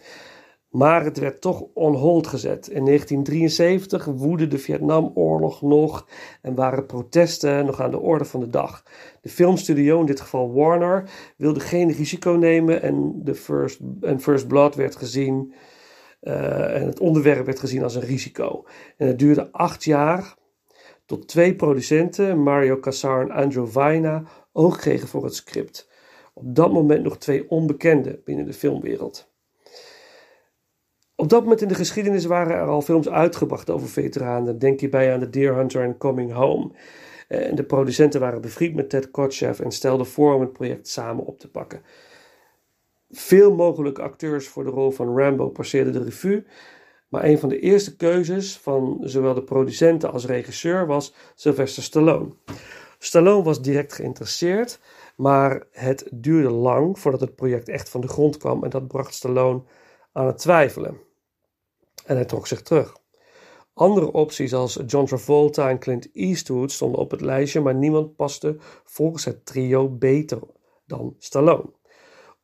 Maar 0.70 1.04
het 1.04 1.18
werd 1.18 1.41
toch 1.41 1.64
on 1.74 1.96
hold 1.96 2.28
gezet. 2.28 2.68
In 2.68 2.86
1973 2.86 4.06
woedde 4.06 4.48
de 4.48 4.58
Vietnamoorlog 4.58 5.62
nog 5.62 6.08
en 6.41 6.56
waren 6.56 6.86
protesten 6.86 7.66
nog 7.66 7.82
aan 7.82 7.91
de 7.91 8.00
orde 8.00 8.26
van 8.26 8.39
de 8.39 8.50
dag. 8.50 8.84
De 9.22 9.30
filmstudio, 9.30 10.00
in 10.00 10.06
dit 10.06 10.22
geval 10.22 10.54
Warner, 10.54 11.10
wilde 11.38 11.60
geen 11.60 11.91
risico 11.91 12.32
nemen 12.32 12.82
en, 12.82 13.22
de 13.24 13.36
First, 13.36 13.80
en 14.02 14.22
First 14.22 14.48
Blood 14.48 14.76
werd 14.76 14.96
gezien. 14.96 15.54
Uh, 16.22 16.76
en 16.76 16.86
het 16.86 17.00
onderwerp 17.00 17.46
werd 17.46 17.60
gezien 17.60 17.84
als 17.84 17.96
een 17.96 18.02
risico. 18.02 18.66
En 18.98 19.08
het 19.08 19.20
duurde 19.20 19.52
acht 19.52 19.84
jaar 19.84 20.36
tot 21.06 21.28
twee 21.28 21.56
producenten, 21.56 22.39
Mario 22.39 22.80
Casar 22.80 23.22
en 23.22 23.32
Andrew 23.32 23.68
Vaina, 23.68 24.24
oog 24.51 24.78
kregen 24.78 25.08
voor 25.08 25.24
het 25.24 25.36
script. 25.36 25.89
Op 26.34 26.56
dat 26.56 26.72
moment 26.72 27.03
nog 27.03 27.18
twee 27.18 27.49
onbekenden 27.49 28.22
binnen 28.24 28.45
de 28.45 28.53
filmwereld. 28.53 29.34
Op 31.16 31.30
dat 31.30 31.41
moment 31.43 31.62
in 31.62 31.68
de 31.68 31.76
geschiedenis 31.76 32.26
waren 32.26 32.56
er 32.56 32.68
al 32.68 32.82
films 32.82 33.10
uitgebracht 33.10 33.70
over 33.70 33.88
veteranen. 33.88 34.60
Denk 34.60 34.80
hierbij 34.80 35.14
aan 35.14 35.20
The 35.20 35.30
Deer 35.30 35.56
Hunter 35.56 35.84
en 35.84 35.97
Coming 35.97 36.32
Home. 36.32 36.72
Eh, 37.28 37.47
en 37.47 37.56
de 37.56 37.64
producenten 37.64 38.20
waren 38.20 38.41
bevriend 38.41 38.76
met 38.76 38.89
Ted 38.89 39.12
Kotcheff 39.12 39.60
en 39.60 39.72
stelden 39.72 40.06
voor 40.06 40.34
om 40.34 40.41
het 40.41 40.53
project 40.53 40.88
samen 40.88 41.26
op 41.26 41.39
te 41.39 41.49
pakken. 41.49 41.82
Veel 43.10 43.56
mogelijke 43.56 44.01
acteurs 44.01 44.47
voor 44.47 44.64
de 44.64 44.70
rol 44.70 44.91
van 44.91 45.18
Rambo 45.18 45.49
passeerden 45.49 45.93
de 45.93 46.03
revue. 46.03 46.45
Maar 47.16 47.24
een 47.24 47.39
van 47.39 47.49
de 47.49 47.59
eerste 47.59 47.95
keuzes 47.95 48.57
van 48.57 48.97
zowel 49.01 49.34
de 49.34 49.43
producenten 49.43 50.11
als 50.11 50.26
regisseur 50.26 50.86
was 50.88 51.13
Sylvester 51.36 51.84
Stallone. 51.84 52.34
Stallone 52.99 53.43
was 53.43 53.61
direct 53.61 53.93
geïnteresseerd, 53.93 54.80
maar 55.16 55.68
het 55.72 56.07
duurde 56.11 56.49
lang 56.49 56.99
voordat 56.99 57.20
het 57.20 57.36
project 57.36 57.70
echt 57.70 57.89
van 57.89 58.01
de 58.01 58.07
grond 58.07 58.38
kwam 58.38 58.63
en 58.63 58.70
dat 58.70 58.88
bracht 58.88 59.13
Stallone 59.13 59.63
aan 60.11 60.26
het 60.26 60.38
twijfelen. 60.38 60.97
En 62.05 62.16
hij 62.16 62.26
trok 62.26 62.47
zich 62.47 62.61
terug. 62.61 62.97
Andere 63.74 64.11
opties 64.11 64.53
als 64.53 64.80
John 64.86 65.05
Travolta 65.05 65.70
en 65.70 65.80
Clint 65.80 66.09
Eastwood 66.13 66.72
stonden 66.72 66.99
op 66.99 67.11
het 67.11 67.22
lijstje, 67.22 67.61
maar 67.61 67.76
niemand 67.76 68.16
paste 68.16 68.55
volgens 68.84 69.26
het 69.26 69.45
trio 69.45 69.89
beter 69.89 70.39
dan 70.86 71.16
Stallone. 71.18 71.70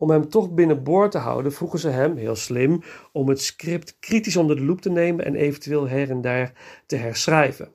Om 0.02 0.10
hem 0.10 0.30
toch 0.30 0.54
binnenboord 0.54 1.12
te 1.12 1.18
houden, 1.18 1.52
vroegen 1.52 1.80
ze 1.80 1.90
hem, 1.90 2.18
heel 2.18 2.36
slim, 2.36 2.82
om 3.12 3.30
het 3.30 3.42
script 3.42 3.98
kritisch 4.00 4.36
onder 4.36 4.56
de 4.56 4.64
loep 4.64 4.82
te 4.82 4.90
nemen 4.90 5.26
en 5.26 5.36
eventueel 5.36 5.88
her 5.88 6.10
en 6.10 6.22
daar 6.22 6.54
te 6.86 6.96
herschrijven. 6.96 7.74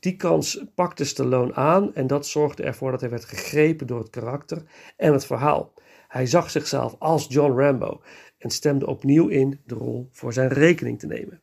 Die 0.00 0.16
kans 0.16 0.64
pakte 0.74 1.04
Stallone 1.04 1.54
aan 1.54 1.94
en 1.94 2.06
dat 2.06 2.26
zorgde 2.26 2.62
ervoor 2.62 2.90
dat 2.90 3.00
hij 3.00 3.10
werd 3.10 3.24
gegrepen 3.24 3.86
door 3.86 3.98
het 3.98 4.10
karakter 4.10 4.62
en 4.96 5.12
het 5.12 5.26
verhaal. 5.26 5.72
Hij 6.08 6.26
zag 6.26 6.50
zichzelf 6.50 6.96
als 6.98 7.26
John 7.28 7.60
Rambo 7.60 8.00
en 8.38 8.50
stemde 8.50 8.86
opnieuw 8.86 9.28
in 9.28 9.60
de 9.64 9.74
rol 9.74 10.08
voor 10.12 10.32
zijn 10.32 10.48
rekening 10.48 10.98
te 10.98 11.06
nemen. 11.06 11.42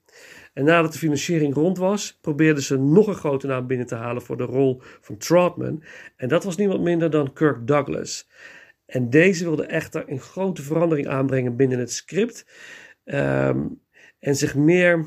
En 0.53 0.65
nadat 0.65 0.93
de 0.93 0.99
financiering 0.99 1.53
rond 1.53 1.77
was, 1.77 2.17
probeerden 2.21 2.63
ze 2.63 2.77
nog 2.77 3.07
een 3.07 3.15
grote 3.15 3.47
naam 3.47 3.67
binnen 3.67 3.87
te 3.87 3.95
halen 3.95 4.21
voor 4.21 4.37
de 4.37 4.43
rol 4.43 4.81
van 5.01 5.17
Trotman. 5.17 5.83
En 6.15 6.27
dat 6.27 6.43
was 6.43 6.57
niemand 6.57 6.81
minder 6.81 7.09
dan 7.09 7.33
Kirk 7.33 7.67
Douglas. 7.67 8.27
En 8.85 9.09
deze 9.09 9.43
wilde 9.43 9.65
echter 9.65 10.09
een 10.09 10.19
grote 10.19 10.61
verandering 10.61 11.07
aanbrengen 11.07 11.55
binnen 11.55 11.79
het 11.79 11.91
script. 11.91 12.45
Um, 13.03 13.83
en 14.19 14.35
zich 14.35 14.55
meer 14.55 15.05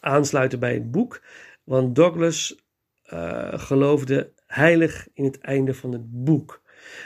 aansluiten 0.00 0.58
bij 0.58 0.74
het 0.74 0.90
boek. 0.90 1.22
Want 1.64 1.94
Douglas 1.94 2.66
uh, 3.12 3.58
geloofde 3.58 4.32
heilig 4.46 5.08
in 5.12 5.24
het 5.24 5.38
einde 5.38 5.74
van 5.74 5.92
het 5.92 6.24
boek. 6.24 6.62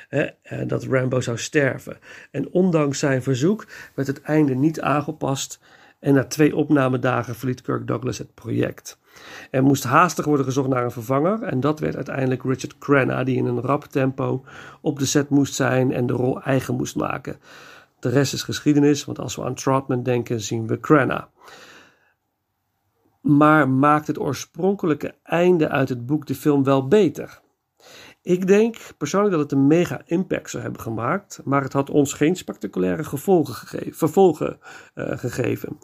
Hè, 0.08 0.28
uh, 0.52 0.68
dat 0.68 0.84
Rambo 0.84 1.20
zou 1.20 1.38
sterven. 1.38 1.98
En 2.30 2.50
ondanks 2.50 2.98
zijn 2.98 3.22
verzoek 3.22 3.66
werd 3.94 4.08
het 4.08 4.20
einde 4.22 4.54
niet 4.54 4.80
aangepast. 4.80 5.60
En 6.02 6.14
na 6.14 6.24
twee 6.24 6.56
opnamedagen 6.56 7.34
verliet 7.34 7.62
Kirk 7.62 7.86
Douglas 7.86 8.18
het 8.18 8.34
project. 8.34 8.98
Er 9.50 9.62
moest 9.62 9.84
haastig 9.84 10.24
worden 10.24 10.46
gezocht 10.46 10.68
naar 10.68 10.84
een 10.84 10.90
vervanger 10.90 11.42
en 11.42 11.60
dat 11.60 11.80
werd 11.80 11.96
uiteindelijk 11.96 12.42
Richard 12.42 12.78
Crenna, 12.78 13.24
die 13.24 13.36
in 13.36 13.46
een 13.46 13.60
rap 13.60 13.84
tempo 13.84 14.44
op 14.80 14.98
de 14.98 15.06
set 15.06 15.28
moest 15.28 15.54
zijn 15.54 15.92
en 15.92 16.06
de 16.06 16.12
rol 16.12 16.42
eigen 16.42 16.74
moest 16.74 16.96
maken. 16.96 17.36
De 17.98 18.08
rest 18.08 18.32
is 18.32 18.42
geschiedenis, 18.42 19.04
want 19.04 19.18
als 19.18 19.36
we 19.36 19.44
aan 19.44 19.54
Trotman 19.54 20.02
denken, 20.02 20.40
zien 20.40 20.66
we 20.66 20.80
Crenna. 20.80 21.28
Maar 23.20 23.68
maakt 23.68 24.06
het 24.06 24.18
oorspronkelijke 24.18 25.14
einde 25.22 25.68
uit 25.68 25.88
het 25.88 26.06
boek 26.06 26.26
de 26.26 26.34
film 26.34 26.64
wel 26.64 26.88
beter? 26.88 27.41
Ik 28.22 28.46
denk 28.46 28.76
persoonlijk 28.98 29.32
dat 29.32 29.42
het 29.42 29.52
een 29.52 29.66
mega 29.66 30.02
impact 30.04 30.50
zou 30.50 30.62
hebben 30.62 30.80
gemaakt, 30.80 31.40
maar 31.44 31.62
het 31.62 31.72
had 31.72 31.90
ons 31.90 32.12
geen 32.12 32.36
spectaculaire 32.36 33.04
gevolgen 33.04 33.54
gegeven, 33.54 33.94
vervolgen 33.94 34.58
uh, 34.94 35.18
gegeven. 35.18 35.78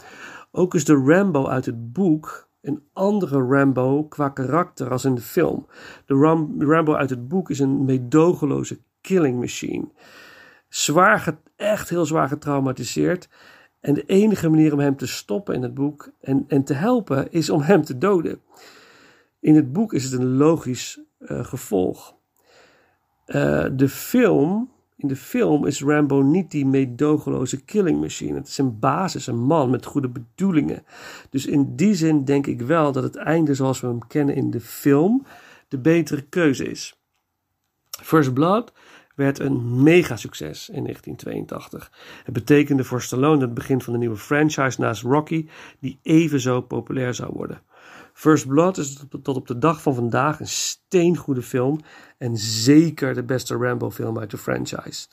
Ook 0.51 0.75
is 0.75 0.85
de 0.85 0.95
Rambo 0.95 1.47
uit 1.47 1.67
het 1.67 1.93
boek 1.93 2.49
een 2.61 2.83
andere 2.93 3.43
Rambo 3.43 4.05
qua 4.05 4.29
karakter 4.29 4.91
als 4.91 5.05
in 5.05 5.15
de 5.15 5.21
film. 5.21 5.67
De 6.07 6.15
Ram 6.15 6.63
Rambo 6.63 6.95
uit 6.95 7.11
het 7.11 7.29
boek 7.29 7.51
is 7.51 7.59
een 7.59 7.85
meedogenloze 7.85 8.81
killing 9.01 9.41
machine. 9.41 9.89
Zwaar, 10.69 11.39
echt 11.57 11.89
heel 11.89 12.07
zwaar 12.07 12.29
getraumatiseerd. 12.29 13.29
En 13.81 13.95
de 13.95 14.05
enige 14.05 14.49
manier 14.49 14.73
om 14.73 14.79
hem 14.79 14.97
te 14.97 15.07
stoppen 15.07 15.55
in 15.55 15.63
het 15.63 15.75
boek 15.75 16.11
en, 16.21 16.45
en 16.49 16.65
te 16.65 16.75
helpen 16.75 17.31
is 17.33 17.51
om 17.51 17.61
hem 17.61 17.83
te 17.83 17.99
doden. 17.99 18.41
In 19.41 19.55
het 19.55 19.73
boek 19.73 19.93
is 19.93 20.05
het 20.05 20.13
een 20.13 20.37
logisch 20.37 21.01
uh, 21.19 21.45
gevolg. 21.45 22.17
Uh, 23.29 23.67
de 23.73 23.89
film 23.89 24.71
in 24.99 25.09
de 25.09 25.17
film 25.17 25.67
is 25.67 25.83
Rambo 25.83 26.21
niet 26.21 26.51
die 26.51 26.67
meedogenloze 26.67 27.65
killing 27.65 28.01
machine. 28.01 28.35
Het 28.35 28.49
is 28.49 28.59
in 28.59 28.79
basis 28.79 29.27
een 29.27 29.39
man 29.39 29.71
met 29.71 29.85
goede 29.85 30.09
bedoelingen. 30.09 30.85
Dus 31.31 31.47
in 31.47 31.77
die 31.77 31.95
zin 31.95 32.25
denk 32.25 32.47
ik 32.47 32.61
wel 32.61 32.93
dat 32.93 33.03
het 33.03 33.17
einde 33.17 33.55
zoals 33.55 33.81
we 33.81 33.87
hem 33.87 34.07
kennen 34.07 34.35
in 34.35 34.51
de 34.51 34.61
film 34.61 35.27
de 35.69 35.79
betere 35.79 36.23
keuze 36.23 36.71
is. 36.71 36.99
First 38.03 38.33
Blood 38.33 38.73
werd 39.15 39.39
een 39.39 39.83
mega 39.83 40.17
succes 40.17 40.69
in 40.69 40.83
1982. 40.83 41.93
Het 42.25 42.35
betekende 42.35 42.85
voor 42.85 43.03
Stallone 43.03 43.41
het 43.41 43.55
begin 43.55 43.81
van 43.81 43.93
de 43.93 43.99
nieuwe 43.99 44.17
franchise 44.17 44.81
naast 44.81 45.03
Rocky, 45.03 45.49
die 45.79 45.99
even 46.03 46.41
zo 46.41 46.61
populair 46.61 47.15
zou 47.15 47.33
worden. 47.33 47.61
First 48.19 48.49
Blood 48.49 48.79
is 48.79 49.05
tot 49.23 49.37
op 49.37 49.47
de 49.47 49.59
dag 49.59 49.83
van 49.83 49.95
vandaag 49.95 50.41
een 50.41 50.49
steengoede 50.49 51.43
film 51.43 51.81
en 52.17 52.37
zeker 52.37 53.15
de 53.15 53.25
beste 53.25 53.55
Rambo-film 53.55 54.19
uit 54.19 54.31
de 54.31 54.39
franchise. 54.39 55.09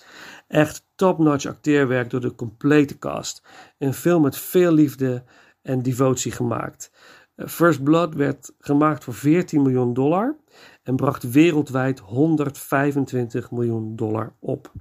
Echt 0.47 0.85
top-notch 0.95 1.45
acteerwerk 1.45 2.09
door 2.09 2.21
de 2.21 2.35
complete 2.35 2.97
cast. 2.97 3.43
Een 3.77 3.93
film 3.93 4.21
met 4.21 4.37
veel 4.37 4.71
liefde 4.71 5.23
en 5.61 5.81
devotie 5.81 6.31
gemaakt. 6.31 6.91
Eh, 7.35 7.47
First 7.47 7.83
Blood 7.83 8.15
werd 8.15 8.53
gemaakt 8.59 9.03
voor 9.03 9.13
14 9.13 9.61
miljoen 9.61 9.93
dollar 9.93 10.35
en 10.83 10.95
bracht 10.95 11.31
wereldwijd 11.31 11.99
125 11.99 13.51
miljoen 13.51 13.95
dollar 13.95 14.33
op. 14.39 14.71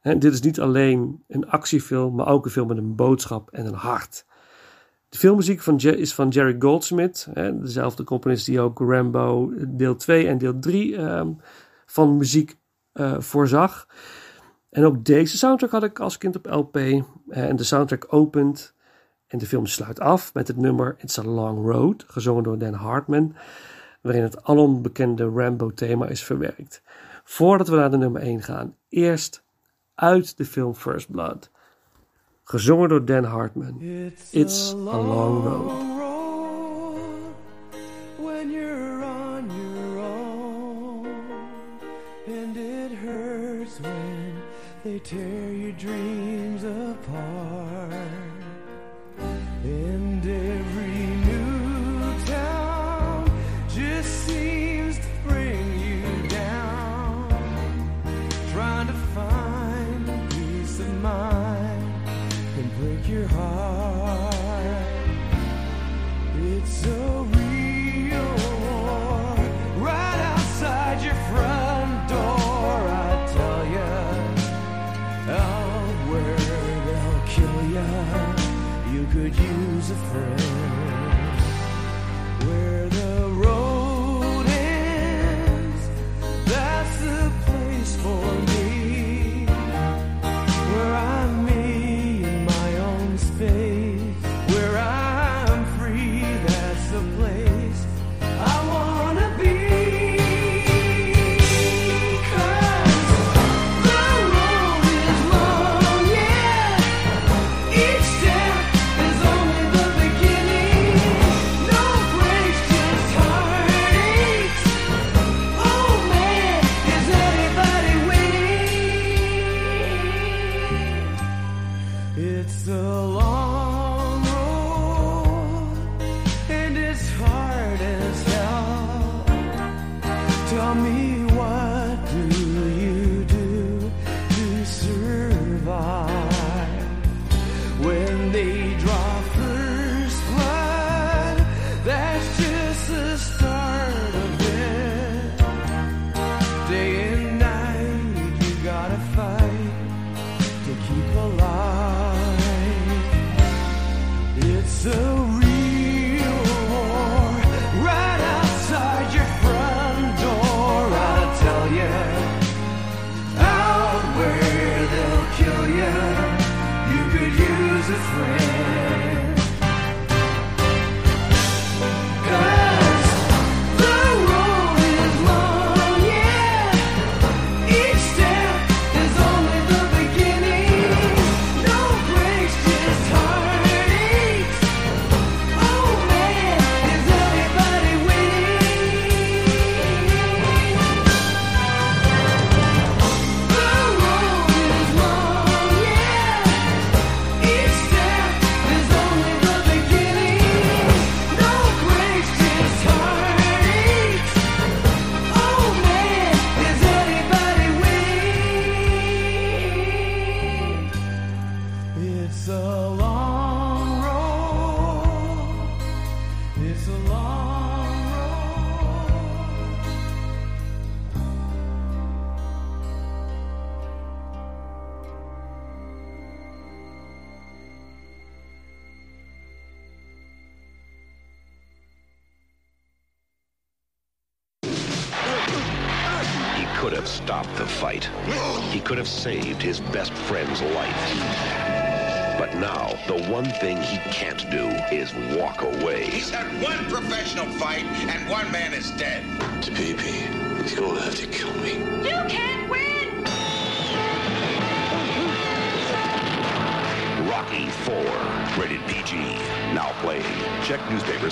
En 0.00 0.18
dit 0.18 0.32
is 0.32 0.40
niet 0.40 0.60
alleen 0.60 1.24
een 1.28 1.48
actiefilm, 1.48 2.14
maar 2.14 2.28
ook 2.28 2.44
een 2.44 2.50
film 2.50 2.68
met 2.68 2.76
een 2.76 2.96
boodschap 2.96 3.50
en 3.50 3.66
een 3.66 3.74
hart. 3.74 4.24
De 5.14 5.20
filmmuziek 5.20 5.60
van 5.60 5.76
is 5.78 6.14
van 6.14 6.28
Jerry 6.28 6.56
Goldsmith, 6.58 7.28
hè, 7.32 7.58
dezelfde 7.58 8.04
componist 8.04 8.46
die 8.46 8.60
ook 8.60 8.78
Rambo 8.78 9.52
deel 9.68 9.96
2 9.96 10.26
en 10.26 10.38
deel 10.38 10.58
3 10.58 10.92
uh, 10.92 11.22
van 11.86 12.16
muziek 12.16 12.56
uh, 12.94 13.20
voorzag. 13.20 13.88
En 14.70 14.84
ook 14.84 15.04
deze 15.04 15.36
soundtrack 15.36 15.70
had 15.70 15.82
ik 15.82 16.00
als 16.00 16.18
kind 16.18 16.36
op 16.36 16.46
LP. 16.46 16.76
en 17.28 17.56
de 17.56 17.64
soundtrack 17.64 18.06
opent 18.08 18.74
en 19.26 19.38
de 19.38 19.46
film 19.46 19.66
sluit 19.66 20.00
af 20.00 20.34
met 20.34 20.48
het 20.48 20.56
nummer 20.56 20.96
It's 20.98 21.18
a 21.18 21.24
Long 21.24 21.66
Road, 21.66 22.04
gezongen 22.06 22.42
door 22.42 22.58
Dan 22.58 22.74
Hartman, 22.74 23.34
waarin 24.00 24.22
het 24.22 24.44
alombekende 24.44 25.24
Rambo-thema 25.24 26.06
is 26.06 26.24
verwerkt. 26.24 26.82
Voordat 27.24 27.68
we 27.68 27.76
naar 27.76 27.90
de 27.90 27.96
nummer 27.96 28.22
1 28.22 28.42
gaan, 28.42 28.76
eerst 28.88 29.44
uit 29.94 30.36
de 30.36 30.44
film 30.44 30.74
First 30.74 31.10
Blood. 31.10 31.50
Gezongen 32.44 32.88
door 32.88 33.04
Dan 33.04 33.24
Hartman. 33.24 33.80
It's, 33.80 34.32
It's 34.34 34.72
a, 34.72 34.76
long, 34.76 34.94
a 34.94 35.00
long 35.02 35.44
road. 35.44 35.98
road. 35.98 37.34
When 38.18 38.50
you're 38.50 39.02
on 39.02 39.50
your 39.50 39.98
own. 39.98 41.06
And 42.26 42.56
it 42.56 42.92
hurts 42.92 43.80
when 43.80 44.42
they 44.82 44.98
tear 44.98 45.52
your 45.52 45.72
dreams 45.72 46.43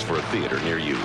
for 0.01 0.17
a 0.17 0.21
theater 0.31 0.59
near 0.63 0.79
you. 0.79 0.97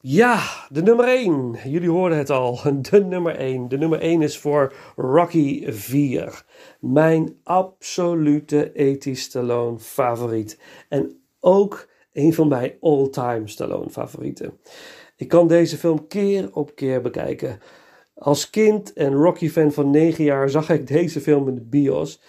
Ja, 0.00 0.42
de 0.68 0.82
nummer 0.82 1.06
1. 1.08 1.56
Jullie 1.64 1.90
hoorden 1.90 2.18
het 2.18 2.30
al. 2.30 2.60
De 2.90 3.04
nummer 3.04 3.36
1. 3.36 3.68
De 3.68 3.78
nummer 3.78 4.00
1 4.00 4.22
is 4.22 4.38
voor 4.38 4.72
Rocky 4.96 5.72
4. 5.72 6.44
Mijn 6.80 7.40
absolute 7.42 8.72
ethisch 8.72 9.22
Stallone 9.22 9.78
favoriet. 9.78 10.60
En 10.88 11.20
ook 11.40 11.88
een 12.12 12.34
van 12.34 12.48
mijn 12.48 12.72
all-time 12.80 13.48
Stallone 13.48 13.90
favorieten. 13.90 14.58
Ik 15.16 15.28
kan 15.28 15.48
deze 15.48 15.76
film 15.76 16.06
keer 16.06 16.48
op 16.52 16.74
keer 16.74 17.00
bekijken. 17.00 17.58
Als 18.14 18.50
kind 18.50 18.92
en 18.92 19.12
Rocky-fan 19.12 19.72
van 19.72 19.90
9 19.90 20.24
jaar 20.24 20.50
zag 20.50 20.70
ik 20.70 20.86
deze 20.86 21.20
film 21.20 21.48
in 21.48 21.54
de 21.54 21.64
bios. 21.64 22.20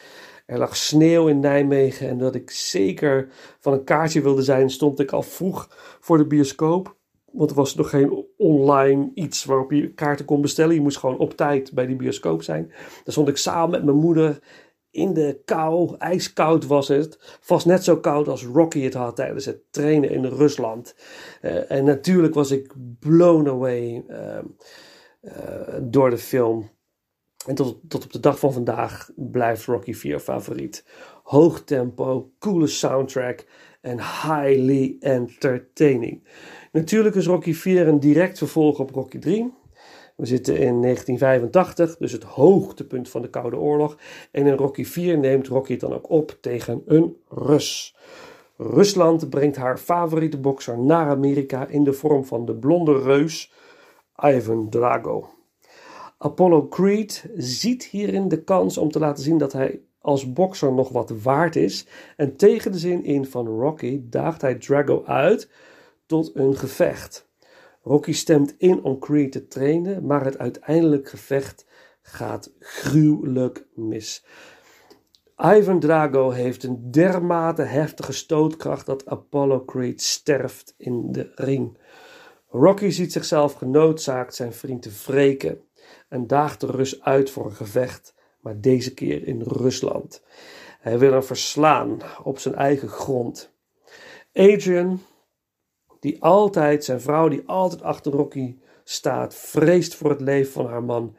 Er 0.48 0.58
lag 0.58 0.76
sneeuw 0.76 1.28
in 1.28 1.40
Nijmegen 1.40 2.10
en 2.10 2.18
dat 2.18 2.36
ik 2.36 2.52
zeker 2.52 3.28
van 3.60 3.74
een 3.74 3.84
kaartje 3.84 4.22
wilde 4.22 4.42
zijn, 4.42 4.70
stond 4.70 5.00
ik 5.00 5.12
al 5.12 5.24
vroeg 5.24 5.68
voor 6.00 6.18
de 6.18 6.28
bioscoop. 6.28 6.96
Want 7.32 7.50
er 7.50 7.56
was 7.56 7.76
nog 7.76 7.90
geen 7.90 8.26
online 8.38 9.12
iets 9.14 9.46
waarop 9.46 9.72
je 9.72 9.94
kaarten 9.94 10.26
kon 10.26 10.42
bestellen. 10.42 10.76
Je 10.76 10.82
moest 10.82 10.98
gewoon 10.98 11.18
op 11.18 11.38
tijd 11.38 11.74
bij 11.74 11.86
die 11.86 11.96
bioscoop 11.96 12.44
zijn. 12.44 12.68
Daar 12.68 13.14
stond 13.14 13.28
ik 13.28 13.38
samen 13.38 13.70
met 13.70 13.84
mijn 13.84 13.98
moeder 13.98 14.40
in 14.92 15.14
de 15.14 15.42
kou. 15.46 15.96
Ijskoud 15.98 16.68
was 16.68 16.88
het. 16.88 17.18
Vast 17.40 17.66
net 17.66 17.84
zo 17.84 17.98
koud 17.98 18.28
als 18.28 18.46
Rocky 18.46 18.82
het 18.82 18.94
had 18.94 19.16
tijdens 19.16 19.46
het 19.46 19.72
trainen 19.72 20.10
in 20.10 20.26
Rusland. 20.26 20.96
Eh, 21.42 21.72
en 21.72 21.84
natuurlijk 21.84 22.34
was 22.34 22.52
ik 22.52 22.74
blown 23.00 23.50
away 23.50 24.04
ehm, 24.08 24.46
eh, 25.22 25.76
door 25.82 26.10
de 26.10 26.18
film. 26.18 26.70
En 27.48 27.56
tot, 27.56 27.80
tot 27.88 28.04
op 28.04 28.12
de 28.12 28.20
dag 28.20 28.40
van 28.40 28.54
vandaag 28.54 29.10
blijft 29.16 29.66
Rocky 29.66 29.94
4 29.94 30.20
favoriet. 30.20 30.86
Hoog 31.24 31.64
tempo, 31.64 32.32
coole 32.40 32.68
soundtrack 32.68 33.46
en 33.82 33.98
highly 33.98 34.96
entertaining. 35.00 36.24
Natuurlijk 36.72 37.16
is 37.16 37.26
Rocky 37.26 37.54
4 37.54 37.88
een 37.88 38.00
direct 38.00 38.38
vervolg 38.38 38.80
op 38.80 38.92
Rocky 38.92 39.20
3. 39.20 39.54
We 40.16 40.26
zitten 40.26 40.54
in 40.54 40.82
1985, 40.82 41.98
dus 41.98 42.12
het 42.12 42.24
hoogtepunt 42.24 43.10
van 43.10 43.22
de 43.22 43.30
Koude 43.30 43.58
Oorlog. 43.58 43.98
En 44.32 44.46
in 44.46 44.56
Rocky 44.56 44.86
4 44.86 45.18
neemt 45.18 45.48
Rocky 45.48 45.78
dan 45.78 45.94
ook 45.94 46.10
op 46.10 46.38
tegen 46.42 46.82
een 46.86 47.16
Rus. 47.30 47.96
Rusland 48.58 49.30
brengt 49.30 49.56
haar 49.56 49.78
favoriete 49.78 50.40
bokser 50.40 50.80
naar 50.80 51.10
Amerika 51.10 51.68
in 51.68 51.84
de 51.84 51.94
vorm 51.94 52.26
van 52.26 52.46
de 52.46 52.56
blonde 52.56 53.02
reus 53.02 53.54
Ivan 54.24 54.70
Drago. 54.70 55.37
Apollo 56.18 56.68
Creed 56.68 57.30
ziet 57.36 57.84
hierin 57.84 58.28
de 58.28 58.44
kans 58.44 58.78
om 58.78 58.92
te 58.92 59.00
laten 59.00 59.24
zien 59.24 59.38
dat 59.38 59.54
hij 59.54 59.82
als 60.00 60.34
bokser 60.34 60.74
nog 60.74 60.90
wat 60.90 61.10
waard 61.10 61.56
is. 61.56 61.88
En 62.16 62.36
tegen 62.36 62.72
de 62.72 62.78
zin 62.78 63.04
in 63.04 63.26
van 63.26 63.48
Rocky 63.48 64.02
daagt 64.04 64.42
hij 64.42 64.56
Drago 64.56 65.04
uit 65.06 65.50
tot 66.06 66.36
een 66.36 66.56
gevecht. 66.56 67.30
Rocky 67.82 68.14
stemt 68.14 68.56
in 68.58 68.84
om 68.84 69.00
Creed 69.00 69.32
te 69.32 69.48
trainen, 69.48 70.06
maar 70.06 70.26
het 70.26 70.38
uiteindelijk 70.38 71.10
gevecht 71.10 71.66
gaat 72.02 72.52
gruwelijk 72.60 73.68
mis. 73.74 74.26
Ivan 75.38 75.80
Drago 75.80 76.30
heeft 76.30 76.64
een 76.64 76.92
dermate 76.92 77.62
heftige 77.62 78.14
stootkracht 78.14 78.86
dat 78.86 79.06
Apollo 79.06 79.66
Creed 79.66 80.02
sterft 80.02 80.74
in 80.78 81.12
de 81.12 81.32
ring. 81.36 81.78
Rocky 82.50 82.90
ziet 82.90 83.12
zichzelf 83.12 83.54
genoodzaakt 83.54 84.36
zijn 84.36 84.54
vriend 84.54 84.82
te 84.82 84.92
wreken 85.06 85.67
en 86.08 86.28
daagt 86.28 86.62
de 86.62 86.68
Rus 86.68 87.02
uit 87.02 87.30
voor 87.30 87.46
een 87.46 87.56
gevecht, 87.56 88.14
maar 88.40 88.62
deze 88.62 88.94
keer 88.94 89.28
in 89.28 89.42
Rusland. 89.42 90.24
Hij 90.80 91.00
wil 91.00 91.12
hem 91.12 91.24
verslaan 91.24 92.00
op 92.24 92.40
zijn 92.40 92.56
eigen 92.56 92.88
grond. 92.88 93.54
Adrian, 94.34 95.02
die 96.00 96.24
altijd, 96.24 96.84
zijn 96.84 97.02
vrouw 97.02 97.28
die 97.28 97.44
altijd 97.46 97.82
achter 97.82 98.12
Rocky 98.12 98.58
staat, 98.84 99.36
vreest 99.36 99.96
voor 99.96 100.10
het 100.10 100.22
leven 100.22 100.52
van 100.52 100.66
haar 100.66 100.84
man 100.84 101.16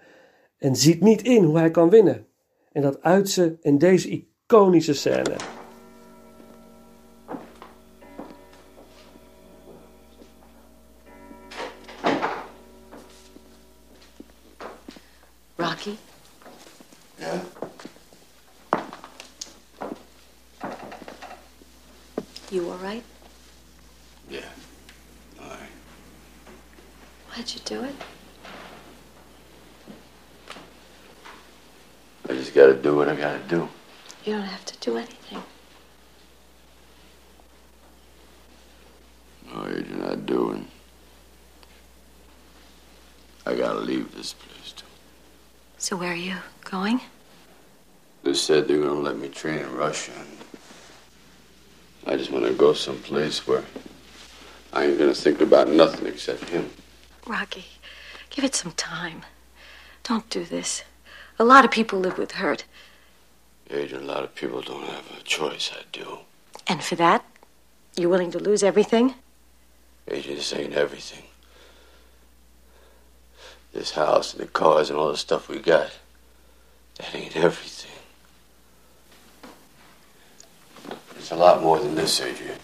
en 0.59 0.77
ziet 0.77 1.01
niet 1.01 1.23
in 1.23 1.45
hoe 1.45 1.59
hij 1.59 1.71
kan 1.71 1.91
winnen. 1.91 2.27
En 2.73 2.83
dat 2.83 3.03
uit 3.03 3.29
ze 3.29 3.57
in 3.61 3.79
deze 3.79 4.09
iconische 4.09 4.95
scène. 4.95 5.37
Rocky? 15.79 15.99
Yeah? 17.21 17.41
You 22.51 22.69
all 22.69 22.79
right? 22.79 23.05
Yeah. 24.29 24.41
All 25.41 25.47
right. 25.49 25.59
Why'd 27.31 27.55
you 27.55 27.61
do 27.65 27.85
it? 27.85 27.95
I 32.29 32.33
just 32.33 32.55
gotta 32.55 32.75
do 32.75 32.97
what 32.97 33.09
I 33.09 33.15
gotta 33.15 33.39
do. 33.45 33.69
You 34.25 34.33
don't 34.33 34.43
have 34.43 34.65
to 34.65 34.77
do 34.81 34.97
anything. 34.97 35.43
No, 39.47 39.69
you're 39.69 39.97
not 39.97 40.27
doing. 40.27 40.67
I 43.47 43.55
gotta 43.55 43.79
leave 43.79 44.13
this 44.17 44.33
place 44.33 44.73
too. 44.73 44.88
So 45.89 45.97
where 45.97 46.13
are 46.13 46.15
you 46.15 46.37
going? 46.65 47.01
They 48.23 48.35
said 48.35 48.69
they're 48.69 48.77
gonna 48.77 49.01
let 49.01 49.17
me 49.17 49.31
train 49.31 49.61
in 49.61 49.75
Russia. 49.75 50.13
And 50.15 50.29
I 52.07 52.15
just 52.15 52.31
wanna 52.31 52.53
go 52.53 52.75
someplace 52.75 53.47
where 53.47 53.65
I 54.71 54.85
ain't 54.85 54.99
gonna 54.99 55.15
think 55.15 55.41
about 55.41 55.69
nothing 55.69 56.07
except 56.07 56.51
him. 56.51 56.69
Rocky, 57.27 57.65
give 58.29 58.45
it 58.45 58.55
some 58.55 58.73
time. 58.73 59.23
Don't 60.03 60.29
do 60.29 60.45
this. 60.45 60.85
A 61.39 61.45
lot 61.47 61.65
of 61.65 61.71
people 61.71 61.99
live 61.99 62.19
with 62.19 62.33
hurt. 62.33 62.67
Agent, 63.71 64.03
a 64.03 64.05
lot 64.05 64.25
of 64.25 64.35
people 64.35 64.61
don't 64.61 64.85
have 64.85 65.07
a 65.19 65.23
choice. 65.23 65.71
I 65.75 65.85
do. 65.91 66.19
And 66.67 66.85
for 66.85 66.97
that, 66.97 67.25
you're 67.97 68.11
willing 68.11 68.33
to 68.33 68.39
lose 68.39 68.63
everything? 68.63 69.15
Agent, 70.07 70.37
this 70.37 70.53
ain't 70.53 70.75
everything. 70.75 71.23
This 73.73 73.93
house 73.93 74.33
and 74.35 74.43
the 74.43 74.47
cars 74.47 74.91
and 74.91 74.99
all 74.99 75.11
the 75.11 75.17
stuff 75.17 75.49
we 75.49 75.59
got, 75.59 75.91
that 76.97 77.15
ain't 77.15 77.37
everything. 77.37 77.91
It's 81.17 81.31
a 81.31 81.37
lot 81.37 81.63
more 81.63 81.79
than 81.79 81.95
this, 81.95 82.21
Adrian. 82.21 82.59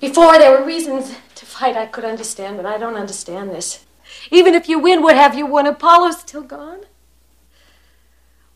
Before, 0.00 0.38
there 0.38 0.58
were 0.58 0.66
reasons 0.66 1.14
to 1.36 1.46
fight 1.46 1.76
I 1.76 1.86
could 1.86 2.04
understand, 2.04 2.56
but 2.56 2.66
I 2.66 2.76
don't 2.76 2.96
understand 2.96 3.50
this. 3.50 3.84
Even 4.30 4.54
if 4.54 4.68
you 4.68 4.78
win, 4.78 5.02
what 5.02 5.16
have 5.16 5.34
you 5.34 5.46
won? 5.46 5.66
Apollo's 5.66 6.18
still 6.20 6.42
gone? 6.42 6.80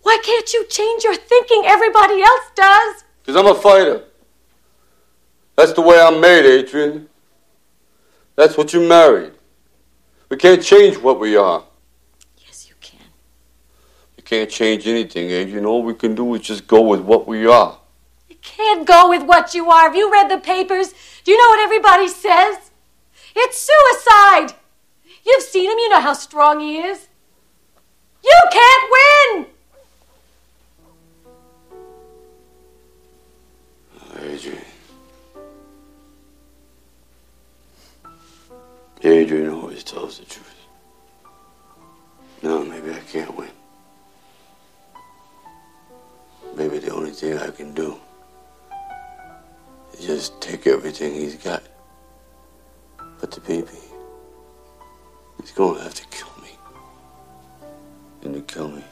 Why 0.02 0.18
can't 0.22 0.52
you 0.52 0.66
change 0.66 1.04
your 1.04 1.14
thinking? 1.14 1.62
Everybody 1.66 2.22
else 2.22 2.44
does. 2.54 3.04
Because 3.22 3.36
I'm 3.36 3.46
a 3.46 3.54
fighter. 3.54 4.04
That's 5.56 5.72
the 5.72 5.82
way 5.82 6.00
I'm 6.00 6.20
made, 6.20 6.46
Adrian. 6.46 7.08
That's 8.34 8.56
what 8.56 8.72
you 8.72 8.80
married. 8.88 9.32
We 10.30 10.36
can't 10.36 10.62
change 10.62 10.96
what 10.96 11.18
we 11.18 11.36
are. 11.36 11.64
Yes, 12.38 12.68
you 12.68 12.74
can. 12.80 13.00
You 14.16 14.22
can't 14.22 14.48
change 14.48 14.86
anything, 14.86 15.28
Adrian. 15.30 15.66
All 15.66 15.82
we 15.82 15.92
can 15.92 16.14
do 16.14 16.34
is 16.36 16.42
just 16.42 16.68
go 16.68 16.80
with 16.82 17.00
what 17.00 17.26
we 17.26 17.46
are. 17.46 17.78
You 18.28 18.36
can't 18.40 18.86
go 18.86 19.08
with 19.08 19.24
what 19.24 19.54
you 19.54 19.68
are. 19.70 19.88
Have 19.88 19.96
you 19.96 20.10
read 20.10 20.30
the 20.30 20.38
papers? 20.38 20.94
Do 21.24 21.32
you 21.32 21.36
know 21.36 21.48
what 21.48 21.60
everybody 21.60 22.06
says? 22.06 22.70
It's 23.34 23.58
suicide. 23.58 24.54
You've 25.26 25.42
seen 25.42 25.68
him. 25.68 25.78
You 25.78 25.88
know 25.90 26.00
how 26.00 26.12
strong 26.12 26.60
he 26.60 26.78
is. 26.78 27.08
You 28.22 28.40
can't 28.52 28.92
win. 28.92 29.46
Adrian. 34.22 34.59
Adrian 39.02 39.48
always 39.48 39.82
tells 39.82 40.18
the 40.18 40.26
truth. 40.26 40.66
No, 42.42 42.62
maybe 42.62 42.92
I 42.92 43.00
can't 43.00 43.34
win. 43.34 43.48
Maybe 46.54 46.78
the 46.78 46.92
only 46.92 47.10
thing 47.10 47.38
I 47.38 47.50
can 47.50 47.72
do 47.72 47.98
is 49.94 50.04
just 50.04 50.38
take 50.42 50.66
everything 50.66 51.14
he's 51.14 51.36
got. 51.36 51.62
But 53.20 53.30
the 53.30 53.40
baby, 53.40 53.68
he's 55.40 55.52
gonna 55.52 55.82
have 55.82 55.94
to 55.94 56.06
kill 56.08 56.32
me. 56.42 56.50
And 58.22 58.34
to 58.34 58.42
kill 58.42 58.68
me, 58.68 58.84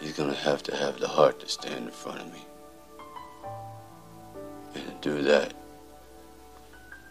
he's 0.00 0.12
gonna 0.12 0.34
have 0.34 0.62
to 0.64 0.76
have 0.76 1.00
the 1.00 1.08
heart 1.08 1.40
to 1.40 1.48
stand 1.48 1.86
in 1.86 1.90
front 1.90 2.20
of 2.20 2.32
me. 2.32 2.44
And 4.74 5.02
to 5.02 5.08
do 5.08 5.22
that, 5.22 5.54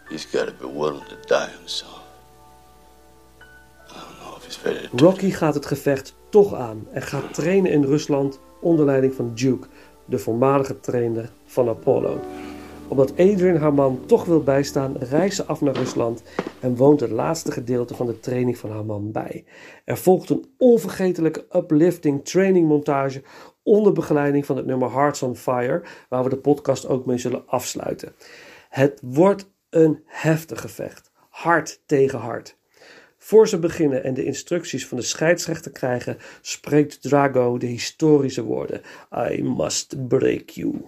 he's 0.08 0.24
gotta 0.24 0.52
be 0.60 0.66
willing 0.66 1.04
to 1.08 1.16
die 1.26 1.50
to 1.66 1.86
Rocky 4.96 5.30
gaat 5.30 5.54
het 5.54 5.66
gevecht 5.66 6.14
toch 6.28 6.54
aan 6.54 6.86
en 6.92 7.02
gaat 7.02 7.34
trainen 7.34 7.70
in 7.70 7.84
Rusland 7.84 8.40
onder 8.60 8.84
leiding 8.84 9.14
van 9.14 9.34
Duke, 9.34 9.66
de 10.04 10.18
voormalige 10.18 10.80
trainer 10.80 11.30
van 11.44 11.68
Apollo. 11.68 12.20
Omdat 12.88 13.10
Adrian 13.10 13.56
haar 13.56 13.74
man 13.74 14.00
toch 14.06 14.24
wil 14.24 14.42
bijstaan, 14.42 14.96
reist 14.96 15.36
ze 15.36 15.44
af 15.44 15.60
naar 15.60 15.74
Rusland 15.74 16.22
en 16.60 16.76
woont 16.76 17.00
het 17.00 17.10
laatste 17.10 17.52
gedeelte 17.52 17.94
van 17.94 18.06
de 18.06 18.20
training 18.20 18.58
van 18.58 18.70
haar 18.70 18.84
man 18.84 19.12
bij. 19.12 19.44
Er 19.84 19.96
volgt 19.96 20.30
een 20.30 20.44
onvergetelijke 20.58 21.46
uplifting 21.52 22.24
trainingmontage 22.24 23.22
onder 23.62 23.92
begeleiding 23.92 24.46
van 24.46 24.56
het 24.56 24.66
nummer 24.66 24.92
Hearts 24.92 25.22
on 25.22 25.36
Fire, 25.36 25.82
waar 26.08 26.24
we 26.24 26.28
de 26.28 26.36
podcast 26.36 26.88
ook 26.88 27.06
mee 27.06 27.18
zullen 27.18 27.42
afsluiten. 27.46 28.14
Het 28.68 29.00
wordt 29.02 29.52
een 29.73 30.03
heftig 30.05 30.61
gevecht, 30.61 31.11
hard 31.29 31.81
tegen 31.85 32.19
hard. 32.19 32.57
Voor 33.17 33.47
ze 33.47 33.59
beginnen 33.59 34.03
en 34.03 34.13
de 34.13 34.23
instructies 34.25 34.87
van 34.87 34.97
de 34.97 35.03
scheidsrechter 35.03 35.71
krijgen, 35.71 36.17
spreekt 36.41 37.01
Drago 37.01 37.57
de 37.57 37.65
historische 37.65 38.43
woorden: 38.43 38.81
I 39.31 39.43
must 39.43 40.07
break 40.07 40.49
you. 40.49 40.85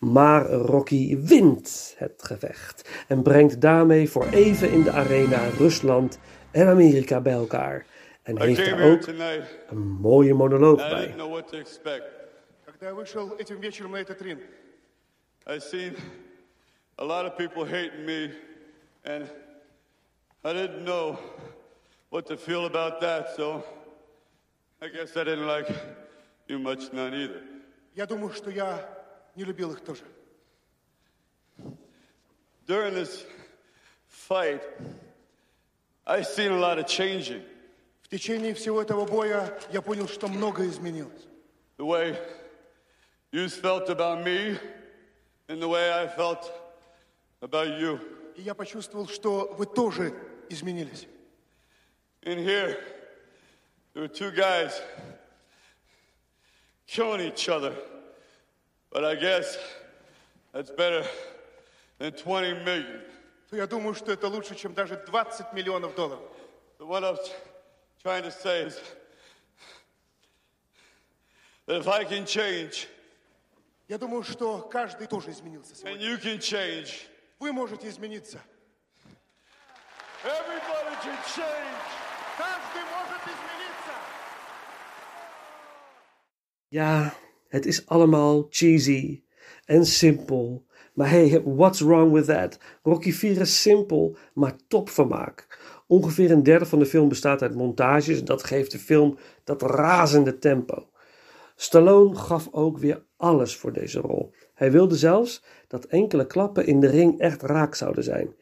Maar 0.00 0.46
Rocky 0.50 1.18
wint 1.18 1.94
het 1.98 2.22
gevecht 2.22 2.88
en 3.08 3.22
brengt 3.22 3.60
daarmee 3.60 4.10
voor 4.10 4.26
even 4.28 4.70
in 4.72 4.82
de 4.82 4.90
arena 4.90 5.48
Rusland 5.48 6.18
en 6.50 6.66
Amerika 6.66 7.20
bij 7.20 7.32
elkaar. 7.32 7.86
En 8.22 8.36
I 8.36 8.40
heeft 8.40 8.60
came 8.60 8.70
er 8.70 8.76
here 8.78 8.92
ook 8.92 9.00
tonight. 9.00 9.58
een 9.68 9.78
mooie 9.82 10.34
monoloog 10.34 10.86
I 10.86 10.88
bij. 10.88 11.00
didn't 11.00 11.14
know 11.16 11.32
what 11.32 11.48
to 11.48 11.58
expect. 11.58 12.04
Когда 12.64 12.86
я 12.86 12.94
вышел 12.94 13.36
этим 13.38 13.60
вечером 13.60 13.90
на 13.92 14.00
этот 14.00 14.20
ринг, 14.22 14.40
I 15.48 15.58
seen 15.60 15.94
a 17.00 17.04
lot 17.04 17.26
of 17.26 17.36
people 17.36 17.64
hating 17.64 18.06
me, 18.06 18.30
and 19.04 19.28
I 20.44 20.52
didn't 20.52 20.84
know 20.84 21.18
what 22.10 22.26
to 22.26 22.36
feel 22.36 22.66
about 22.66 23.00
that, 23.00 23.36
so 23.36 23.64
I 24.80 24.88
guess 24.88 25.16
I 25.16 25.24
didn't 25.24 25.46
like 25.46 25.68
you 26.48 26.58
much 26.58 26.92
none 26.92 27.14
either. 27.14 27.42
я 27.96 28.06
думаю, 28.06 28.32
что 28.34 28.50
я 28.50 28.86
не 29.34 29.44
любил 29.44 29.72
их 29.72 29.80
тоже. 29.80 30.04
During 32.66 32.94
this 32.94 33.24
fight, 34.08 34.62
I 36.04 36.22
seen 36.22 36.52
a 36.52 36.58
lot 36.58 36.78
of 36.78 36.86
changing. 36.86 37.42
В 38.02 38.08
течение 38.08 38.54
всего 38.54 38.82
этого 38.82 39.04
боя 39.04 39.58
я 39.72 39.82
понял, 39.82 40.08
что 40.08 40.28
многое 40.28 40.68
изменилось. 40.68 41.26
The 41.78 41.84
way 41.84 42.16
you 43.32 43.48
felt 43.48 43.88
about 43.88 44.24
me, 44.24 44.58
and 45.48 45.60
the 45.60 45.68
way 45.68 45.90
I 45.90 46.06
felt 46.06 46.44
about 46.44 46.54
you. 46.54 46.59
И 47.41 48.41
я 48.41 48.53
почувствовал, 48.53 49.07
что 49.07 49.53
вы 49.57 49.65
тоже 49.65 50.13
изменились. 50.49 51.07
In 52.23 52.37
here, 52.37 52.77
there 53.93 54.03
were 54.03 54.07
two 54.07 54.31
guys 54.31 54.79
killing 56.85 57.21
each 57.21 57.49
other. 57.49 57.73
But 58.91 59.03
I 59.05 59.15
guess 59.15 59.57
that's 60.53 60.69
better 60.69 61.03
than 61.97 62.11
20 62.11 62.63
million. 62.63 63.01
То 63.49 63.55
я 63.57 63.65
думаю, 63.67 63.95
что 63.95 64.11
это 64.11 64.27
лучше, 64.27 64.55
чем 64.55 64.73
даже 64.73 64.97
20 65.07 65.51
миллионов 65.53 65.95
долларов. 65.95 66.21
So 66.77 66.85
what 66.85 67.03
I 67.03 67.11
was 67.11 67.31
trying 68.03 68.23
to 68.23 68.31
say 68.31 68.65
is 68.67 68.79
that 71.65 71.77
if 71.77 71.87
I 71.87 72.03
can 72.05 72.25
change, 72.25 72.87
Я 73.87 73.97
думаю, 73.97 74.23
что 74.23 74.59
каждый 74.59 75.07
тоже 75.07 75.31
изменился 75.31 75.73
and 75.73 75.77
сегодня. 75.99 76.07
you 76.07 76.17
can 76.17 76.39
change, 76.39 77.07
Вы 77.40 77.52
можете 77.52 77.88
измениться. 77.88 78.38
everybody 80.24 80.96
can 81.04 81.16
change. 81.36 81.82
Каждый 82.38 82.84
может 82.94 83.22
измениться. 83.32 83.94
Ja, 86.68 87.14
Het 87.48 87.66
is 87.66 87.86
allemaal 87.86 88.46
cheesy 88.50 89.22
en 89.64 89.86
simpel. 89.86 90.64
Maar 90.94 91.10
hey, 91.10 91.42
what's 91.44 91.80
wrong 91.80 92.12
with 92.12 92.26
that? 92.26 92.58
Rocky 92.82 93.12
4 93.12 93.40
is 93.40 93.62
simpel, 93.62 94.16
maar 94.34 94.56
topvermaak. 94.68 95.58
Ongeveer 95.86 96.30
een 96.30 96.42
derde 96.42 96.66
van 96.66 96.78
de 96.78 96.86
film 96.86 97.08
bestaat 97.08 97.42
uit 97.42 97.54
montages 97.54 98.18
en 98.18 98.24
dat 98.24 98.44
geeft 98.44 98.70
de 98.70 98.78
film 98.78 99.18
dat 99.44 99.62
razende 99.62 100.38
tempo. 100.38 100.88
Stallone 101.54 102.16
gaf 102.16 102.48
ook 102.50 102.78
weer 102.78 103.04
alles 103.16 103.56
voor 103.56 103.72
deze 103.72 104.00
rol. 104.00 104.32
Hij 104.61 104.71
wilde 104.71 104.95
zelfs 104.95 105.43
dat 105.67 105.85
enkele 105.85 106.27
klappen 106.27 106.65
in 106.65 106.79
de 106.79 106.87
ring 106.87 107.19
echt 107.19 107.41
raak 107.41 107.75
zouden 107.75 108.03
zijn. 108.03 108.35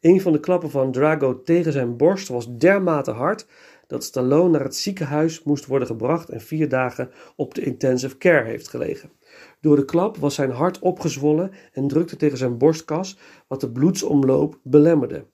Een 0.00 0.20
van 0.20 0.32
de 0.32 0.40
klappen 0.40 0.70
van 0.70 0.92
Drago 0.92 1.42
tegen 1.42 1.72
zijn 1.72 1.96
borst 1.96 2.28
was 2.28 2.56
dermate 2.56 3.10
hard 3.10 3.46
dat 3.86 4.04
Stallone 4.04 4.50
naar 4.50 4.62
het 4.62 4.76
ziekenhuis 4.76 5.42
moest 5.42 5.66
worden 5.66 5.88
gebracht 5.88 6.28
en 6.28 6.40
vier 6.40 6.68
dagen 6.68 7.10
op 7.36 7.54
de 7.54 7.60
intensive 7.60 8.18
care 8.18 8.44
heeft 8.44 8.68
gelegen. 8.68 9.10
Door 9.60 9.76
de 9.76 9.84
klap 9.84 10.16
was 10.16 10.34
zijn 10.34 10.50
hart 10.50 10.78
opgezwollen 10.78 11.50
en 11.72 11.88
drukte 11.88 12.16
tegen 12.16 12.38
zijn 12.38 12.58
borstkas, 12.58 13.18
wat 13.46 13.60
de 13.60 13.70
bloedsomloop 13.70 14.58
belemmerde. 14.62 15.26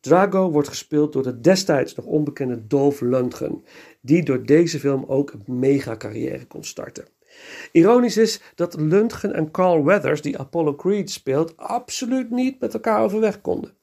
Drago 0.00 0.50
wordt 0.50 0.68
gespeeld 0.68 1.12
door 1.12 1.22
de 1.22 1.40
destijds 1.40 1.94
nog 1.94 2.04
onbekende 2.04 2.66
Dolph 2.66 3.00
Lundgren, 3.00 3.64
die 4.00 4.22
door 4.22 4.46
deze 4.46 4.78
film 4.78 5.04
ook 5.04 5.32
een 5.32 5.58
mega-carrière 5.58 6.46
kon 6.46 6.64
starten. 6.64 7.13
Ironisch 7.72 8.16
is 8.16 8.40
dat 8.54 8.80
Lundgren 8.80 9.34
en 9.34 9.50
Carl 9.50 9.84
Weathers, 9.84 10.22
die 10.22 10.38
Apollo 10.38 10.74
Creed 10.74 11.10
speelt, 11.10 11.56
absoluut 11.56 12.30
niet 12.30 12.60
met 12.60 12.74
elkaar 12.74 13.00
overweg 13.00 13.40
konden. 13.40 13.74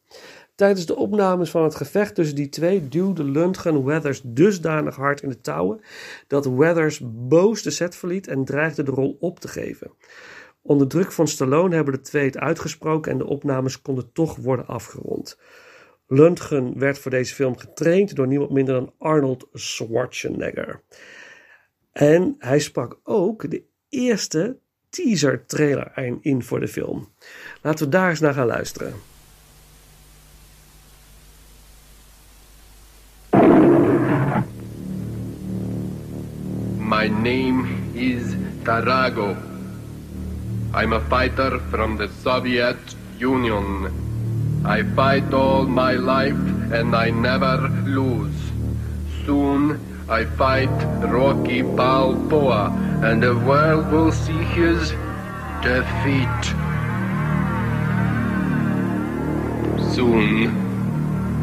Tijdens 0.55 0.86
de 0.86 0.95
opnames 0.95 1.49
van 1.49 1.64
het 1.64 1.76
gevecht 1.76 2.16
tussen 2.16 2.36
die 2.36 2.49
twee 2.49 2.88
duwde 2.88 3.24
Lundgren 3.24 3.86
Weathers 3.86 4.22
dusdanig 4.24 4.95
hard 4.95 5.22
in 5.22 5.30
de 5.30 5.41
touwen 5.41 5.82
dat 6.28 6.45
Weathers 6.45 7.01
boos 7.03 7.62
de 7.62 7.72
set 7.72 7.95
verliet 7.95 8.28
en 8.28 8.45
dreigde 8.45 8.84
de 8.84 8.91
rol 8.91 9.18
op 9.20 9.39
te 9.39 9.47
geven. 9.47 9.91
Onder 10.62 10.88
druk 10.88 11.12
van 11.12 11.28
Stallone 11.28 11.76
hebben 11.76 11.93
de 11.93 12.01
twee 12.01 12.26
het 12.26 12.38
uitgesproken 12.38 13.12
en 13.12 13.18
de 13.18 13.26
opnames 13.26 13.82
konden 13.82 14.12
toch 14.14 14.36
worden 14.36 14.68
afgerond. 14.68 15.38
Lundgren 16.07 16.80
werd 16.80 16.99
voor 16.99 17.12
deze 17.12 17.36
film 17.36 17.57
getraind 17.57 18.16
door 18.16 18.28
niemand 18.28 18.51
minder 18.51 18.74
dan 18.74 18.93
Arnold 18.97 19.47
Schwarzenegger. 19.53 20.82
En 21.92 22.36
hij 22.39 22.60
sprak 22.60 23.00
ook 23.04 23.50
de 23.50 23.64
eerste 23.89 24.58
teaser 24.89 25.46
trailer 25.46 26.18
in 26.22 26.44
voor 26.44 26.60
de 26.60 26.68
film. 26.68 27.10
Laten 27.62 27.86
we 27.86 27.92
daar 27.92 28.10
eens 28.10 28.20
naar 28.20 28.34
gaan 28.34 28.48
luisteren. 28.48 28.94
My 36.78 37.08
name 37.08 37.63
is 37.93 38.22
Tarago. 38.63 39.36
I'm 40.74 40.93
a 40.93 41.00
fighter 41.00 41.59
from 41.70 41.97
the 41.97 42.09
Soviet 42.24 42.96
Union. 43.18 43.88
I 44.66 44.84
fight 44.96 45.34
all 45.34 45.66
my 45.66 45.96
life 45.96 46.38
and 46.72 46.96
I 46.96 47.12
never 47.12 47.70
lose. 47.86 48.51
Soon 49.26 49.80
I 50.12 50.25
fight 50.25 50.67
Rocky 51.08 51.62
Balboa 51.62 52.67
and 53.01 53.24
the 53.24 53.33
world 53.33 53.89
will 53.93 54.12
see 54.12 54.43
his 54.59 54.92
defeat. 55.63 56.43
Soon 59.96 60.51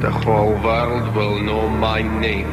the 0.00 0.10
whole 0.10 0.52
world 0.62 1.16
will 1.16 1.40
know 1.40 1.66
my 1.70 2.02
name. 2.02 2.52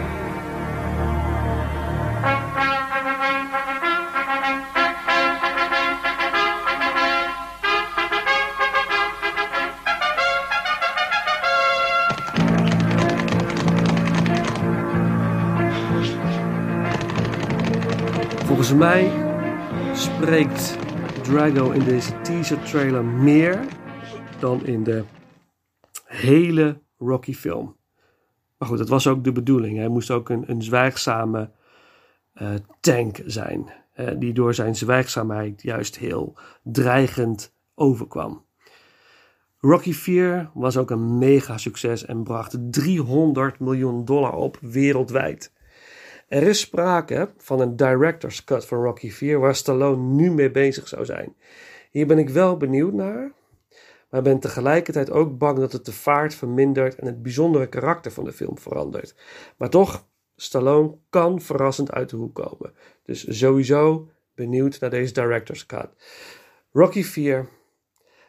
Volgens 18.66 18.86
mij 18.86 19.12
spreekt 19.94 20.78
Drago 21.24 21.72
in 21.72 21.84
deze 21.84 22.22
teaser 22.22 22.64
trailer 22.64 23.06
meer 23.06 23.60
dan 24.40 24.66
in 24.66 24.84
de 24.84 25.04
hele 26.06 26.82
Rocky 26.98 27.34
film. 27.34 27.76
Maar 28.58 28.68
goed, 28.68 28.78
dat 28.78 28.90
was 28.90 29.08
ook 29.08 29.24
de 29.24 29.32
bedoeling. 29.32 29.78
Hij 29.78 29.88
moest 29.88 30.12
ook 30.12 30.30
een, 30.30 30.44
een 30.48 30.62
zwijgzame 30.62 31.52
eh, 32.34 32.54
tank 32.80 33.22
zijn. 33.26 33.74
die 34.18 34.34
door 34.34 34.54
zijn 34.54 34.76
zwijgzaamheid 34.76 35.62
juist 35.62 35.98
heel 35.98 36.38
dreigend 36.64 37.56
overkwam. 37.76 38.46
Rocky 39.60 39.94
4 39.94 40.52
was 40.54 40.78
ook 40.78 40.92
een 40.92 41.18
mega 41.18 41.58
succes 41.58 42.06
en 42.06 42.24
bracht 42.24 42.58
300 42.72 43.60
miljoen 43.60 44.06
dollar 44.06 44.34
op 44.34 44.58
wereldwijd. 44.62 45.54
Er 46.28 46.44
is 46.44 46.60
sprake 46.60 47.34
van 47.38 47.60
een 47.60 47.76
director's 47.76 48.44
cut 48.44 48.66
van 48.66 48.84
Rocky 48.84 49.12
4 49.12 49.40
waar 49.40 49.56
Stallone 49.56 50.02
nu 50.02 50.32
mee 50.32 50.52
bezig 50.52 50.88
zou 50.88 51.06
zijn. 51.06 51.36
Hier 51.92 52.08
ben 52.08 52.18
ik 52.18 52.30
wel 52.30 52.58
benieuwd 52.58 52.94
naar, 52.94 53.32
maar 54.10 54.22
ben 54.22 54.40
tegelijkertijd 54.40 55.12
ook 55.12 55.38
bang 55.38 55.60
dat 55.60 55.72
het 55.72 55.86
de 55.86 55.92
vaart 55.92 56.36
vermindert 56.36 56.96
en 56.96 57.06
het 57.06 57.22
bijzondere 57.22 57.68
karakter 57.68 58.12
van 58.12 58.24
de 58.24 58.32
film 58.32 58.58
verandert. 58.58 59.16
Maar 59.58 59.70
toch, 59.70 60.08
Stallone 60.36 60.98
kan 61.10 61.42
verrassend 61.42 61.92
uit 61.92 62.10
de 62.10 62.16
hoek 62.16 62.36
komen. 62.36 62.74
Dus 63.04 63.38
sowieso 63.38 64.10
benieuwd 64.36 64.80
naar 64.80 64.90
deze 64.90 65.14
director's 65.14 65.66
cut. 65.66 65.90
Rocky 66.72 67.04
4, 67.04 67.50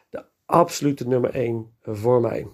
de 0.09 0.25
absolute 0.45 1.07
nummer 1.07 1.29
1 1.29 1.75
voor 1.81 2.21
mij. 2.21 2.47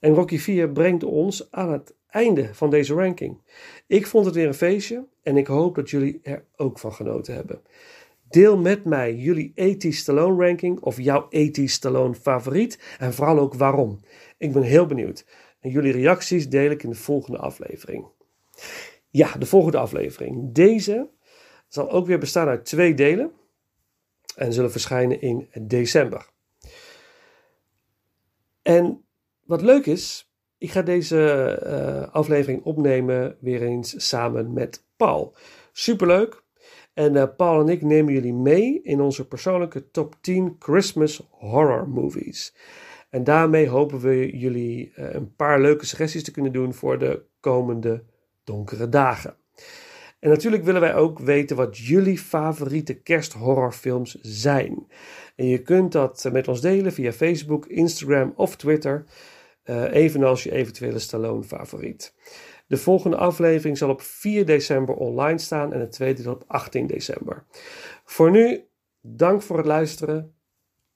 En 0.00 0.14
Rocky 0.14 0.38
4 0.38 0.70
brengt 0.70 1.04
ons 1.04 1.50
aan 1.50 1.72
het 1.72 1.94
einde 2.10 2.54
van 2.54 2.70
deze 2.70 2.94
ranking. 2.94 3.40
Ik 3.86 4.06
vond 4.06 4.24
het 4.24 4.34
weer 4.34 4.46
een 4.46 4.54
feestje 4.54 5.06
en 5.22 5.36
ik 5.36 5.46
hoop 5.46 5.74
dat 5.74 5.90
jullie 5.90 6.20
er 6.22 6.44
ook 6.56 6.78
van 6.78 6.92
genoten 6.92 7.34
hebben. 7.34 7.62
Deel 8.28 8.58
met 8.58 8.84
mij 8.84 9.14
jullie 9.14 9.52
80 9.54 9.94
Stallone 9.94 10.46
ranking 10.46 10.80
of 10.80 11.00
jouw 11.00 11.28
80 11.28 11.70
Stallone 11.70 12.14
favoriet 12.14 12.96
en 12.98 13.14
vooral 13.14 13.38
ook 13.38 13.54
waarom. 13.54 14.00
Ik 14.38 14.52
ben 14.52 14.62
heel 14.62 14.86
benieuwd. 14.86 15.26
En 15.60 15.70
jullie 15.70 15.92
reacties 15.92 16.48
deel 16.48 16.70
ik 16.70 16.82
in 16.82 16.90
de 16.90 16.96
volgende 16.96 17.38
aflevering. 17.38 18.06
Ja, 19.10 19.32
de 19.32 19.46
volgende 19.46 19.78
aflevering. 19.78 20.52
Deze 20.52 21.10
zal 21.68 21.90
ook 21.90 22.06
weer 22.06 22.18
bestaan 22.18 22.48
uit 22.48 22.64
twee 22.64 22.94
delen 22.94 23.32
en 24.36 24.52
zullen 24.52 24.70
verschijnen 24.70 25.20
in 25.20 25.48
december. 25.60 26.30
En 28.62 29.04
wat 29.44 29.62
leuk 29.62 29.86
is, 29.86 30.27
ik 30.58 30.70
ga 30.70 30.82
deze 30.82 31.50
eh, 31.50 32.14
aflevering 32.14 32.64
opnemen 32.64 33.36
weer 33.40 33.62
eens 33.62 34.08
samen 34.08 34.52
met 34.52 34.84
Paul. 34.96 35.36
Superleuk. 35.72 36.42
En 36.94 37.16
eh, 37.16 37.24
Paul 37.36 37.60
en 37.60 37.68
ik 37.68 37.82
nemen 37.82 38.12
jullie 38.12 38.34
mee 38.34 38.82
in 38.82 39.00
onze 39.00 39.28
persoonlijke 39.28 39.90
top 39.90 40.14
10 40.20 40.56
Christmas 40.58 41.28
horror 41.30 41.88
movies. 41.88 42.54
En 43.10 43.24
daarmee 43.24 43.68
hopen 43.68 44.00
we 44.00 44.36
jullie 44.36 44.92
eh, 44.94 45.14
een 45.14 45.34
paar 45.34 45.60
leuke 45.60 45.86
suggesties 45.86 46.24
te 46.24 46.30
kunnen 46.30 46.52
doen 46.52 46.74
voor 46.74 46.98
de 46.98 47.22
komende 47.40 48.04
donkere 48.44 48.88
dagen. 48.88 49.36
En 50.18 50.30
natuurlijk 50.30 50.64
willen 50.64 50.80
wij 50.80 50.94
ook 50.94 51.18
weten 51.18 51.56
wat 51.56 51.78
jullie 51.78 52.18
favoriete 52.18 52.94
kersthorrorfilms 52.94 54.18
zijn. 54.20 54.86
En 55.36 55.46
je 55.46 55.62
kunt 55.62 55.92
dat 55.92 56.28
met 56.32 56.48
ons 56.48 56.60
delen 56.60 56.92
via 56.92 57.12
Facebook, 57.12 57.66
Instagram 57.66 58.32
of 58.36 58.56
Twitter. 58.56 59.04
Uh, 59.70 59.92
evenals 59.92 60.42
je 60.42 60.52
eventuele 60.52 60.98
Stallone 60.98 61.42
favoriet. 61.42 62.14
De 62.66 62.76
volgende 62.76 63.16
aflevering 63.16 63.78
zal 63.78 63.88
op 63.88 64.00
4 64.00 64.46
december 64.46 64.94
online 64.94 65.38
staan 65.38 65.72
en 65.72 65.80
de 65.80 65.88
tweede 65.88 66.30
op 66.30 66.44
18 66.46 66.86
december. 66.86 67.44
Voor 68.04 68.30
nu, 68.30 68.64
dank 69.00 69.42
voor 69.42 69.56
het 69.56 69.66
luisteren. 69.66 70.34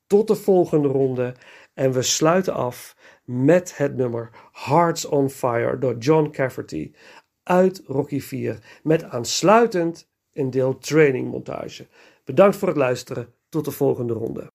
Tot 0.07 0.28
de 0.28 0.35
volgende 0.35 0.89
ronde. 0.89 1.35
En 1.74 1.93
we 1.93 2.03
sluiten 2.03 2.55
af 2.55 2.97
met 3.24 3.77
het 3.77 3.97
nummer 3.97 4.31
Hearts 4.53 5.05
on 5.05 5.31
Fire 5.31 5.78
door 5.78 5.97
John 5.97 6.31
Cafferty 6.31 6.93
uit 7.43 7.82
Rocky 7.86 8.20
4. 8.20 8.81
Met 8.82 9.05
aansluitend 9.05 10.09
een 10.32 10.51
deel 10.51 10.78
trainingmontage. 10.78 11.86
Bedankt 12.24 12.57
voor 12.57 12.69
het 12.69 12.77
luisteren. 12.77 13.35
Tot 13.49 13.65
de 13.65 13.70
volgende 13.70 14.12
ronde. 14.12 14.52